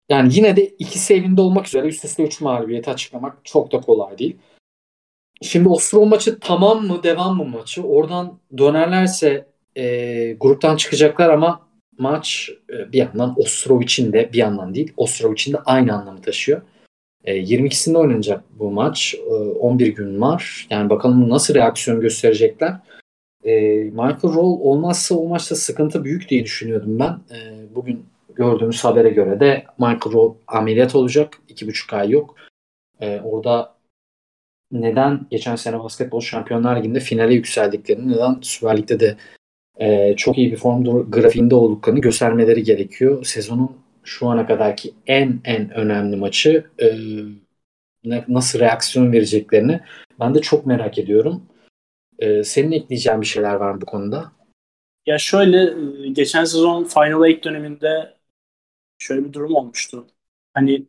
yani 0.08 0.34
yine 0.34 0.56
de 0.56 0.66
ikisi 0.66 1.14
elinde 1.14 1.40
olmak 1.40 1.66
üzere 1.66 1.86
üst 1.86 2.04
üste 2.04 2.24
3 2.24 2.40
mağlubiyeti 2.40 2.90
açıklamak 2.90 3.44
çok 3.44 3.72
da 3.72 3.80
kolay 3.80 4.18
değil. 4.18 4.36
Şimdi 5.42 5.68
Ostrov 5.68 6.06
maçı 6.06 6.38
tamam 6.40 6.86
mı 6.86 7.02
devam 7.02 7.36
mı 7.36 7.44
maçı? 7.44 7.82
Oradan 7.82 8.38
dönerlerse 8.58 9.46
e, 9.76 10.32
gruptan 10.32 10.76
çıkacaklar 10.76 11.30
ama 11.30 11.68
maç 11.98 12.50
e, 12.70 12.92
bir 12.92 12.98
yandan 12.98 13.34
Ostrovic'in 13.36 14.12
de 14.12 14.30
bir 14.32 14.38
yandan 14.38 14.74
değil 14.74 14.92
Ostrovic'in 14.96 15.52
de 15.52 15.58
aynı 15.58 15.94
anlamı 15.94 16.22
taşıyor. 16.22 16.62
E, 17.24 17.36
22'sinde 17.42 17.98
oynanacak 17.98 18.44
bu 18.58 18.70
maç. 18.70 19.14
E, 19.14 19.34
11 19.34 19.88
gün 19.88 20.20
var. 20.20 20.66
Yani 20.70 20.90
bakalım 20.90 21.28
nasıl 21.28 21.54
reaksiyon 21.54 22.00
gösterecekler. 22.00 22.76
E, 23.44 23.52
Michael 23.84 24.34
Roll 24.34 24.60
olmazsa 24.60 25.14
o 25.14 25.28
maçta 25.28 25.54
sıkıntı 25.54 26.04
büyük 26.04 26.28
diye 26.28 26.44
düşünüyordum 26.44 26.98
ben. 26.98 27.36
E, 27.36 27.38
bugün 27.74 28.04
gördüğümüz 28.34 28.84
habere 28.84 29.10
göre 29.10 29.40
de 29.40 29.64
Michael 29.78 30.12
Roll 30.12 30.34
ameliyat 30.46 30.94
olacak. 30.94 31.38
2,5 31.48 31.96
ay 31.96 32.10
yok. 32.10 32.34
E, 33.00 33.20
orada 33.20 33.74
neden 34.72 35.26
geçen 35.30 35.56
sene 35.56 35.78
basketbol 35.78 36.20
şampiyonlar 36.20 36.76
liginde 36.76 37.00
finale 37.00 37.34
yükseldiklerini, 37.34 38.12
neden 38.12 38.38
Süper 38.42 38.78
Lig'de 38.78 39.00
de 39.00 39.16
e, 39.80 40.16
çok 40.16 40.38
iyi 40.38 40.52
bir 40.52 40.56
form 40.56 41.10
grafiğinde 41.10 41.54
olduklarını 41.54 42.00
göstermeleri 42.00 42.62
gerekiyor. 42.62 43.24
Sezonun 43.24 43.76
şu 44.04 44.28
ana 44.28 44.46
kadarki 44.46 44.94
en 45.06 45.40
en 45.44 45.70
önemli 45.70 46.16
maçı 46.16 46.66
e, 46.82 46.96
nasıl 48.28 48.58
reaksiyon 48.58 49.12
vereceklerini 49.12 49.80
ben 50.20 50.34
de 50.34 50.40
çok 50.40 50.66
merak 50.66 50.98
ediyorum. 50.98 51.42
E, 52.18 52.44
senin 52.44 52.72
ekleyeceğin 52.72 53.20
bir 53.20 53.26
şeyler 53.26 53.54
var 53.54 53.70
mı 53.70 53.80
bu 53.80 53.86
konuda? 53.86 54.32
Ya 55.06 55.18
şöyle 55.18 55.74
geçen 56.12 56.44
sezon 56.44 56.84
Final 56.84 57.24
Eight 57.24 57.44
döneminde 57.44 58.14
şöyle 58.98 59.24
bir 59.24 59.32
durum 59.32 59.54
olmuştu. 59.54 60.06
Hani 60.54 60.86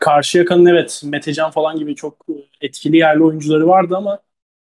Karşıyaka'nın 0.00 0.66
evet 0.66 1.02
Metecan 1.04 1.50
falan 1.50 1.78
gibi 1.78 1.94
çok 1.94 2.26
etkili 2.60 2.96
yerli 2.96 3.22
oyuncuları 3.22 3.68
vardı 3.68 3.96
ama 3.96 4.18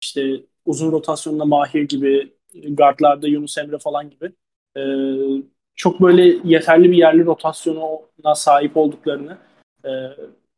işte 0.02 0.40
uzun 0.66 0.92
rotasyonda 0.92 1.44
Mahir 1.44 1.82
gibi 1.82 2.32
guardlarda 2.68 3.28
Yunus 3.28 3.58
Emre 3.58 3.78
falan 3.78 4.10
gibi 4.10 4.32
e, 4.76 4.82
çok 5.76 6.00
böyle 6.00 6.38
yeterli 6.44 6.90
bir 6.90 6.96
yerli 6.96 7.24
rotasyona 7.24 8.34
sahip 8.34 8.76
olduklarını 8.76 9.38
e, 9.84 9.90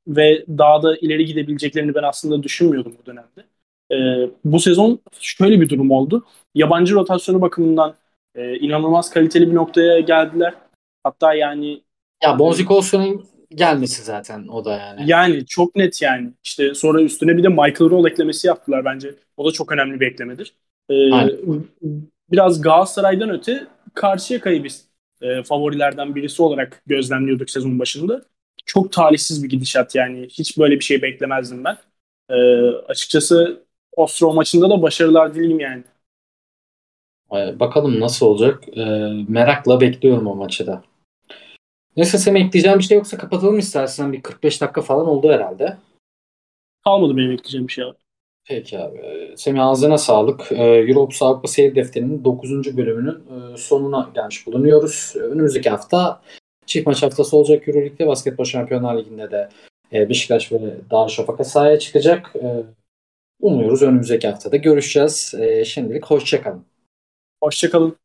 ve 0.08 0.44
daha 0.48 0.82
da 0.82 0.96
ileri 0.96 1.24
gidebileceklerini 1.24 1.94
ben 1.94 2.02
aslında 2.02 2.42
düşünmüyordum 2.42 2.96
bu 3.02 3.06
dönemde. 3.06 3.44
E, 3.92 4.30
bu 4.44 4.60
sezon 4.60 5.00
şöyle 5.20 5.60
bir 5.60 5.68
durum 5.68 5.90
oldu. 5.90 6.26
Yabancı 6.54 6.94
rotasyonu 6.94 7.40
bakımından 7.40 7.94
e, 8.34 8.56
inanılmaz 8.56 9.10
kaliteli 9.10 9.50
bir 9.50 9.54
noktaya 9.54 10.00
geldiler. 10.00 10.54
Hatta 11.04 11.34
yani 11.34 11.82
ya 12.22 12.38
Bonzik 12.38 12.70
Olsun'un 12.70 13.30
gelmesi 13.55 14.03
zaten 14.03 14.48
o 14.48 14.64
da 14.64 14.78
yani. 14.78 15.09
Yani 15.09 15.46
çok 15.46 15.76
net 15.76 16.03
yani. 16.03 16.32
İşte 16.44 16.74
sonra 16.74 17.03
üstüne 17.03 17.36
bir 17.36 17.42
de 17.42 17.48
Michael 17.48 17.90
Roll 17.90 18.07
eklemesi 18.07 18.46
yaptılar 18.46 18.84
bence. 18.84 19.14
O 19.36 19.46
da 19.48 19.53
çok 19.53 19.72
önemli 19.72 20.01
bir 20.01 20.07
eklemedir. 20.07 20.55
Ee, 20.90 20.94
biraz 22.30 22.62
Galatasaray'dan 22.62 23.30
öte 23.30 23.66
Karşıyaka'yı 23.94 24.64
biz 24.64 24.88
e, 25.22 25.42
favorilerden 25.42 26.14
birisi 26.14 26.42
olarak 26.42 26.82
gözlemliyorduk 26.86 27.51
sezon 27.51 27.78
başında. 27.78 28.22
Çok 28.66 28.92
talihsiz 28.92 29.44
bir 29.44 29.48
gidişat 29.48 29.94
yani. 29.94 30.26
Hiç 30.28 30.59
böyle 30.59 30.74
bir 30.74 30.84
şey 30.84 31.03
beklemezdim 31.03 31.64
ben. 31.64 31.76
E, 32.30 32.34
açıkçası 32.88 33.64
Ostrov 33.96 34.34
maçında 34.34 34.70
da 34.70 34.82
başarılar 34.82 35.34
dileyim 35.34 35.61
yani. 35.61 35.84
Bakalım 37.61 38.01
nasıl 38.01 38.26
olacak. 38.26 38.64
E, 38.78 38.84
merakla 39.28 39.80
bekliyorum 39.80 40.26
o 40.26 40.34
maçı 40.34 40.66
da. 40.66 40.82
Neyse 42.01 42.18
Semih 42.18 42.46
ekleyeceğim 42.46 42.78
bir 42.78 42.84
şey 42.84 42.96
yoksa 42.96 43.18
kapatalım 43.18 43.59
istersen. 43.59 44.12
Bir 44.12 44.22
45 44.22 44.61
dakika 44.61 44.82
falan 44.82 45.07
oldu 45.07 45.32
herhalde. 45.32 45.76
Kalmadı 46.84 47.16
benim 47.16 47.30
ekleyeceğim 47.30 47.68
bir 47.68 47.72
şey 47.72 47.84
abi. 47.84 47.96
Peki 48.44 48.78
abi. 48.78 49.32
Semih 49.36 49.64
ağzına 49.66 49.98
sağlık. 49.98 50.53
Ee, 50.53 50.64
Europe 50.64 51.14
Avrupa 51.20 51.48
Seyir 51.48 51.74
Defteri'nin 51.74 52.24
9. 52.24 52.76
bölümünün 52.76 53.14
e, 53.14 53.57
sonuna 53.57 54.11
gelmiş 54.14 54.46
bulunuyoruz. 54.46 55.12
Önümüzdeki 55.16 55.70
hafta 55.70 56.22
çift 56.66 56.86
maç 56.86 57.03
haftası 57.03 57.36
olacak 57.36 57.68
Euroleague'de. 57.68 58.07
Basketbol 58.07 58.44
Şampiyonlar 58.44 58.98
Ligi'nde 58.98 59.30
de 59.30 59.48
e, 59.92 60.09
Beşiktaş 60.09 60.53
ve 60.53 60.59
Darüşşafaka 60.90 61.44
sahaya 61.44 61.78
çıkacak. 61.78 62.32
E, 62.36 62.64
umuyoruz 63.40 63.82
önümüzdeki 63.82 64.28
haftada 64.28 64.57
görüşeceğiz. 64.57 65.34
Şimdilik 65.64 66.07
hoşçakalın. 66.07 66.64
Hoşçakalın. 67.42 67.96